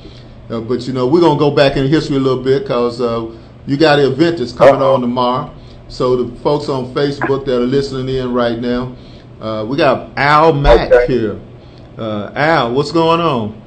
Uh, 0.50 0.60
but 0.60 0.86
you 0.86 0.92
know, 0.92 1.06
we're 1.06 1.20
gonna 1.20 1.38
go 1.38 1.52
back 1.52 1.76
in 1.76 1.86
history 1.86 2.16
a 2.16 2.20
little 2.20 2.42
bit 2.42 2.64
because 2.64 3.00
uh, 3.00 3.32
you 3.66 3.76
got 3.76 4.00
an 4.00 4.12
event 4.12 4.38
that's 4.38 4.52
coming 4.52 4.82
on 4.82 5.00
tomorrow. 5.00 5.54
So 5.88 6.24
the 6.24 6.36
folks 6.40 6.68
on 6.68 6.92
Facebook 6.92 7.44
that 7.46 7.56
are 7.56 7.60
listening 7.66 8.14
in 8.16 8.34
right 8.34 8.58
now, 8.58 8.96
uh, 9.40 9.64
we 9.66 9.76
got 9.76 10.10
Al 10.18 10.52
Mack 10.52 10.92
okay. 10.92 11.12
here. 11.12 11.40
Uh, 11.96 12.32
Al, 12.34 12.74
what's 12.74 12.90
going 12.90 13.20
on? 13.20 13.62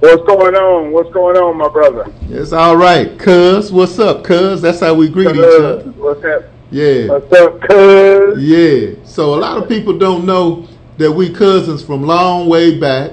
What's 0.00 0.22
going 0.22 0.54
on? 0.54 0.92
What's 0.92 1.10
going 1.10 1.36
on, 1.36 1.58
my 1.58 1.68
brother? 1.68 2.10
It's 2.30 2.52
all 2.52 2.74
right, 2.74 3.18
cuz. 3.18 3.70
What's 3.70 3.98
up, 3.98 4.24
cuz? 4.24 4.62
That's 4.62 4.80
how 4.80 4.94
we 4.94 5.10
greet 5.10 5.28
cuz, 5.28 5.36
each 5.36 5.44
other. 5.44 5.82
What's 5.90 6.24
up? 6.24 6.44
Yeah. 6.70 7.08
What's 7.08 7.30
up, 7.34 7.60
cuz? 7.60 8.42
Yeah. 8.42 8.94
So 9.04 9.34
a 9.34 9.36
lot 9.36 9.62
of 9.62 9.68
people 9.68 9.98
don't 9.98 10.24
know 10.24 10.66
that 10.96 11.12
we 11.12 11.30
cousins 11.30 11.84
from 11.84 12.04
long 12.04 12.48
way 12.48 12.80
back, 12.80 13.12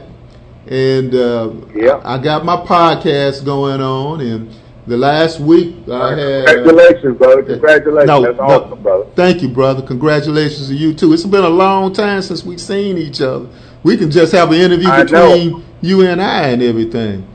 and 0.67 1.13
uh, 1.13 1.51
yeah, 1.75 1.99
I 2.05 2.19
got 2.19 2.45
my 2.45 2.55
podcast 2.55 3.43
going 3.43 3.81
on, 3.81 4.21
and 4.21 4.55
the 4.87 4.95
last 4.95 5.41
week 5.41 5.75
I 5.91 6.11
had. 6.11 6.19
Uh, 6.19 6.53
Congratulations, 6.53 7.03
uh, 7.03 7.17
brother. 7.17 7.43
Congratulations. 7.43 8.07
No, 8.07 8.21
That's 8.21 8.37
no, 8.37 8.43
awesome, 8.45 8.81
brother. 8.81 9.05
Thank 9.13 9.41
you, 9.41 9.49
brother. 9.49 9.85
Congratulations 9.85 10.69
to 10.69 10.73
you 10.73 10.93
too. 10.93 11.11
It's 11.11 11.25
been 11.25 11.43
a 11.43 11.49
long 11.49 11.91
time 11.91 12.21
since 12.21 12.45
we've 12.45 12.61
seen 12.61 12.97
each 12.97 13.19
other. 13.19 13.49
We 13.83 13.97
can 13.97 14.09
just 14.09 14.31
have 14.31 14.53
an 14.53 14.61
interview 14.61 14.89
between 15.03 15.66
UNI 15.81 16.07
and 16.11 16.21
I 16.21 16.47
and 16.49 16.61
everything. 16.61 17.27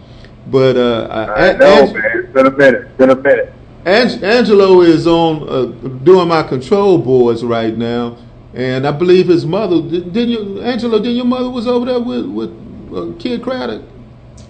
But 0.46 0.76
uh, 0.76 1.08
I 1.36 1.52
know, 1.52 1.66
Ang- 1.66 1.92
man. 1.92 2.04
It's 2.14 2.32
been 2.32 2.46
a 2.46 2.50
minute. 2.50 2.80
It's 2.86 2.96
been 2.96 3.10
a 3.10 3.16
minute. 3.16 3.52
Ang- 3.86 4.24
Angelo 4.24 4.80
is 4.82 5.06
on 5.06 5.48
uh, 5.48 5.64
doing 6.04 6.28
my 6.28 6.42
control 6.42 6.98
boards 6.98 7.44
right 7.44 7.76
now, 7.76 8.16
and 8.54 8.86
I 8.86 8.92
believe 8.92 9.28
his 9.28 9.46
mother 9.46 9.80
didn't 9.80 10.28
you, 10.28 10.60
Angelo? 10.62 10.98
Didn't 10.98 11.16
your 11.16 11.24
mother 11.24 11.50
was 11.50 11.66
over 11.66 11.86
there 11.86 12.00
with 12.00 12.26
with 12.26 12.50
uh, 12.94 13.16
Kidd 13.18 13.42
Kraddick? 13.42 13.86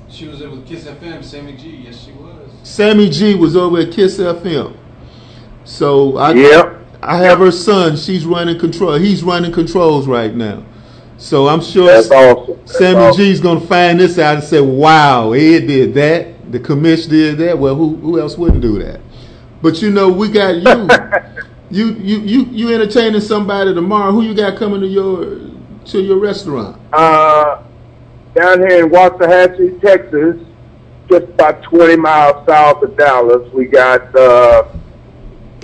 She 0.08 0.26
was 0.28 0.40
there 0.40 0.50
with 0.50 0.66
Kiss 0.66 0.84
FM. 0.84 1.22
Sammy 1.24 1.56
G. 1.56 1.82
Yes, 1.86 2.04
she 2.04 2.12
was. 2.12 2.50
Sammy 2.62 3.08
G 3.08 3.34
was 3.34 3.56
over 3.56 3.80
at 3.80 3.92
Kiss 3.92 4.18
FM. 4.18 4.76
So 5.64 6.16
I 6.16 6.32
yep. 6.32 6.78
I 7.02 7.18
have 7.18 7.38
her 7.38 7.50
son. 7.50 7.96
She's 7.96 8.24
running 8.24 8.58
control. 8.58 8.94
He's 8.94 9.22
running 9.22 9.52
controls 9.52 10.06
right 10.06 10.34
now. 10.34 10.64
So 11.22 11.46
I'm 11.46 11.60
sure 11.60 11.86
That's 11.86 12.10
awesome. 12.10 12.56
That's 12.56 12.78
Sammy 12.78 12.98
awesome. 12.98 13.16
G's 13.24 13.40
gonna 13.40 13.60
find 13.60 14.00
this 14.00 14.18
out 14.18 14.34
and 14.34 14.44
say, 14.44 14.60
"Wow, 14.60 15.32
Ed 15.32 15.68
did 15.68 15.94
that. 15.94 16.50
The 16.50 16.58
Commish 16.58 17.08
did 17.08 17.38
that. 17.38 17.56
Well, 17.56 17.76
who 17.76 17.94
who 17.94 18.20
else 18.20 18.36
wouldn't 18.36 18.60
do 18.60 18.82
that?" 18.82 18.98
But 19.62 19.80
you 19.80 19.92
know, 19.92 20.08
we 20.08 20.28
got 20.28 20.56
you. 20.56 20.88
you 21.70 21.92
you 21.94 22.18
you 22.18 22.42
you 22.50 22.74
entertaining 22.74 23.20
somebody 23.20 23.72
tomorrow. 23.72 24.10
Who 24.10 24.22
you 24.22 24.34
got 24.34 24.58
coming 24.58 24.80
to 24.80 24.86
your 24.88 25.38
to 25.84 26.00
your 26.02 26.18
restaurant? 26.18 26.80
Uh, 26.92 27.62
down 28.34 28.58
here 28.58 28.84
in 28.84 28.90
Waxahachie, 28.90 29.80
Texas, 29.80 30.44
just 31.08 31.24
about 31.26 31.62
20 31.62 31.96
miles 31.96 32.44
south 32.46 32.82
of 32.82 32.96
Dallas, 32.96 33.48
we 33.52 33.66
got 33.66 34.12
uh, 34.16 34.64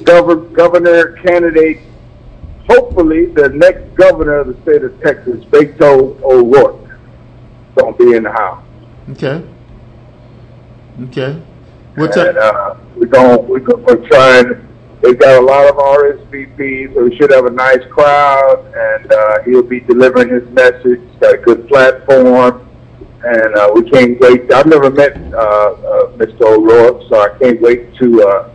governor 0.05 0.37
governor 0.51 1.13
candidate 1.17 1.81
hopefully 2.69 3.27
the 3.27 3.49
next 3.51 3.95
governor 3.95 4.37
of 4.37 4.49
the 4.49 4.63
state 4.63 4.83
of 4.83 5.01
Texas, 5.01 5.45
Beto 5.47 6.21
O'Rourke, 6.23 6.99
gonna 7.75 7.97
be 7.97 8.15
in 8.15 8.25
the 8.25 8.33
house. 8.33 8.65
Okay. 9.11 9.43
Okay. 11.05 11.43
What 11.97 12.17
and, 12.17 12.37
uh, 12.37 12.75
we're 12.97 13.07
going 13.07 13.49
we're, 13.49 13.77
we're 13.77 14.09
trying. 14.09 14.65
They've 15.01 15.19
got 15.19 15.41
a 15.41 15.45
lot 15.45 15.69
of 15.69 15.77
RSVPs, 15.77 16.95
so 16.95 17.05
we 17.05 17.17
should 17.17 17.31
have 17.31 17.47
a 17.47 17.51
nice 17.51 17.85
crowd, 17.91 18.67
and 18.77 19.13
uh, 19.13 19.43
he'll 19.45 19.63
be 19.63 19.81
delivering 19.81 20.29
his 20.29 20.49
message. 20.51 21.01
Got 21.21 21.35
a 21.35 21.39
good 21.39 21.69
platform, 21.69 22.69
and 23.25 23.55
uh, 23.55 23.71
we 23.75 23.89
can't 23.91 24.19
wait. 24.21 24.53
I've 24.53 24.67
never 24.67 24.91
met 24.91 25.17
uh, 25.33 25.37
uh, 25.37 26.09
Mr. 26.17 26.43
O'Rourke, 26.43 27.09
so 27.09 27.21
I 27.21 27.39
can't 27.39 27.61
wait 27.61 27.95
to 27.97 28.23
uh, 28.23 28.51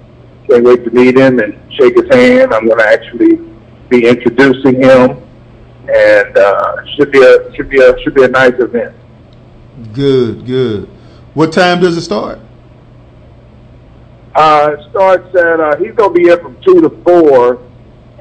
can't 0.50 0.66
wait 0.66 0.84
to 0.84 0.92
meet 0.92 1.18
him 1.18 1.40
and 1.40 1.58
shake 1.74 1.96
his 1.96 2.14
hand. 2.14 2.54
I'm 2.54 2.68
going 2.68 2.80
to 2.80 2.88
actually 2.88 3.53
be 3.94 4.08
introducing 4.08 4.82
him, 4.82 5.22
and 5.88 6.38
uh, 6.38 6.86
should 6.96 7.12
be 7.12 7.22
a 7.22 7.54
should 7.56 7.70
be 7.70 7.80
a 7.80 8.00
should 8.02 8.16
be 8.16 8.24
a 8.24 8.28
nice 8.28 8.54
event. 8.60 8.96
Good, 9.94 10.46
good. 10.46 10.90
What 11.36 11.54
time 11.54 11.80
does 11.80 11.96
it 11.98 12.02
start? 12.02 12.40
Uh, 14.36 14.76
it 14.78 14.90
starts 14.90 15.36
at 15.36 15.60
uh, 15.60 15.78
he's 15.78 15.94
gonna 15.94 16.14
be 16.14 16.24
here 16.24 16.38
from 16.38 16.60
two 16.62 16.82
to 16.82 16.90
four, 17.04 17.62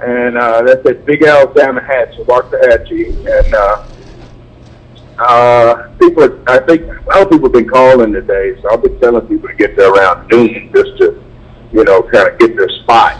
and 0.03 0.37
uh, 0.37 0.63
that's 0.63 0.87
at 0.87 1.07
Big 1.07 1.23
Al's 1.23 1.55
down 1.57 1.77
the 1.77 1.81
hatch, 1.81 2.15
Waxahachie, 2.19 3.17
and 3.17 3.55
uh, 3.55 3.89
uh, 5.19 5.89
people. 5.99 6.39
I 6.49 6.59
think 6.59 6.83
a 6.83 7.09
lot 7.09 7.23
of 7.23 7.31
people 7.31 7.47
have 7.47 7.53
been 7.53 7.69
calling 7.69 8.13
today, 8.13 8.61
so 8.61 8.71
I've 8.73 8.83
been 8.83 9.01
telling 9.01 9.27
people 9.27 9.49
to 9.49 9.55
get 9.55 9.75
there 9.75 9.91
around 9.91 10.29
noon 10.29 10.71
just 10.75 10.99
to, 10.99 11.23
you 11.73 11.85
know, 11.85 12.03
kind 12.03 12.29
of 12.29 12.39
get 12.39 12.57
their 12.57 12.69
spot, 12.69 13.19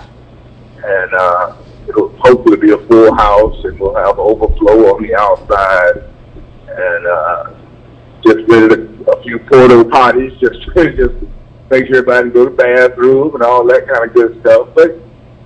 and 0.85 1.15
uh, 1.15 1.57
it'll 1.93 2.17
hopefully 2.19 2.57
be 2.57 2.73
a 2.73 2.79
full 2.89 3.15
house, 3.15 3.65
and 3.65 3.79
we'll 3.79 3.95
have 3.95 4.19
overflow 4.19 4.95
on 4.95 5.03
the 5.03 5.15
outside, 5.15 6.11
and 6.69 7.07
uh, 7.07 7.55
just 8.25 8.49
visit 8.49 8.81
a 9.09 9.23
few 9.23 9.39
porta 9.39 9.85
potties, 9.85 10.39
just 10.41 10.61
just 10.97 11.15
make 11.71 11.87
sure 11.87 11.97
everybody 11.97 12.31
can 12.31 12.33
go 12.33 12.45
to 12.45 12.51
the 12.51 12.57
bathroom 12.57 13.35
and 13.35 13.43
all 13.43 13.67
that 13.67 13.87
kind 13.87 14.09
of 14.09 14.15
good 14.15 14.41
stuff. 14.41 14.69
But 14.75 14.99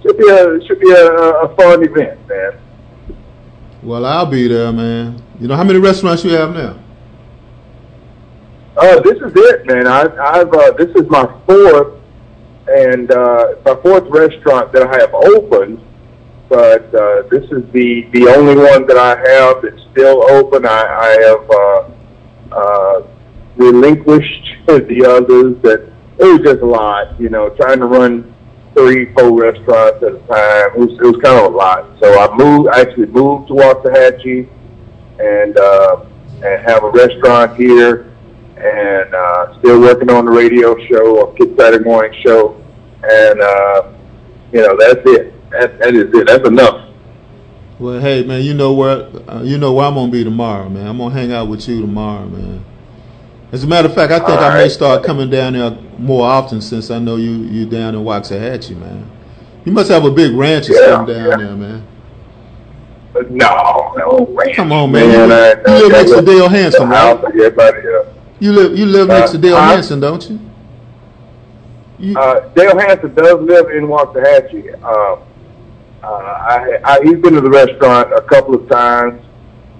should 0.03 0.18
be 0.18 0.28
a 0.28 0.66
should 0.66 0.80
be 0.80 0.90
a, 0.90 1.07
a 1.07 1.57
fun 1.57 1.82
event, 1.82 2.18
man. 2.28 2.59
Well, 3.82 4.05
I'll 4.05 4.26
be 4.26 4.49
there, 4.49 4.72
man. 4.72 5.22
You 5.40 5.49
know 5.49 5.57
how 5.57 5.64
many 5.64 5.78
restaurants 5.78 6.24
you 6.24 6.30
have 6.30 6.55
now? 6.55 6.78
Uh, 8.76 9.01
this 9.01 9.16
is 9.16 9.32
it, 9.34 9.66
man. 9.66 9.86
I, 9.86 10.03
I've 10.03 10.53
uh, 10.53 10.72
this 10.72 10.90
is 10.97 11.09
my 11.09 11.24
fourth 11.47 11.97
and 12.68 13.11
uh, 13.11 13.55
my 13.64 13.74
fourth 13.82 14.05
restaurant 14.09 14.72
that 14.72 14.82
I 14.82 15.01
have 15.01 15.14
opened, 15.14 15.80
but 16.49 16.94
uh, 16.94 17.22
this 17.30 17.44
is 17.51 17.64
the 17.72 18.09
the 18.12 18.28
only 18.28 18.57
one 18.57 18.86
that 18.86 18.97
I 18.97 19.16
have 19.30 19.62
that's 19.62 19.82
still 19.92 20.22
open. 20.30 20.66
I, 20.66 20.70
I 20.70 21.11
have 21.26 21.51
uh, 21.51 22.57
uh, 22.57 23.07
relinquished 23.57 24.55
the 24.66 25.07
others 25.09 25.61
that 25.62 25.92
it 26.18 26.24
was 26.24 26.40
just 26.42 26.62
a 26.62 26.66
lot, 26.66 27.18
you 27.20 27.28
know, 27.28 27.51
trying 27.51 27.80
to 27.80 27.86
run 27.86 28.34
three, 28.74 29.12
four 29.12 29.42
restaurants 29.42 30.03
at 30.03 30.14
a 30.14 30.18
time. 30.28 30.70
It 30.72 30.78
was, 30.78 30.90
it 30.92 31.03
was 31.03 31.20
kind 31.22 31.38
of 31.38 31.53
a 31.53 31.57
lot. 31.57 31.88
So 32.01 32.18
I 32.18 32.34
moved, 32.36 32.68
I 32.70 32.80
actually 32.80 33.07
moved 33.07 33.49
to 33.49 33.55
Waxahachie 33.55 34.49
and, 35.18 35.59
uh, 35.59 36.05
and 36.44 36.68
have 36.68 36.84
a 36.84 36.90
restaurant 36.90 37.57
here 37.57 38.12
and, 38.57 39.14
uh, 39.14 39.59
still 39.59 39.80
working 39.80 40.11
on 40.11 40.26
the 40.26 40.30
radio 40.30 40.76
show, 40.86 41.28
a 41.28 41.36
Kid 41.36 41.57
Saturday 41.59 41.84
morning 41.84 42.18
show. 42.22 42.62
And, 43.03 43.40
uh, 43.40 43.92
you 44.53 44.62
know, 44.62 44.76
that's 44.78 45.01
it. 45.05 45.34
That, 45.51 45.78
that 45.78 45.94
is 45.94 46.14
it. 46.14 46.26
That's 46.26 46.47
enough. 46.47 46.88
Well, 47.78 48.01
hey, 48.01 48.24
man, 48.24 48.42
you 48.42 48.55
know 48.55 48.72
where, 48.72 49.07
uh, 49.28 49.42
you 49.42 49.59
know 49.59 49.72
where 49.74 49.86
I'm 49.86 49.94
going 49.94 50.11
to 50.11 50.12
be 50.12 50.24
tomorrow, 50.24 50.68
man. 50.68 50.86
I'm 50.86 50.97
going 50.97 51.12
to 51.12 51.18
hang 51.18 51.32
out 51.32 51.49
with 51.49 51.68
you 51.68 51.82
tomorrow, 51.82 52.26
man. 52.26 52.64
As 53.53 53.64
a 53.64 53.66
matter 53.66 53.88
of 53.88 53.94
fact, 53.94 54.12
I 54.12 54.18
think 54.18 54.30
All 54.30 54.38
I 54.38 54.49
right. 54.49 54.62
may 54.64 54.68
start 54.68 55.05
coming 55.05 55.30
down 55.30 55.53
there 55.53 55.70
more 55.99 56.26
often 56.26 56.61
since 56.61 56.90
I 56.90 56.99
know 56.99 57.16
you 57.16 57.30
you 57.44 57.64
down 57.64 57.94
in 57.94 58.03
Waxahachie, 58.03 58.76
man. 58.76 59.09
You 59.64 59.72
must 59.72 59.88
have 59.90 60.05
a 60.05 60.11
big 60.11 60.32
ranch 60.34 60.68
or 60.68 60.72
yeah, 60.72 60.86
something 60.86 61.14
down 61.14 61.30
yeah. 61.30 61.36
there, 61.36 61.57
man. 61.57 61.86
No, 63.30 63.94
no 63.97 64.26
ranch. 64.32 64.57
Come 64.57 64.72
on, 64.72 64.90
man. 64.90 65.28
man 65.28 65.62
you, 65.66 65.72
I, 65.72 65.78
you 65.78 65.82
live 65.84 65.92
next 65.92 66.11
to 66.11 66.22
Dale 66.22 66.49
Hansen, 66.49 66.88
right? 66.88 68.14
You 68.40 68.53
live 68.53 68.78
you 68.78 68.86
live 68.86 69.09
next 69.09 69.30
uh, 69.30 69.32
to 69.34 69.38
Dale 69.38 69.57
uh, 69.57 69.74
Hansen, 69.74 70.01
don't 70.01 70.28
you? 70.28 70.40
you? 71.99 72.18
Uh, 72.18 72.49
Dale 72.49 72.78
Hansen 72.78 73.14
does 73.14 73.40
live 73.40 73.70
in 73.70 73.84
Waxahachie. 73.86 74.82
Uh, 74.82 75.22
uh, 76.07 76.38
I, 76.48 76.80
I, 76.84 77.00
he's 77.02 77.18
been 77.18 77.34
to 77.34 77.40
the 77.40 77.50
restaurant 77.50 78.12
a 78.12 78.22
couple 78.22 78.54
of 78.54 78.68
times. 78.68 79.20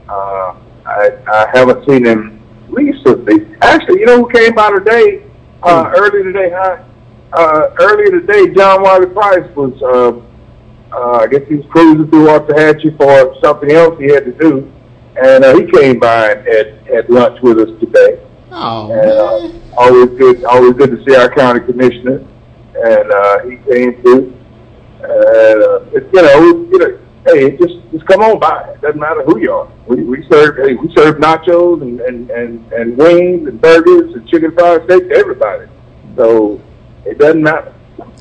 Uh, 0.09 0.57
I, 0.85 1.11
I 1.27 1.51
haven't 1.55 1.87
seen 1.89 2.05
him 2.05 2.43
recently. 2.69 3.47
Actually, 3.63 4.01
you 4.01 4.07
know 4.07 4.25
who 4.25 4.31
came 4.31 4.55
by 4.55 4.71
today? 4.71 5.25
Uh, 5.63 5.85
mm. 5.85 5.95
Early 5.97 6.23
today, 6.25 6.51
huh? 6.53 6.83
Uh, 7.33 7.75
earlier 7.79 8.21
today, 8.21 8.53
John 8.55 8.83
Wiley 8.83 9.07
Price 9.07 9.49
was. 9.55 9.81
Uh, 9.83 10.21
uh, 10.93 11.19
I 11.19 11.27
guess 11.27 11.43
he 11.49 11.57
was 11.57 11.67
cruising 11.67 12.09
through 12.09 12.27
Waxahachie 12.27 12.97
for 12.97 13.37
something 13.43 13.71
else 13.73 13.99
he 13.99 14.07
had 14.07 14.25
to 14.25 14.33
do, 14.33 14.73
and 15.17 15.45
uh, 15.45 15.55
he 15.57 15.71
came 15.71 15.99
by 15.99 16.31
and 16.31 16.47
had, 16.47 16.87
had 16.87 17.11
lunch 17.11 17.41
with 17.43 17.59
us 17.59 17.69
today. 17.81 18.25
Oh, 18.51 18.91
and, 18.93 19.11
uh, 19.11 19.77
always 19.77 20.19
good, 20.19 20.45
always 20.45 20.75
good 20.75 20.91
to 20.93 21.05
see 21.05 21.17
our 21.17 21.29
county 21.35 21.61
commissioner, 21.61 22.25
and 22.75 23.13
uh, 23.13 23.41
he 23.41 23.57
came 23.71 24.01
through. 24.01 24.36
And 25.03 25.63
uh, 25.63 25.81
it, 25.93 26.09
you 26.13 26.23
know, 26.23 26.69
you 26.71 26.79
know, 26.79 26.99
hey, 27.27 27.57
just 27.57 27.75
just 27.93 28.07
come 28.07 28.23
on 28.23 28.39
by. 28.39 28.73
It 28.75 28.81
doesn't 28.81 29.01
matter 29.01 29.23
who 29.25 29.39
you 29.39 29.53
are. 29.53 29.69
We 29.87 30.03
we 30.05 30.27
serve 30.31 30.57
hey, 30.57 30.75
we 30.75 30.93
serve 30.95 31.17
nachos 31.17 31.83
and, 31.83 32.01
and, 32.01 32.31
and, 32.31 32.73
and 32.73 32.97
wings 32.97 33.49
and 33.49 33.61
burgers 33.61 34.15
and 34.15 34.27
chicken 34.29 34.53
fried 34.53 34.85
steak 34.85 35.09
to 35.09 35.15
everybody. 35.15 35.67
So 36.17 36.61
it 37.05 37.19
doesn't 37.19 37.43
matter. 37.43 37.75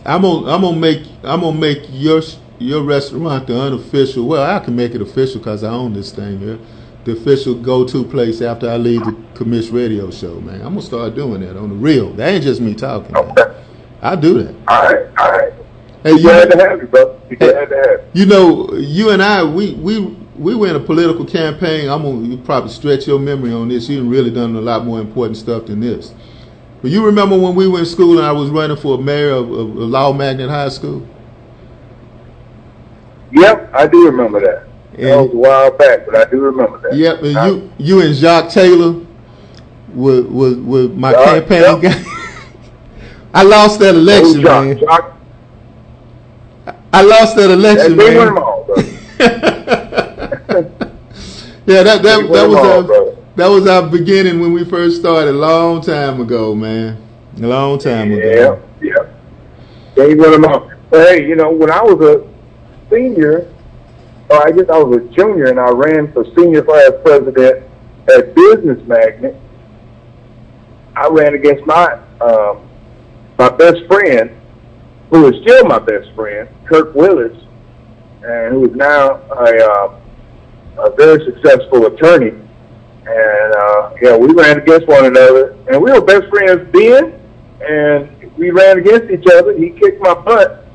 I'm 0.05 0.21
gonna 0.21 0.51
I'm 0.51 0.61
gonna 0.61 0.77
make 0.77 1.03
I'm 1.23 1.41
gonna 1.41 1.57
make 1.57 1.83
your 1.89 2.21
your 2.59 2.83
restaurant 2.83 3.47
the 3.47 3.59
unofficial. 3.59 4.27
Well, 4.27 4.43
I 4.43 4.63
can 4.63 4.75
make 4.75 4.93
it 4.93 5.01
official 5.01 5.39
because 5.39 5.63
I 5.63 5.69
own 5.69 5.93
this 5.93 6.11
thing 6.11 6.39
here. 6.39 6.59
The 7.05 7.11
official 7.11 7.53
go-to 7.53 8.03
place 8.03 8.41
after 8.41 8.67
I 8.67 8.77
leave 8.77 9.03
the 9.05 9.11
commish 9.35 9.71
radio 9.71 10.09
show, 10.09 10.39
man. 10.41 10.55
I'm 10.61 10.69
gonna 10.69 10.81
start 10.81 11.15
doing 11.15 11.41
that 11.41 11.55
on 11.55 11.69
the 11.69 11.75
real. 11.75 12.11
That 12.13 12.33
ain't 12.33 12.43
just 12.43 12.61
me 12.61 12.73
talking. 12.73 13.15
Okay. 13.15 13.63
I 14.01 14.15
do 14.15 14.43
that. 14.43 14.55
All 14.67 14.83
right, 14.83 15.07
all 15.19 15.31
right. 15.31 15.53
Hey, 16.05 16.11
you 16.11 16.21
glad 16.21 16.51
to 16.51 16.57
have 16.59 16.79
you, 16.79 16.87
bro. 16.87 17.19
Glad 17.39 17.65
to 17.69 17.75
have 17.75 18.01
you. 18.13 18.21
You 18.21 18.25
know, 18.27 18.73
you 18.75 19.09
and 19.09 19.23
I, 19.23 19.43
we 19.43 19.73
we 19.73 20.01
we 20.37 20.53
were 20.53 20.67
in 20.67 20.75
a 20.75 20.79
political 20.79 21.25
campaign. 21.25 21.89
I'm 21.89 22.03
gonna 22.03 22.27
you 22.27 22.37
probably 22.37 22.69
stretch 22.69 23.07
your 23.07 23.17
memory 23.17 23.51
on 23.51 23.69
this. 23.69 23.89
You've 23.89 24.07
really 24.07 24.29
done 24.29 24.55
a 24.55 24.61
lot 24.61 24.85
more 24.85 24.99
important 24.99 25.35
stuff 25.37 25.65
than 25.65 25.79
this. 25.79 26.13
But 26.83 26.91
you 26.91 27.03
remember 27.03 27.35
when 27.35 27.55
we 27.55 27.67
were 27.67 27.79
in 27.79 27.87
school 27.87 28.19
and 28.19 28.27
I 28.27 28.31
was 28.31 28.51
running 28.51 28.77
for 28.77 28.99
mayor 28.99 29.31
of, 29.31 29.49
of 29.49 29.75
Law 29.75 30.13
Magnet 30.13 30.47
High 30.47 30.69
School? 30.69 31.07
Yep, 33.31 33.71
I 33.73 33.87
do 33.87 34.05
remember 34.05 34.39
that. 34.41 34.67
And 34.99 35.07
that 35.07 35.17
was 35.17 35.33
a 35.33 35.35
while 35.35 35.71
back, 35.71 36.05
but 36.05 36.15
I 36.15 36.29
do 36.29 36.39
remember 36.39 36.81
that. 36.81 36.95
Yep, 36.95 37.23
and 37.23 37.37
I, 37.37 37.47
you 37.47 37.71
you 37.79 38.01
and 38.01 38.13
Jacques 38.13 38.51
Taylor 38.51 39.03
were 39.95 40.21
were, 40.21 40.55
were 40.61 40.87
my 40.89 41.13
campaign 41.13 41.61
yep. 41.63 41.81
guy. 41.81 42.03
I 43.33 43.41
lost 43.41 43.79
that 43.79 43.95
election, 43.95 44.41
Jacques, 44.41 44.65
man. 44.65 44.77
Jacques, 44.77 45.14
I 46.95 47.01
lost 47.01 47.35
that 47.35 47.51
election, 47.51 47.97
man. 47.97 48.37
All, 48.37 48.65
yeah, 51.65 51.83
that 51.83 52.01
that 52.03 52.29
that 52.31 52.47
was 52.47 52.55
all, 52.55 52.89
uh, 52.89 53.15
that 53.35 53.47
was 53.47 53.67
our 53.67 53.89
beginning 53.89 54.39
when 54.39 54.53
we 54.53 54.63
first 54.63 55.01
started, 55.01 55.31
a 55.31 55.33
long 55.33 55.81
time 55.81 56.21
ago, 56.21 56.55
man. 56.55 56.97
A 57.37 57.41
long 57.41 57.79
time 57.79 58.13
ago. 58.13 58.61
Yeah, 58.81 58.93
yeah. 58.95 59.09
Gave 59.95 60.17
one 60.19 60.35
of 60.35 60.39
my. 60.39 60.71
Hey, 60.89 61.27
you 61.27 61.35
know, 61.35 61.51
when 61.51 61.69
I 61.69 61.81
was 61.81 61.99
a 61.99 62.25
senior, 62.89 63.51
or 64.29 64.47
I 64.47 64.51
guess 64.51 64.69
I 64.69 64.77
was 64.77 65.01
a 65.01 65.05
junior, 65.13 65.47
and 65.47 65.59
I 65.59 65.71
ran 65.71 66.13
for 66.13 66.23
senior 66.33 66.61
class 66.61 66.91
president 67.03 67.65
at 68.07 68.33
Business 68.33 68.81
Magnet. 68.87 69.35
I 70.95 71.09
ran 71.09 71.33
against 71.33 71.65
my 71.65 71.99
um, 72.21 72.69
my 73.37 73.49
best 73.49 73.85
friend, 73.87 74.31
who 75.15 75.33
is 75.33 75.41
still 75.41 75.65
my 75.65 75.79
best 75.79 76.11
friend, 76.15 76.47
Kirk 76.65 76.93
Willis, 76.95 77.37
and 78.23 78.53
who 78.53 78.69
is 78.69 78.75
now 78.75 79.15
a, 79.31 79.71
uh, 79.71 79.99
a 80.79 80.95
very 80.95 81.23
successful 81.25 81.85
attorney 81.87 82.33
and 83.07 83.53
uh, 83.53 83.93
yeah, 84.01 84.17
we 84.17 84.33
ran 84.33 84.59
against 84.59 84.87
one 84.87 85.05
another, 85.05 85.55
and 85.69 85.81
we 85.81 85.91
were 85.91 86.01
best 86.01 86.27
friends 86.29 86.67
then. 86.73 87.21
And 87.61 88.33
we 88.37 88.49
ran 88.49 88.79
against 88.79 89.11
each 89.11 89.25
other. 89.31 89.57
He 89.57 89.69
kicked 89.69 90.01
my 90.01 90.13
butt. 90.15 90.65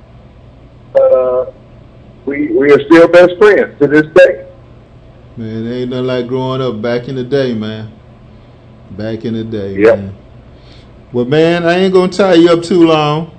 Uh, 0.95 1.51
we 2.24 2.53
we 2.53 2.72
are 2.72 2.80
still 2.84 3.09
best 3.09 3.36
friends 3.38 3.78
to 3.80 3.88
this 3.88 4.07
day. 4.14 4.49
Man, 5.36 5.66
ain't 5.66 5.91
nothing 5.91 6.07
like 6.07 6.26
growing 6.28 6.62
up 6.62 6.80
back 6.80 7.09
in 7.09 7.16
the 7.16 7.24
day, 7.24 7.53
man. 7.53 7.93
Back 8.93 9.24
in 9.24 9.34
the 9.34 9.45
day, 9.45 9.76
yep. 9.76 9.99
man. 9.99 10.16
Well, 11.12 11.24
man, 11.24 11.64
I 11.64 11.78
ain't 11.78 11.93
gonna 11.93 12.12
tie 12.12 12.34
you 12.34 12.51
up 12.51 12.62
too 12.62 12.86
long. 12.86 13.36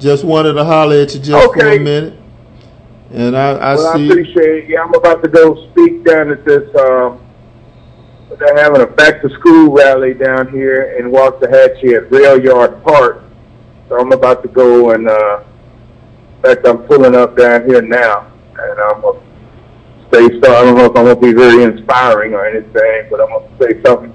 Just 0.00 0.24
wanted 0.24 0.54
to 0.54 0.64
holler 0.64 0.96
at 1.02 1.14
you 1.14 1.20
just 1.20 1.48
okay. 1.48 1.60
for 1.60 1.68
a 1.68 1.78
minute. 1.78 2.18
And 3.12 3.36
I, 3.36 3.50
I 3.50 3.74
well, 3.74 3.94
see. 3.94 4.08
I 4.08 4.10
appreciate 4.10 4.64
it. 4.64 4.70
Yeah, 4.70 4.82
I'm 4.82 4.94
about 4.94 5.22
to 5.22 5.28
go 5.28 5.70
speak 5.70 6.04
down 6.04 6.30
at 6.30 6.44
this. 6.44 6.74
Um, 6.74 7.20
they're 8.38 8.56
having 8.56 8.80
a 8.80 8.86
back 8.86 9.20
to 9.20 9.28
school 9.30 9.70
rally 9.70 10.14
down 10.14 10.48
here 10.50 10.96
in 10.98 11.10
Waxahachie 11.10 11.96
at 11.96 12.10
Rail 12.10 12.42
Yard 12.42 12.82
Park. 12.82 13.22
So 13.88 14.00
I'm 14.00 14.12
about 14.12 14.42
to 14.42 14.48
go 14.48 14.92
and, 14.92 15.06
uh, 15.06 15.42
in 16.36 16.42
fact, 16.42 16.66
I'm 16.66 16.78
pulling 16.84 17.14
up 17.14 17.36
down 17.36 17.66
here 17.66 17.82
now, 17.82 18.26
and 18.58 18.80
I'm 18.80 19.02
gonna 19.02 19.20
say 20.12 20.40
so. 20.40 20.54
I 20.54 20.64
don't 20.64 20.76
know 20.76 20.86
if 20.86 20.96
I'm 20.96 21.04
gonna 21.04 21.16
be 21.16 21.32
very 21.34 21.64
inspiring 21.64 22.32
or 22.32 22.46
anything, 22.46 23.08
but 23.10 23.20
I'm 23.20 23.28
gonna 23.28 23.48
say 23.60 23.82
something 23.82 24.14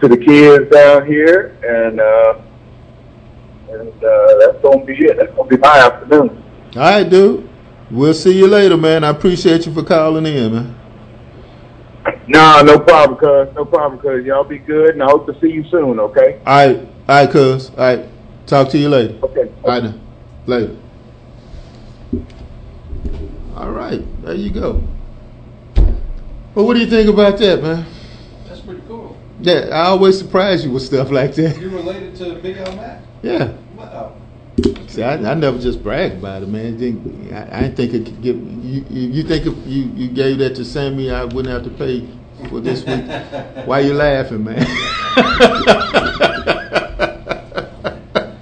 to 0.00 0.08
the 0.08 0.16
kids 0.16 0.70
down 0.70 1.06
here, 1.06 1.58
and 1.62 2.00
uh, 2.00 2.34
and 3.80 4.04
uh, 4.04 4.38
that's 4.38 4.62
gonna 4.62 4.84
be 4.84 4.94
it. 4.94 5.16
That's 5.18 5.34
gonna 5.34 5.48
be 5.48 5.56
my 5.56 5.78
afternoon. 5.78 6.42
All 6.76 6.82
right, 6.82 7.08
dude. 7.08 7.48
We'll 7.90 8.14
see 8.14 8.36
you 8.36 8.46
later, 8.46 8.76
man. 8.76 9.04
I 9.04 9.10
appreciate 9.10 9.66
you 9.66 9.74
for 9.74 9.84
calling 9.84 10.26
in, 10.26 10.52
man. 10.52 10.76
Nah, 12.26 12.62
no 12.62 12.78
problem, 12.78 13.18
cuz. 13.18 13.54
No 13.54 13.64
problem, 13.64 14.00
cuz. 14.00 14.24
Y'all 14.24 14.44
be 14.44 14.58
good, 14.58 14.94
and 14.94 15.02
I 15.02 15.06
hope 15.06 15.26
to 15.26 15.38
see 15.40 15.50
you 15.50 15.64
soon, 15.70 16.00
okay? 16.00 16.40
All 16.46 16.66
right. 16.66 16.78
All 16.78 17.24
right, 17.24 17.30
cuz. 17.30 17.70
All 17.70 17.76
right. 17.76 18.06
Talk 18.46 18.70
to 18.70 18.78
you 18.78 18.88
later. 18.88 19.18
Okay. 19.22 19.52
All 19.62 19.70
right, 19.70 19.82
then. 19.82 20.00
Later. 20.46 20.76
All 23.56 23.70
right. 23.70 24.02
There 24.22 24.34
you 24.34 24.50
go. 24.50 24.82
Well, 26.54 26.66
what 26.66 26.74
do 26.74 26.80
you 26.80 26.86
think 26.86 27.08
about 27.08 27.38
that, 27.38 27.62
man? 27.62 27.86
That's 28.48 28.60
pretty 28.60 28.82
cool. 28.88 29.16
Yeah, 29.40 29.68
I 29.72 29.86
always 29.86 30.18
surprise 30.18 30.64
you 30.64 30.72
with 30.72 30.82
stuff 30.82 31.10
like 31.10 31.34
that. 31.34 31.60
You 31.60 31.68
related 31.70 32.16
to 32.16 32.34
Big 32.36 32.56
Al 32.58 32.76
Mack? 32.76 33.02
Yeah. 33.22 33.52
See, 34.86 35.02
I, 35.02 35.14
I, 35.14 35.34
never 35.34 35.58
just 35.58 35.82
brag 35.82 36.12
about 36.12 36.44
it, 36.44 36.48
man. 36.48 36.74
I, 37.32 37.58
I 37.58 37.60
didn't 37.62 37.76
think 37.76 37.94
it 37.94 38.04
could 38.04 38.22
give 38.22 38.36
you. 38.36 38.84
You 38.88 39.24
think 39.24 39.46
if 39.46 39.54
you, 39.66 39.90
you 39.96 40.08
gave 40.08 40.38
that 40.38 40.54
to 40.54 40.64
Sammy, 40.64 41.10
I 41.10 41.24
wouldn't 41.24 41.48
have 41.48 41.64
to 41.64 41.70
pay 41.70 42.06
for 42.48 42.60
this 42.60 42.84
week. 42.84 43.04
Why 43.66 43.80
you 43.80 43.94
laughing, 43.94 44.44
man? 44.44 44.64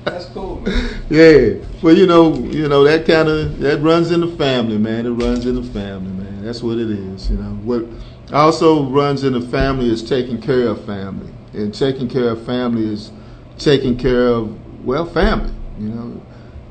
That's 0.05 0.27
cool, 0.27 0.61
man. 0.61 1.03
Yeah, 1.09 1.55
well, 1.83 1.97
you 1.97 2.07
know, 2.07 2.35
you 2.35 2.69
know 2.69 2.85
that 2.85 3.07
kind 3.07 3.29
of 3.31 3.59
that 3.61 3.81
runs 3.81 4.11
in 4.11 4.21
the 4.21 4.29
family, 4.37 4.77
man. 4.77 5.07
It 5.07 5.11
runs 5.11 5.47
in 5.47 5.55
the 5.55 5.73
family, 5.73 6.13
man. 6.13 6.45
That's 6.45 6.63
what 6.63 6.77
it 6.77 6.91
is, 6.91 7.31
you 7.31 7.39
know. 7.39 7.55
What 7.65 7.87
also 8.35 8.85
runs 8.85 9.25
in 9.25 9.33
the 9.33 9.41
family 9.41 9.91
is 9.91 10.03
taking 10.07 10.41
care 10.43 10.69
of 10.69 10.85
family, 10.85 11.33
and 11.55 11.73
taking 11.73 12.09
care 12.09 12.29
of 12.29 12.45
family 12.45 12.85
is 12.93 13.11
taking 13.59 13.97
care 13.97 14.27
of 14.27 14.59
well, 14.85 15.07
family. 15.07 15.53
You 15.79 15.89
know, 15.89 16.23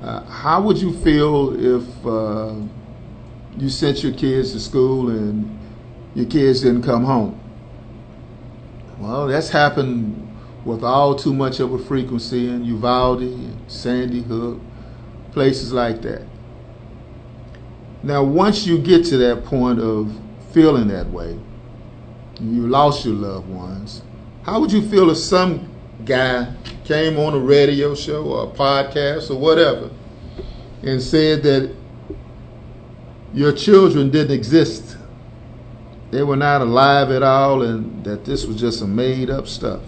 uh, 0.02 0.24
how 0.26 0.62
would 0.62 0.78
you 0.78 0.94
feel 1.00 1.56
if 1.56 2.06
uh, 2.06 2.56
you 3.58 3.70
sent 3.70 4.04
your 4.04 4.14
kids 4.14 4.54
to 4.54 4.60
school 4.60 5.10
and 5.10 5.60
your 6.16 6.26
kids 6.26 6.62
didn't 6.62 6.84
come 6.84 7.04
home? 7.04 7.40
Well, 9.00 9.28
that's 9.28 9.50
happened 9.50 10.28
with 10.66 10.84
all 10.84 11.16
too 11.16 11.34
much 11.34 11.60
of 11.60 11.74
a 11.74 11.80
frequency 11.80 12.48
in 12.48 12.64
Uvalde 12.66 13.22
and 13.22 13.72
Sandy 13.72 14.22
Hook, 14.22 14.60
places 15.32 15.74
like 15.74 16.02
that. 16.04 16.22
Now, 18.04 18.24
once 18.24 18.66
you 18.66 18.78
get 18.78 19.06
to 19.06 19.18
that 19.18 19.46
point 19.46 19.80
of 19.80 20.16
feeling 20.52 20.88
that 20.90 21.08
way, 21.08 21.40
you 22.40 22.68
lost 22.68 23.06
your 23.06 23.16
loved 23.16 23.48
ones, 23.48 24.02
how 24.44 24.60
would 24.60 24.72
you 24.72 24.82
feel 24.82 25.10
if 25.10 25.18
some 25.18 25.71
guy 26.06 26.54
came 26.84 27.18
on 27.18 27.34
a 27.34 27.40
radio 27.40 27.96
show 27.96 28.24
or 28.24 28.44
a 28.44 28.48
podcast 28.48 29.30
or 29.30 29.36
whatever 29.36 29.90
and 30.84 31.02
said 31.02 31.44
that 31.44 31.74
your 33.34 33.52
children 33.52 34.10
didn't 34.10 34.36
exist. 34.36 34.98
They 36.12 36.24
were 36.24 36.36
not 36.36 36.62
alive 36.62 37.12
at 37.12 37.24
all 37.24 37.62
and 37.62 38.04
that 38.04 38.26
this 38.26 38.46
was 38.46 38.60
just 38.60 38.80
some 38.80 38.96
made 38.96 39.30
up 39.30 39.48
stuff. 39.48 39.82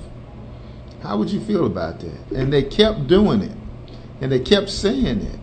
How 1.02 1.18
would 1.18 1.30
you 1.30 1.42
feel 1.42 1.66
about 1.66 2.00
that? 2.00 2.32
And 2.32 2.54
they 2.54 2.64
kept 2.64 3.08
doing 3.08 3.42
it. 3.42 3.58
And 4.22 4.32
they 4.32 4.40
kept 4.40 4.70
saying 4.70 5.22
it. 5.22 5.40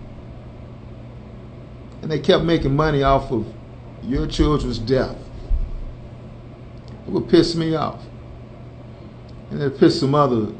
And 2.00 2.10
they 2.10 2.18
kept 2.18 2.44
making 2.44 2.74
money 2.74 3.02
off 3.02 3.30
of 3.30 3.46
your 4.02 4.26
children's 4.26 4.78
death. 4.78 5.16
It 7.06 7.10
would 7.10 7.28
piss 7.28 7.54
me 7.54 7.74
off. 7.74 8.02
And 9.50 9.60
it 9.60 9.78
pissed 9.78 10.00
some 10.00 10.14
other 10.14 10.52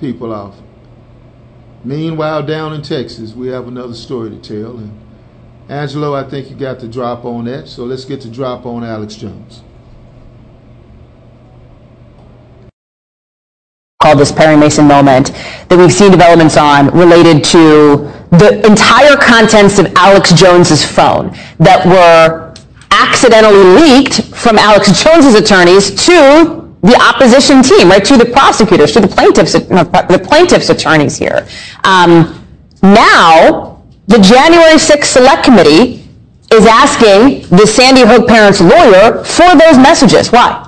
people 0.00 0.32
off. 0.32 0.56
Meanwhile, 1.84 2.44
down 2.44 2.72
in 2.72 2.82
Texas, 2.82 3.34
we 3.34 3.48
have 3.48 3.68
another 3.68 3.94
story 3.94 4.30
to 4.30 4.38
tell. 4.38 4.76
And 4.76 4.98
Angelo, 5.68 6.14
I 6.14 6.28
think 6.28 6.50
you 6.50 6.56
got 6.56 6.80
the 6.80 6.88
drop 6.88 7.24
on 7.24 7.44
that. 7.44 7.68
So 7.68 7.84
let's 7.84 8.04
get 8.04 8.20
the 8.20 8.28
drop 8.28 8.66
on 8.66 8.84
Alex 8.84 9.14
Jones. 9.14 9.62
Called 14.02 14.18
this 14.18 14.32
Perry 14.32 14.56
Mason 14.56 14.86
moment 14.86 15.32
that 15.68 15.78
we've 15.78 15.92
seen 15.92 16.10
developments 16.10 16.56
on 16.56 16.88
related 16.88 17.44
to 17.44 18.10
the 18.30 18.62
entire 18.64 19.16
contents 19.16 19.78
of 19.78 19.92
Alex 19.96 20.32
Jones's 20.32 20.84
phone 20.84 21.36
that 21.58 21.84
were 21.86 22.54
accidentally 22.90 23.80
leaked 23.80 24.22
from 24.34 24.58
Alex 24.58 25.02
Jones's 25.02 25.34
attorneys 25.34 25.94
to 26.06 26.59
the 26.82 26.96
opposition 26.96 27.62
team, 27.62 27.88
right, 27.88 28.04
to 28.04 28.16
the 28.16 28.24
prosecutors, 28.24 28.92
to 28.92 29.00
the 29.00 29.08
plaintiffs, 29.08 29.52
the 29.52 30.20
plaintiffs' 30.22 30.70
attorneys 30.70 31.16
here. 31.16 31.46
Um, 31.84 32.46
now, 32.82 33.82
the 34.06 34.18
January 34.18 34.78
6th 34.78 35.04
Select 35.04 35.44
Committee 35.44 36.08
is 36.52 36.66
asking 36.66 37.46
the 37.56 37.66
Sandy 37.66 38.00
Hook 38.02 38.26
parents' 38.26 38.60
lawyer 38.60 39.22
for 39.24 39.56
those 39.56 39.76
messages. 39.76 40.32
Why? 40.32 40.66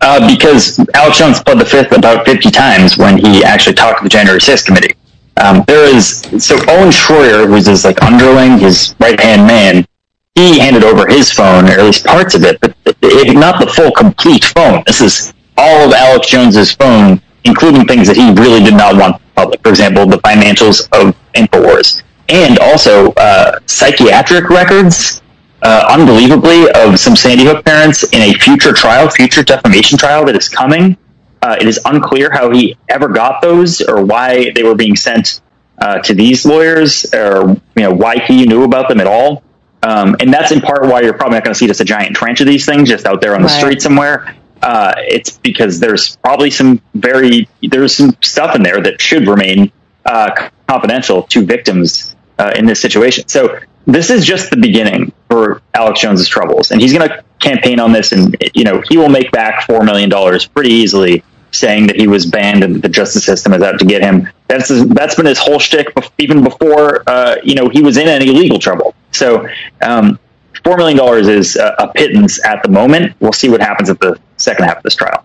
Uh, 0.00 0.26
because 0.32 0.78
Alex 0.94 1.18
Jones 1.18 1.42
pled 1.42 1.60
the 1.60 1.64
fifth 1.64 1.92
about 1.92 2.24
50 2.24 2.50
times 2.50 2.96
when 2.96 3.18
he 3.18 3.44
actually 3.44 3.74
talked 3.74 3.98
to 3.98 4.04
the 4.04 4.08
January 4.08 4.40
6th 4.40 4.64
committee. 4.64 4.94
Um, 5.36 5.62
there 5.66 5.84
is 5.84 6.20
so 6.38 6.56
Owen 6.68 6.90
Schroyer, 6.90 7.46
who's 7.46 7.66
his 7.66 7.84
like 7.84 8.02
underling, 8.02 8.58
his 8.58 8.94
right 8.98 9.20
hand 9.20 9.46
man, 9.46 9.86
he 10.34 10.58
handed 10.58 10.84
over 10.84 11.06
his 11.06 11.30
phone, 11.30 11.66
or 11.66 11.72
at 11.72 11.84
least 11.84 12.04
parts 12.04 12.34
of 12.34 12.44
it, 12.44 12.58
not 12.86 13.60
the 13.60 13.70
full 13.74 13.90
complete 13.92 14.44
phone. 14.44 14.82
This 14.86 15.00
is 15.00 15.34
all 15.56 15.86
of 15.86 15.92
Alex 15.92 16.28
Jones's 16.28 16.72
phone, 16.72 17.20
including 17.44 17.86
things 17.86 18.08
that 18.08 18.16
he 18.16 18.32
really 18.32 18.62
did 18.62 18.74
not 18.74 18.96
want 18.96 19.20
public. 19.34 19.62
For 19.62 19.70
example, 19.70 20.06
the 20.06 20.18
financials 20.18 20.88
of 20.92 21.14
Infowars, 21.34 22.02
and 22.28 22.58
also 22.58 23.12
uh, 23.12 23.58
psychiatric 23.66 24.50
records, 24.50 25.22
uh, 25.62 25.86
unbelievably, 25.90 26.70
of 26.72 26.98
some 26.98 27.16
Sandy 27.16 27.44
Hook 27.44 27.64
parents 27.64 28.04
in 28.04 28.22
a 28.22 28.34
future 28.34 28.72
trial, 28.72 29.08
future 29.10 29.42
defamation 29.42 29.98
trial 29.98 30.24
that 30.26 30.36
is 30.36 30.48
coming. 30.48 30.96
Uh, 31.42 31.56
it 31.60 31.68
is 31.68 31.80
unclear 31.84 32.30
how 32.30 32.50
he 32.50 32.76
ever 32.88 33.08
got 33.08 33.40
those 33.40 33.80
or 33.80 34.04
why 34.04 34.50
they 34.54 34.64
were 34.64 34.74
being 34.74 34.96
sent 34.96 35.40
uh, 35.80 35.98
to 36.00 36.14
these 36.14 36.44
lawyers, 36.44 37.06
or 37.14 37.50
you 37.76 37.82
know 37.82 37.92
why 37.92 38.18
he 38.18 38.44
knew 38.44 38.64
about 38.64 38.88
them 38.88 39.00
at 39.00 39.06
all. 39.06 39.44
Um, 39.82 40.16
and 40.20 40.32
that's 40.32 40.50
in 40.50 40.60
part 40.60 40.82
why 40.82 41.02
you're 41.02 41.14
probably 41.14 41.36
not 41.36 41.44
going 41.44 41.54
to 41.54 41.58
see 41.58 41.66
just 41.66 41.80
a 41.80 41.84
giant 41.84 42.16
tranche 42.16 42.40
of 42.40 42.46
these 42.46 42.66
things 42.66 42.88
just 42.88 43.06
out 43.06 43.20
there 43.20 43.34
on 43.34 43.42
the 43.42 43.48
right. 43.48 43.60
street 43.60 43.82
somewhere. 43.82 44.34
Uh, 44.60 44.92
it's 44.96 45.38
because 45.38 45.78
there's 45.78 46.16
probably 46.16 46.50
some 46.50 46.82
very 46.94 47.48
there's 47.62 47.94
some 47.94 48.16
stuff 48.22 48.56
in 48.56 48.62
there 48.62 48.80
that 48.80 49.00
should 49.00 49.28
remain 49.28 49.70
uh, 50.04 50.48
confidential 50.66 51.22
to 51.24 51.44
victims 51.44 52.16
uh, 52.38 52.52
in 52.56 52.66
this 52.66 52.80
situation. 52.80 53.28
So 53.28 53.60
this 53.86 54.10
is 54.10 54.26
just 54.26 54.50
the 54.50 54.56
beginning 54.56 55.12
for 55.30 55.62
Alex 55.74 56.00
Jones's 56.00 56.28
troubles, 56.28 56.72
and 56.72 56.80
he's 56.80 56.92
going 56.92 57.08
to 57.08 57.24
campaign 57.38 57.78
on 57.78 57.92
this, 57.92 58.12
and 58.12 58.36
you 58.54 58.64
know 58.64 58.82
he 58.88 58.96
will 58.96 59.08
make 59.08 59.30
back 59.30 59.64
four 59.64 59.84
million 59.84 60.10
dollars 60.10 60.46
pretty 60.46 60.70
easily, 60.70 61.22
saying 61.52 61.86
that 61.86 61.96
he 61.96 62.06
was 62.06 62.26
banned 62.26 62.64
and 62.64 62.82
the 62.82 62.88
justice 62.88 63.24
system 63.24 63.52
is 63.52 63.62
out 63.62 63.78
to 63.78 63.84
get 63.84 64.02
him. 64.02 64.28
That's 64.48 64.68
that's 64.86 65.14
been 65.14 65.26
his 65.26 65.38
whole 65.38 65.58
shtick, 65.58 65.88
even 66.18 66.42
before 66.42 67.02
uh, 67.06 67.36
you 67.44 67.54
know 67.54 67.68
he 67.68 67.82
was 67.82 67.96
in 67.96 68.08
any 68.08 68.26
legal 68.26 68.58
trouble. 68.58 68.94
So. 69.12 69.48
Um, 69.82 70.18
Four 70.64 70.76
million 70.76 70.98
dollars 70.98 71.28
is 71.28 71.56
a, 71.56 71.74
a 71.78 71.92
pittance 71.92 72.44
at 72.44 72.62
the 72.64 72.68
moment. 72.68 73.14
We'll 73.20 73.32
see 73.32 73.48
what 73.48 73.60
happens 73.60 73.88
at 73.88 74.00
the 74.00 74.18
second 74.38 74.64
half 74.64 74.78
of 74.78 74.82
this 74.82 74.96
trial. 74.96 75.24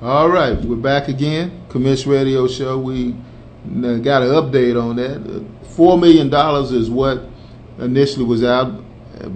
All 0.00 0.28
right, 0.28 0.56
we're 0.64 0.76
back 0.76 1.08
again. 1.08 1.66
Commish 1.68 2.06
Radio 2.06 2.46
Show. 2.46 2.78
We 2.78 3.12
got 3.82 4.22
an 4.22 4.28
update 4.28 4.80
on 4.80 4.96
that. 4.96 5.44
Four 5.70 5.98
million 5.98 6.30
dollars 6.30 6.70
is 6.70 6.88
what 6.88 7.24
initially 7.80 8.24
was 8.24 8.44
out, 8.44 8.80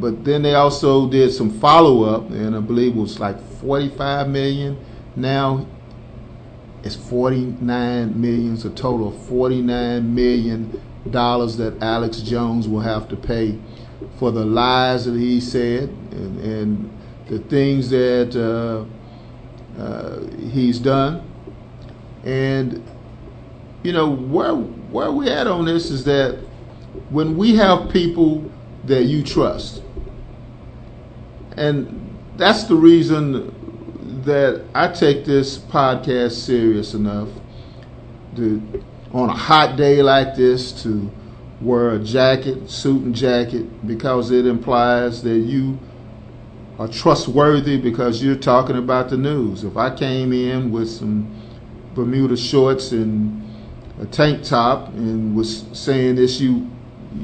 but 0.00 0.24
then 0.24 0.42
they 0.42 0.54
also 0.54 1.10
did 1.10 1.32
some 1.32 1.50
follow 1.50 2.04
up, 2.04 2.30
and 2.30 2.54
I 2.54 2.60
believe 2.60 2.96
it 2.96 3.00
was 3.00 3.18
like 3.18 3.38
forty-five 3.58 4.28
million. 4.28 4.78
Now 5.16 5.66
it's 6.82 6.96
forty-nine 6.96 8.20
million. 8.20 8.54
It's 8.54 8.64
a 8.64 8.70
total 8.70 9.08
of 9.08 9.26
forty-nine 9.26 10.14
million 10.14 10.80
dollars 11.10 11.56
that 11.56 11.82
Alex 11.82 12.20
Jones 12.20 12.68
will 12.68 12.80
have 12.80 13.08
to 13.08 13.16
pay 13.16 13.58
for 14.18 14.30
the 14.30 14.44
lies 14.44 15.04
that 15.04 15.16
he 15.16 15.40
said 15.40 15.88
and, 16.10 16.40
and 16.40 16.98
the 17.28 17.38
things 17.38 17.90
that. 17.90 18.36
Uh, 18.36 18.84
uh, 19.78 20.20
he's 20.50 20.78
done. 20.78 21.28
And 22.24 22.86
you 23.82 23.92
know 23.92 24.10
where 24.14 24.54
where 24.54 25.10
we 25.10 25.28
at 25.28 25.46
on 25.46 25.64
this 25.64 25.90
is 25.90 26.04
that 26.04 26.38
when 27.10 27.36
we 27.36 27.56
have 27.56 27.90
people 27.90 28.50
that 28.84 29.04
you 29.04 29.22
trust, 29.22 29.82
and 31.56 32.16
that's 32.36 32.64
the 32.64 32.74
reason 32.76 33.54
that 34.24 34.64
I 34.74 34.88
take 34.88 35.24
this 35.24 35.58
podcast 35.58 36.32
serious 36.32 36.94
enough 36.94 37.28
to 38.36 38.84
on 39.12 39.28
a 39.28 39.34
hot 39.34 39.76
day 39.76 40.02
like 40.02 40.34
this 40.34 40.72
to 40.82 41.10
wear 41.60 41.90
a 41.90 41.98
jacket, 41.98 42.70
suit 42.70 43.02
and 43.02 43.14
jacket, 43.14 43.86
because 43.86 44.30
it 44.30 44.46
implies 44.46 45.22
that 45.22 45.38
you 45.38 45.78
are 46.78 46.88
trustworthy 46.88 47.76
because 47.76 48.22
you're 48.22 48.34
talking 48.34 48.76
about 48.76 49.10
the 49.10 49.16
news. 49.16 49.64
If 49.64 49.76
I 49.76 49.94
came 49.94 50.32
in 50.32 50.72
with 50.72 50.88
some 50.88 51.32
Bermuda 51.94 52.36
shorts 52.36 52.92
and 52.92 53.42
a 54.00 54.06
tank 54.06 54.42
top 54.42 54.88
and 54.94 55.36
was 55.36 55.64
saying 55.72 56.16
this, 56.16 56.40
you 56.40 56.70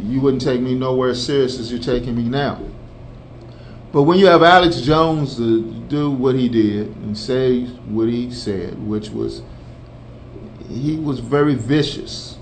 you 0.05 0.21
wouldn't 0.21 0.43
take 0.43 0.61
me 0.61 0.75
nowhere 0.75 1.15
serious 1.15 1.59
as 1.59 1.71
you're 1.73 1.81
taking 1.81 2.15
me 2.15 2.25
now. 2.25 2.61
But 3.99 4.05
when 4.05 4.21
you 4.21 4.27
have 4.27 4.45
Alex 4.45 4.81
Jones 4.81 5.37
to 5.39 5.61
do 5.89 6.09
what 6.09 6.37
he 6.37 6.49
did 6.49 6.87
and 6.99 7.19
say 7.19 7.65
what 7.65 8.07
he 8.09 8.31
said, 8.31 8.79
which 8.87 9.11
was 9.11 9.43
he 10.69 10.95
was 10.95 11.19
very 11.19 11.57
vicious 11.57 12.39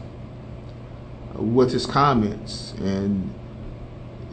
with 1.33 1.73
his 1.73 1.87
comments 1.87 2.75
and 2.83 3.33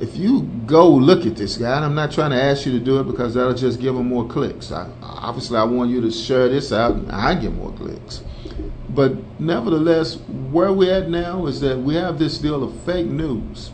if 0.01 0.17
you 0.17 0.41
go 0.65 0.89
look 0.89 1.25
at 1.25 1.37
this 1.37 1.55
guy, 1.55 1.77
and 1.77 1.85
I'm 1.85 1.95
not 1.95 2.11
trying 2.11 2.31
to 2.31 2.43
ask 2.43 2.65
you 2.65 2.73
to 2.73 2.79
do 2.83 2.99
it 2.99 3.05
because 3.05 3.35
that'll 3.35 3.53
just 3.53 3.79
give 3.79 3.95
him 3.95 4.07
more 4.07 4.27
clicks. 4.27 4.73
I, 4.73 4.91
obviously, 5.01 5.57
I 5.57 5.63
want 5.63 5.91
you 5.91 6.01
to 6.01 6.11
share 6.11 6.49
this 6.49 6.73
out, 6.73 6.95
and 6.95 7.09
I 7.09 7.35
get 7.35 7.53
more 7.53 7.71
clicks. 7.71 8.21
But 8.89 9.39
nevertheless, 9.39 10.17
where 10.51 10.73
we're 10.73 10.93
at 10.93 11.09
now 11.09 11.45
is 11.45 11.61
that 11.61 11.79
we 11.79 11.95
have 11.95 12.19
this 12.19 12.37
deal 12.37 12.65
of 12.65 12.77
fake 12.81 13.07
news, 13.07 13.71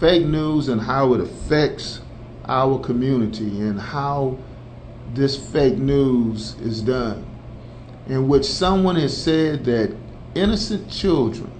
fake 0.00 0.26
news, 0.26 0.66
and 0.66 0.80
how 0.80 1.14
it 1.14 1.20
affects 1.20 2.00
our 2.48 2.78
community, 2.78 3.60
and 3.60 3.80
how 3.80 4.38
this 5.14 5.36
fake 5.36 5.78
news 5.78 6.54
is 6.60 6.82
done, 6.82 7.24
in 8.08 8.28
which 8.28 8.44
someone 8.44 8.96
has 8.96 9.16
said 9.16 9.64
that 9.64 9.94
innocent 10.34 10.90
children 10.90 11.50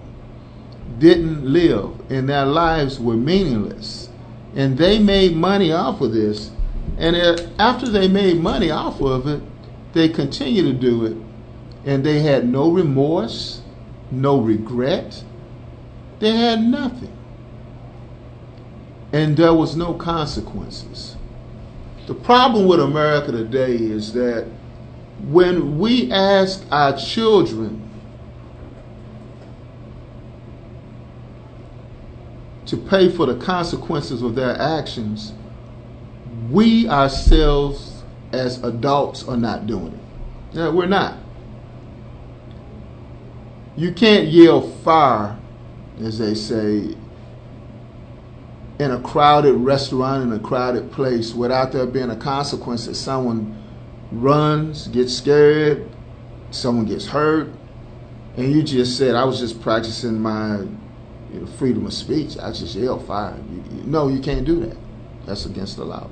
didn't 0.99 1.45
live 1.45 1.91
and 2.11 2.29
their 2.29 2.47
lives 2.47 2.99
were 2.99 3.17
meaningless. 3.17 4.09
And 4.57 4.77
they 4.77 4.99
made 4.99 5.37
money 5.37 5.73
off 5.73 6.01
of 6.01 6.13
this. 6.13 6.51
And 6.97 7.17
after 7.59 7.89
they 7.89 8.09
made 8.09 8.41
money 8.41 8.71
off 8.71 9.01
of 9.01 9.27
it, 9.27 9.43
they 9.93 10.09
continued 10.09 10.65
to 10.65 10.73
do 10.73 11.05
it. 11.07 11.17
And 11.85 12.05
they 12.05 12.21
had 12.21 12.49
no 12.49 12.71
remorse, 12.71 13.61
no 14.11 14.41
regret. 14.41 15.23
They 16.19 16.33
had 16.33 16.63
nothing. 16.63 17.17
And 19.13 19.37
there 19.37 19.55
was 19.55 19.77
no 19.77 19.95
consequences. 19.95 21.17
The 22.07 22.15
problem 22.15 22.67
with 22.67 22.81
America 22.81 23.33
today 23.33 23.75
is 23.75 24.13
that 24.15 24.47
when 25.29 25.79
we 25.79 26.11
ask 26.13 26.65
our 26.71 26.97
children 26.97 27.89
to 32.67 32.77
pay 32.77 33.11
for 33.11 33.27
the 33.27 33.37
consequences 33.37 34.23
of 34.23 34.35
their 34.35 34.61
actions, 34.61 35.33
we 36.51 36.89
ourselves 36.89 38.03
as 38.33 38.63
adults 38.63 39.27
are 39.27 39.37
not 39.37 39.67
doing 39.67 39.89
it. 39.89 40.57
Yeah, 40.57 40.69
we're 40.71 40.87
not. 40.87 41.17
You 43.77 43.93
can't 43.93 44.29
yell 44.29 44.61
fire, 44.61 45.39
as 46.01 46.19
they 46.19 46.35
say, 46.35 46.95
in 48.79 48.91
a 48.91 49.01
crowded 49.01 49.55
restaurant, 49.55 50.23
in 50.23 50.33
a 50.33 50.39
crowded 50.39 50.93
place, 50.93 51.35
without 51.35 51.73
there 51.73 51.87
being 51.87 52.11
a 52.11 52.17
consequence 52.17 52.87
that 52.87 52.95
someone 52.95 53.61
runs, 54.13 54.89
gets 54.89 55.15
scared, 55.15 55.89
someone 56.51 56.87
gets 56.87 57.07
hurt, 57.07 57.51
and 58.37 58.53
you 58.53 58.63
just 58.63 58.97
said, 58.97 59.15
I 59.15 59.25
was 59.25 59.41
just 59.41 59.61
practicing 59.61 60.21
my 60.21 60.59
you 61.33 61.41
know, 61.41 61.47
freedom 61.47 61.87
of 61.87 61.93
speech. 61.93 62.39
I 62.39 62.53
just 62.53 62.75
yelled 62.75 63.07
fire. 63.07 63.37
You, 63.51 63.65
you, 63.77 63.83
no, 63.85 64.09
you 64.09 64.21
can't 64.21 64.45
do 64.45 64.61
that. 64.61 64.77
That's 65.27 65.45
against 65.45 65.77
the 65.77 65.85
law. 65.85 66.09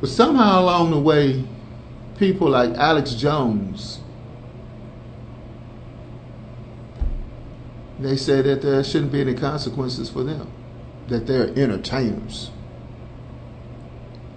But 0.00 0.08
somehow 0.08 0.60
along 0.60 0.90
the 0.90 1.00
way, 1.00 1.44
people 2.18 2.50
like 2.50 2.74
Alex 2.74 3.14
Jones, 3.14 4.00
they 7.98 8.16
say 8.16 8.42
that 8.42 8.62
there 8.62 8.84
shouldn't 8.84 9.12
be 9.12 9.20
any 9.22 9.34
consequences 9.34 10.08
for 10.08 10.22
them, 10.22 10.50
that 11.10 11.26
they're 11.26 11.48
entertainers. 11.48 12.50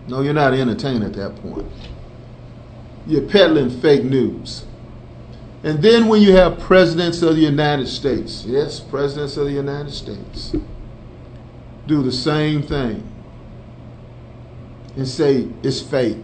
No, 0.07 0.21
you're 0.21 0.33
not 0.33 0.53
entertaining 0.53 1.03
at 1.03 1.13
that 1.13 1.35
point. 1.37 1.71
You're 3.07 3.21
peddling 3.21 3.69
fake 3.69 4.03
news. 4.03 4.65
And 5.63 5.81
then 5.81 6.07
when 6.07 6.21
you 6.21 6.35
have 6.35 6.59
presidents 6.59 7.21
of 7.21 7.35
the 7.35 7.41
United 7.41 7.87
States, 7.87 8.43
yes, 8.45 8.81
presidents 8.81 9.37
of 9.37 9.45
the 9.45 9.53
United 9.53 9.93
States, 9.93 10.53
do 11.87 12.03
the 12.03 12.11
same 12.11 12.61
thing 12.61 13.09
and 14.95 15.07
say 15.07 15.47
it's 15.63 15.81
fake. 15.81 16.17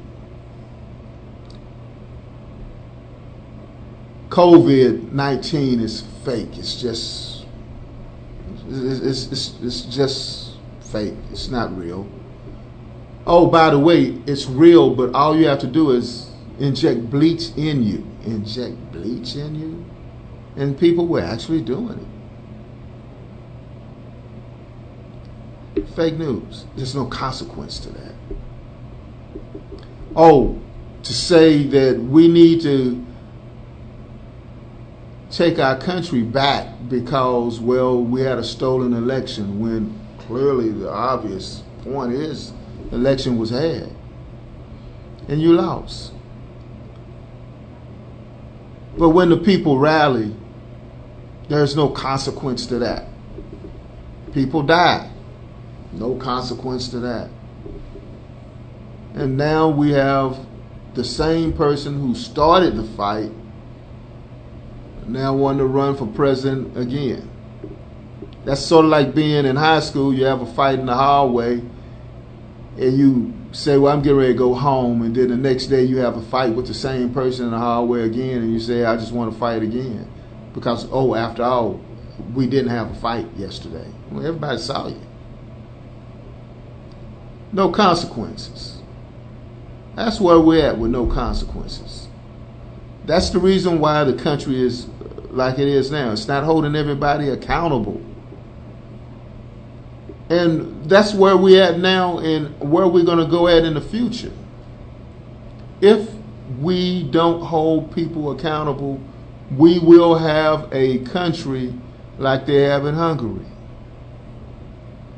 COVID 4.30 5.12
19 5.12 5.80
is 5.80 6.04
fake. 6.24 6.58
It's 6.58 6.80
just, 6.80 7.29
it's, 8.70 9.26
it's, 9.32 9.56
it's 9.62 9.82
just 9.82 10.58
fake. 10.82 11.16
It's 11.32 11.50
not 11.50 11.76
real. 11.78 12.08
Oh, 13.26 13.48
by 13.48 13.70
the 13.70 13.80
way, 13.80 14.22
it's 14.26 14.48
real, 14.48 14.96
but 14.96 15.14
all 15.14 15.38
you 15.38 15.48
have 15.48 15.60
to 15.60 15.68
do 15.68 15.92
is 15.92 16.30
inject 16.60 17.10
bleach 17.10 17.52
in 17.58 17.84
you 17.84 18.10
inject 18.26 18.92
bleach 18.92 19.36
in 19.36 19.56
you? 19.56 19.86
And 20.56 20.78
people 20.78 21.08
were 21.08 21.22
actually 21.22 21.62
doing 21.62 22.06
it. 25.76 25.88
Fake 25.96 26.18
news. 26.18 26.66
There's 26.76 26.96
no 26.96 27.06
consequence 27.06 27.80
to 27.80 27.90
that. 27.90 28.14
Oh, 30.16 30.60
to 31.04 31.14
say 31.14 31.64
that 31.64 32.00
we 32.00 32.28
need 32.28 32.62
to 32.62 33.06
take 35.32 35.60
our 35.60 35.78
country 35.78 36.22
back 36.22 36.68
because, 36.88 37.60
well, 37.60 38.02
we 38.02 38.22
had 38.22 38.38
a 38.38 38.44
stolen 38.44 38.94
election 38.94 39.60
when 39.60 40.00
clearly 40.20 40.70
the 40.70 40.90
obvious 40.90 41.64
point 41.84 42.14
is 42.14 42.54
election 42.92 43.38
was 43.38 43.52
had 43.52 43.90
and 45.28 45.42
you 45.42 45.54
lost. 45.54 46.14
But 48.98 49.10
when 49.10 49.30
the 49.30 49.38
people 49.38 49.78
rally, 49.78 50.36
there's 51.48 51.76
no 51.76 51.90
consequence 51.90 52.66
to 52.68 52.80
that. 52.80 53.08
People 54.34 54.64
die. 54.64 55.12
No 55.94 56.16
consequence 56.16 56.90
to 56.90 57.00
that. 57.00 57.30
And 59.14 59.38
now 59.38 59.70
we 59.70 59.92
have 59.92 60.46
the 60.96 61.04
same 61.04 61.54
person 61.54 62.00
who 62.00 62.16
started 62.16 62.76
the 62.76 62.84
fight 62.84 63.32
now 65.10 65.34
wanting 65.36 65.60
to 65.60 65.66
run 65.66 65.96
for 65.96 66.08
president 66.08 66.78
again. 66.78 67.30
That's 68.46 68.62
sort 68.62 68.86
of 68.86 68.92
like 68.92 69.14
being 69.14 69.46
in 69.46 69.56
high 69.56 69.82
school. 69.82 70.14
You 70.14 70.26
have 70.26 70.42
a 70.42 70.46
fight 70.46 70.80
in 70.80 70.86
the 70.86 70.96
hallway, 70.96 71.62
and 72.78 72.98
you 72.98 73.34
say, 73.52 73.78
"Well, 73.78 73.94
I'm 73.94 74.02
getting 74.02 74.18
ready 74.18 74.34
to 74.34 74.38
go 74.38 74.54
home," 74.54 75.02
and 75.02 75.16
then 75.16 75.30
the 75.30 75.38
next 75.38 75.68
day 75.68 75.84
you 75.84 75.98
have 75.98 76.16
a 76.16 76.22
fight 76.22 76.56
with 76.56 76.68
the 76.68 76.74
same 76.74 77.14
person 77.14 77.46
in 77.46 77.52
the 77.52 77.58
hallway 77.58 78.04
again, 78.04 78.42
and 78.42 78.54
you 78.54 78.60
say, 78.60 78.86
"I 78.86 78.96
just 78.96 79.12
want 79.12 79.34
to 79.34 79.38
fight 79.38 79.62
again," 79.62 80.08
because 80.54 80.88
oh, 80.92 81.16
after 81.16 81.44
all, 81.44 81.82
we 82.34 82.48
didn't 82.48 82.72
have 82.72 82.92
a 82.92 82.96
fight 82.96 83.28
yesterday. 83.38 83.88
Well, 84.12 84.26
everybody 84.26 84.58
saw 84.58 84.88
you. 84.88 85.02
No 87.52 87.70
consequences. 87.70 88.78
That's 89.96 90.22
where 90.22 90.40
we're 90.40 90.66
at 90.66 90.78
with 90.78 90.92
no 90.92 91.08
consequences. 91.08 92.08
That's 93.06 93.32
the 93.32 93.40
reason 93.40 93.80
why 93.80 94.04
the 94.04 94.14
country 94.14 94.62
is 94.62 94.86
like 95.32 95.60
it 95.60 95.68
is 95.68 95.92
now. 95.92 96.12
It's 96.12 96.28
not 96.28 96.44
holding 96.44 96.76
everybody 96.76 97.30
accountable. 97.30 98.02
And 100.30 100.88
that's 100.88 101.14
where 101.14 101.36
we're 101.36 101.64
at 101.64 101.80
now 101.80 102.20
and 102.20 102.60
where 102.60 102.88
we're 102.88 103.04
going 103.04 103.20
to 103.20 103.30
go 103.30 103.48
at 103.48 103.64
in 103.64 103.74
the 103.74 103.82
future. 103.82 104.32
If 105.82 106.10
we 106.60 107.04
don't 107.04 107.42
hold 107.42 107.94
people 107.94 108.32
accountable, 108.32 109.02
we 109.56 109.80
will 109.80 110.16
have 110.16 110.70
a 110.72 111.00
country 111.00 111.74
like 112.18 112.46
they 112.46 112.62
have 112.64 112.86
in 112.86 112.94
Hungary. 112.94 113.46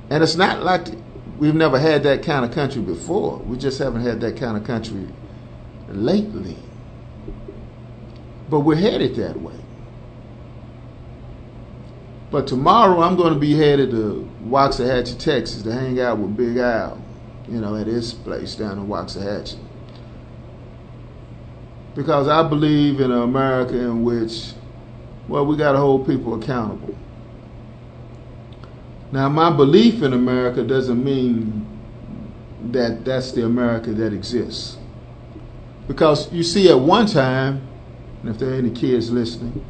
And 0.10 0.24
it's 0.24 0.36
not 0.36 0.64
like 0.64 0.88
we've 1.38 1.56
never 1.56 1.80
had 1.80 2.04
that 2.04 2.24
kind 2.24 2.46
of 2.46 2.52
country 2.52 2.82
before. 2.82 3.38
We 3.40 3.58
just 3.58 3.80
haven't 3.80 4.02
had 4.02 4.22
that 4.22 4.38
kind 4.38 4.56
of 4.56 4.64
country 4.64 5.08
lately. 5.90 6.58
But 8.50 8.62
we're 8.62 8.76
headed 8.76 9.16
that 9.16 9.40
way. 9.40 9.61
But 12.32 12.48
tomorrow 12.48 13.02
I'm 13.02 13.18
going 13.18 13.34
to 13.34 13.40
be 13.40 13.54
headed 13.54 13.92
to 13.92 14.28
Waxahachie, 14.46 15.20
Texas 15.20 15.62
to 15.64 15.74
hang 15.74 16.00
out 16.00 16.18
with 16.18 16.38
Big 16.38 16.56
Al, 16.58 17.04
you 17.50 17.60
know, 17.60 17.76
at 17.76 17.88
his 17.88 18.14
place 18.14 18.56
down 18.56 18.80
in 18.80 18.88
Waxahachie. 18.88 19.60
Because 21.94 22.30
I 22.30 22.48
believe 22.48 23.02
in 23.02 23.12
an 23.12 23.22
America 23.22 23.78
in 23.78 24.06
which, 24.06 24.54
well, 25.28 25.46
we 25.46 25.58
got 25.58 25.74
to 25.74 25.78
hold 25.78 26.08
people 26.08 26.42
accountable. 26.42 26.98
Now, 29.12 29.28
my 29.28 29.50
belief 29.50 30.02
in 30.02 30.14
America 30.14 30.64
doesn't 30.64 31.04
mean 31.04 31.68
that 32.72 33.04
that's 33.04 33.34
the 33.34 33.46
America 33.46 33.92
that 33.92 34.14
exists. 34.14 34.78
Because 35.86 36.32
you 36.32 36.44
see, 36.44 36.70
at 36.70 36.80
one 36.80 37.08
time, 37.08 37.68
and 38.22 38.30
if 38.30 38.38
there 38.38 38.52
are 38.52 38.56
any 38.56 38.70
kids 38.70 39.12
listening, 39.12 39.66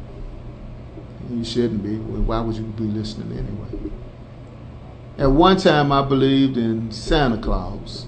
you 1.32 1.44
shouldn't 1.44 1.82
be. 1.82 1.96
Why 1.96 2.40
would 2.40 2.56
you 2.56 2.62
be 2.62 2.84
listening 2.84 3.36
anyway? 3.38 3.92
At 5.18 5.30
one 5.30 5.56
time, 5.56 5.92
I 5.92 6.02
believed 6.02 6.56
in 6.56 6.90
Santa 6.90 7.38
Claus. 7.38 8.06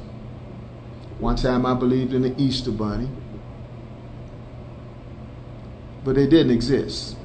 One 1.18 1.36
time, 1.36 1.66
I 1.66 1.74
believed 1.74 2.12
in 2.12 2.22
the 2.22 2.40
Easter 2.40 2.70
Bunny. 2.70 3.08
But 6.04 6.16
they 6.16 6.26
didn't 6.26 6.52
exist 6.52 7.16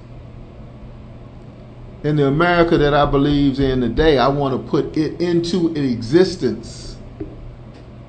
in 2.04 2.16
the 2.16 2.28
America 2.28 2.78
that 2.78 2.94
I 2.94 3.06
believe 3.06 3.60
in 3.60 3.82
today, 3.82 4.18
I 4.18 4.28
want 4.30 4.56
to 4.56 4.70
put 4.70 4.96
it 4.96 5.20
into 5.20 5.74
existence 5.76 6.98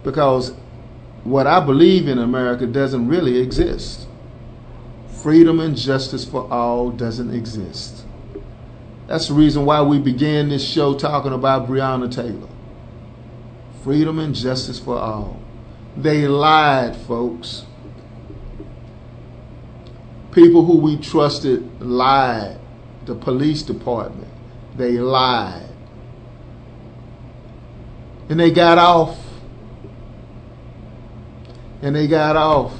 because 0.05 0.53
what 1.24 1.47
I 1.47 1.61
believe 1.61 2.09
in 2.09 2.18
America 2.18 2.66
doesn't 2.66 3.09
really 3.09 3.38
exist. 3.38 4.07
Freedom 5.23 5.61
and 5.61 5.77
justice 5.77 6.25
for 6.25 6.51
all 6.51 6.91
doesn't 6.91 7.35
exist. 7.35 8.05
That's 9.07 9.29
the 9.29 9.35
reason 9.35 9.66
why 9.66 9.83
we 9.83 9.99
began 9.99 10.49
this 10.49 10.66
show 10.66 10.97
talking 10.97 11.33
about 11.33 11.68
Breonna 11.68 12.11
Taylor. 12.14 12.49
Freedom 13.83 14.18
and 14.18 14.35
justice 14.35 14.79
for 14.79 14.97
all. 14.97 15.41
They 15.97 16.27
lied, 16.29 16.97
folks. 16.97 17.66
People 20.33 20.64
who 20.64 20.79
we 20.79 20.97
trusted 20.97 21.83
lied 21.83 22.61
the 23.05 23.14
police 23.14 23.62
department. 23.62 24.29
They 24.77 24.93
lied. 24.93 25.68
And 28.29 28.39
they 28.39 28.53
got 28.53 28.79
off. 28.79 29.18
And 31.83 31.97
they 31.97 32.07
got 32.07 32.37
off. 32.37 32.75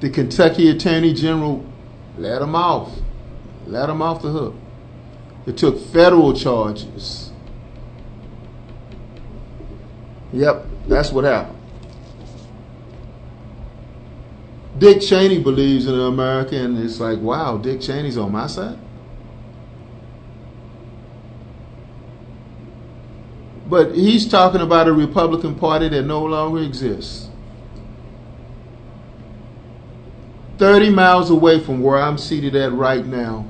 The 0.00 0.10
Kentucky 0.10 0.68
Attorney 0.68 1.14
General 1.14 1.64
let 2.18 2.42
him 2.42 2.54
off. 2.54 2.92
Let 3.66 3.88
him 3.88 4.02
off 4.02 4.22
the 4.22 4.30
hook. 4.30 4.54
It 5.46 5.56
took 5.56 5.78
federal 5.78 6.34
charges. 6.34 7.30
Yep, 10.32 10.66
that's 10.88 11.10
what 11.12 11.24
happened. 11.24 11.56
Dick 14.78 15.00
Cheney 15.00 15.38
believes 15.38 15.86
in 15.86 15.98
America, 15.98 16.56
and 16.56 16.78
it's 16.78 17.00
like, 17.00 17.18
wow, 17.20 17.56
Dick 17.56 17.80
Cheney's 17.80 18.18
on 18.18 18.32
my 18.32 18.46
side. 18.46 18.78
But 23.68 23.94
he's 23.94 24.28
talking 24.28 24.60
about 24.60 24.86
a 24.86 24.92
Republican 24.92 25.54
Party 25.54 25.88
that 25.88 26.02
no 26.02 26.24
longer 26.24 26.62
exists. 26.62 27.30
30 30.58 30.90
miles 30.90 31.30
away 31.30 31.60
from 31.60 31.82
where 31.82 31.98
I'm 31.98 32.16
seated 32.16 32.56
at 32.56 32.72
right 32.72 33.04
now 33.04 33.46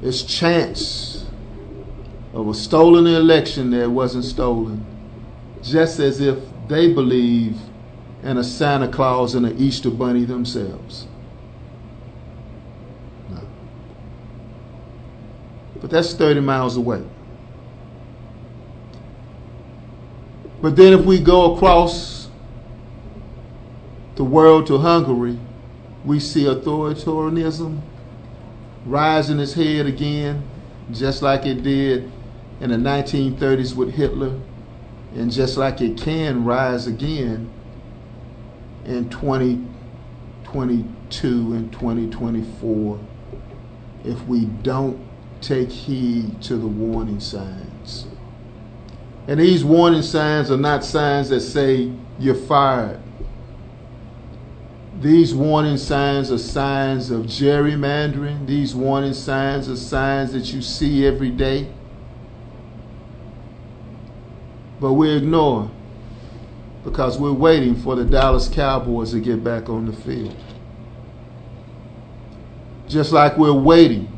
is 0.00 0.22
chance 0.22 1.26
of 2.32 2.48
a 2.48 2.54
stolen 2.54 3.06
election 3.06 3.70
that 3.70 3.90
wasn't 3.90 4.24
stolen. 4.24 4.84
Just 5.62 5.98
as 5.98 6.20
if 6.20 6.38
they 6.68 6.92
believe 6.92 7.56
in 8.22 8.36
a 8.36 8.44
Santa 8.44 8.88
Claus 8.88 9.34
and 9.34 9.46
an 9.46 9.58
Easter 9.58 9.90
Bunny 9.90 10.24
themselves. 10.24 11.06
No. 13.30 13.40
But 15.80 15.90
that's 15.90 16.14
30 16.14 16.40
miles 16.40 16.76
away. 16.76 17.02
But 20.62 20.76
then 20.76 20.92
if 20.92 21.04
we 21.04 21.18
go 21.18 21.54
across 21.54 22.28
the 24.16 24.24
world 24.24 24.66
to 24.68 24.78
Hungary, 24.78 25.38
we 26.06 26.20
see 26.20 26.44
authoritarianism 26.44 27.80
rising 28.86 29.40
its 29.40 29.54
head 29.54 29.86
again, 29.86 30.44
just 30.92 31.20
like 31.20 31.44
it 31.44 31.64
did 31.64 32.12
in 32.60 32.70
the 32.70 32.76
1930s 32.76 33.74
with 33.74 33.94
Hitler, 33.94 34.38
and 35.14 35.32
just 35.32 35.56
like 35.56 35.80
it 35.80 35.98
can 35.98 36.44
rise 36.44 36.86
again 36.86 37.50
in 38.84 39.10
2022 39.10 41.52
and 41.52 41.72
2024 41.72 43.00
if 44.04 44.22
we 44.26 44.44
don't 44.44 45.04
take 45.40 45.70
heed 45.70 46.40
to 46.42 46.56
the 46.56 46.68
warning 46.68 47.18
signs. 47.18 48.06
And 49.26 49.40
these 49.40 49.64
warning 49.64 50.02
signs 50.02 50.52
are 50.52 50.56
not 50.56 50.84
signs 50.84 51.30
that 51.30 51.40
say 51.40 51.90
you're 52.20 52.36
fired. 52.36 53.00
These 55.00 55.34
warning 55.34 55.76
signs 55.76 56.32
are 56.32 56.38
signs 56.38 57.10
of 57.10 57.26
gerrymandering. 57.26 58.46
These 58.46 58.74
warning 58.74 59.12
signs 59.12 59.68
are 59.68 59.76
signs 59.76 60.32
that 60.32 60.52
you 60.52 60.62
see 60.62 61.06
every 61.06 61.30
day. 61.30 61.70
But 64.80 64.94
we 64.94 65.10
ignore 65.10 65.70
because 66.82 67.18
we're 67.18 67.32
waiting 67.32 67.74
for 67.74 67.94
the 67.94 68.04
Dallas 68.04 68.48
Cowboys 68.48 69.10
to 69.10 69.20
get 69.20 69.44
back 69.44 69.68
on 69.68 69.86
the 69.86 69.92
field. 69.92 70.36
Just 72.88 73.12
like 73.12 73.36
we're 73.36 73.52
waiting 73.52 74.08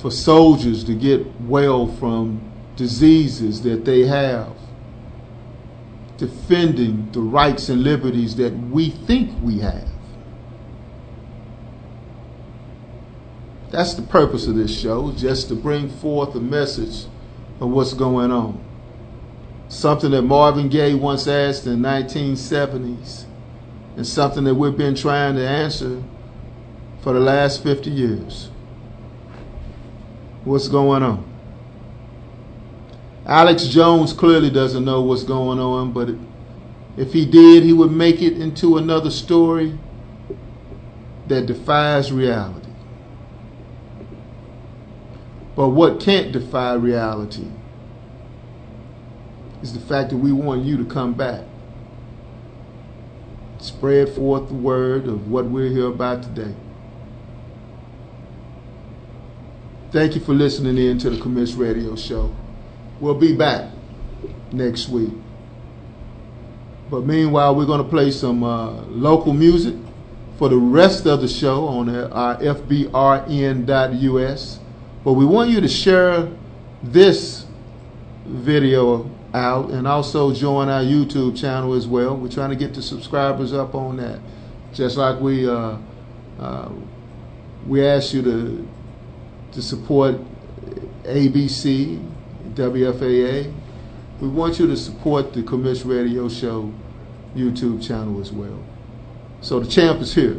for 0.00 0.10
soldiers 0.10 0.84
to 0.84 0.94
get 0.94 1.24
well 1.42 1.86
from 1.86 2.40
diseases 2.76 3.62
that 3.62 3.84
they 3.84 4.06
have, 4.06 4.48
defending 6.20 7.10
the 7.12 7.20
rights 7.20 7.70
and 7.70 7.82
liberties 7.82 8.36
that 8.36 8.52
we 8.52 8.90
think 8.90 9.30
we 9.42 9.58
have. 9.58 9.88
That's 13.70 13.94
the 13.94 14.02
purpose 14.02 14.46
of 14.46 14.54
this 14.54 14.78
show, 14.78 15.12
just 15.12 15.48
to 15.48 15.54
bring 15.54 15.88
forth 15.88 16.34
a 16.34 16.40
message 16.40 17.06
of 17.58 17.70
what's 17.70 17.94
going 17.94 18.30
on. 18.30 18.62
Something 19.68 20.10
that 20.10 20.22
Marvin 20.22 20.68
Gaye 20.68 20.94
once 20.94 21.26
asked 21.26 21.66
in 21.66 21.80
the 21.80 21.88
1970s, 21.88 23.24
and 23.96 24.06
something 24.06 24.44
that 24.44 24.54
we've 24.54 24.76
been 24.76 24.94
trying 24.94 25.36
to 25.36 25.48
answer 25.48 26.02
for 27.00 27.14
the 27.14 27.20
last 27.20 27.62
50 27.62 27.88
years. 27.88 28.50
What's 30.44 30.68
going 30.68 31.02
on? 31.02 31.29
Alex 33.30 33.68
Jones 33.68 34.12
clearly 34.12 34.50
doesn't 34.50 34.84
know 34.84 35.02
what's 35.02 35.22
going 35.22 35.60
on, 35.60 35.92
but 35.92 36.16
if 36.96 37.12
he 37.12 37.24
did, 37.24 37.62
he 37.62 37.72
would 37.72 37.92
make 37.92 38.20
it 38.20 38.32
into 38.32 38.76
another 38.76 39.08
story 39.08 39.78
that 41.28 41.46
defies 41.46 42.10
reality. 42.10 42.70
But 45.54 45.68
what 45.68 46.00
can't 46.00 46.32
defy 46.32 46.74
reality 46.74 47.46
is 49.62 49.74
the 49.74 49.80
fact 49.80 50.10
that 50.10 50.16
we 50.16 50.32
want 50.32 50.64
you 50.64 50.76
to 50.78 50.84
come 50.84 51.14
back. 51.14 51.44
Spread 53.58 54.08
forth 54.08 54.48
the 54.48 54.54
word 54.54 55.06
of 55.06 55.30
what 55.30 55.44
we're 55.44 55.70
here 55.70 55.86
about 55.86 56.24
today. 56.24 56.54
Thank 59.92 60.16
you 60.16 60.20
for 60.20 60.32
listening 60.32 60.78
in 60.78 60.98
to 60.98 61.10
the 61.10 61.16
Commish 61.16 61.56
Radio 61.56 61.94
Show. 61.94 62.34
We'll 63.00 63.14
be 63.14 63.34
back 63.34 63.72
next 64.52 64.88
week. 64.90 65.12
But 66.90 67.06
meanwhile, 67.06 67.54
we're 67.56 67.66
going 67.66 67.82
to 67.82 67.88
play 67.88 68.10
some 68.10 68.44
uh, 68.44 68.82
local 68.88 69.32
music 69.32 69.74
for 70.38 70.48
the 70.48 70.56
rest 70.56 71.06
of 71.06 71.20
the 71.20 71.28
show 71.28 71.66
on 71.66 71.88
our 71.88 72.36
FBRN.us. 72.36 72.98
But 75.04 75.12
we 75.14 75.24
want 75.24 75.50
you 75.50 75.60
to 75.60 75.68
share 75.68 76.28
this 76.82 77.46
video 78.26 79.10
out 79.32 79.70
and 79.70 79.86
also 79.86 80.34
join 80.34 80.68
our 80.68 80.82
YouTube 80.82 81.38
channel 81.38 81.74
as 81.74 81.86
well. 81.86 82.16
We're 82.16 82.28
trying 82.28 82.50
to 82.50 82.56
get 82.56 82.74
the 82.74 82.82
subscribers 82.82 83.52
up 83.52 83.74
on 83.74 83.96
that. 83.98 84.18
Just 84.72 84.96
like 84.96 85.20
we 85.20 85.48
uh, 85.48 85.76
uh, 86.38 86.70
we 87.66 87.86
ask 87.86 88.12
you 88.12 88.22
to 88.22 88.68
to 89.52 89.62
support 89.62 90.16
ABC, 91.04 92.09
WFAA, 92.60 93.50
we 94.20 94.28
want 94.28 94.58
you 94.58 94.66
to 94.66 94.76
support 94.76 95.32
the 95.32 95.42
Commish 95.42 95.88
Radio 95.88 96.28
Show 96.28 96.70
YouTube 97.34 97.82
channel 97.82 98.20
as 98.20 98.30
well. 98.30 98.62
So 99.40 99.60
the 99.60 99.66
champ 99.66 100.02
is 100.02 100.14
here. 100.14 100.38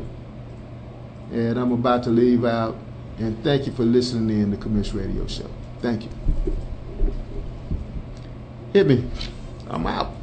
And 1.31 1.57
I'm 1.57 1.71
about 1.71 2.03
to 2.03 2.11
leave 2.11 2.45
out. 2.45 2.75
And 3.17 3.43
thank 3.43 3.65
you 3.65 3.73
for 3.73 3.81
listening 3.83 4.39
in 4.39 4.51
the 4.51 4.57
Commish 4.57 4.93
Radio 4.93 5.25
Show. 5.25 5.49
Thank 5.81 6.03
you. 6.03 6.09
Hit 8.71 8.85
me. 8.85 9.09
I'm 9.67 9.87
out. 9.87 10.13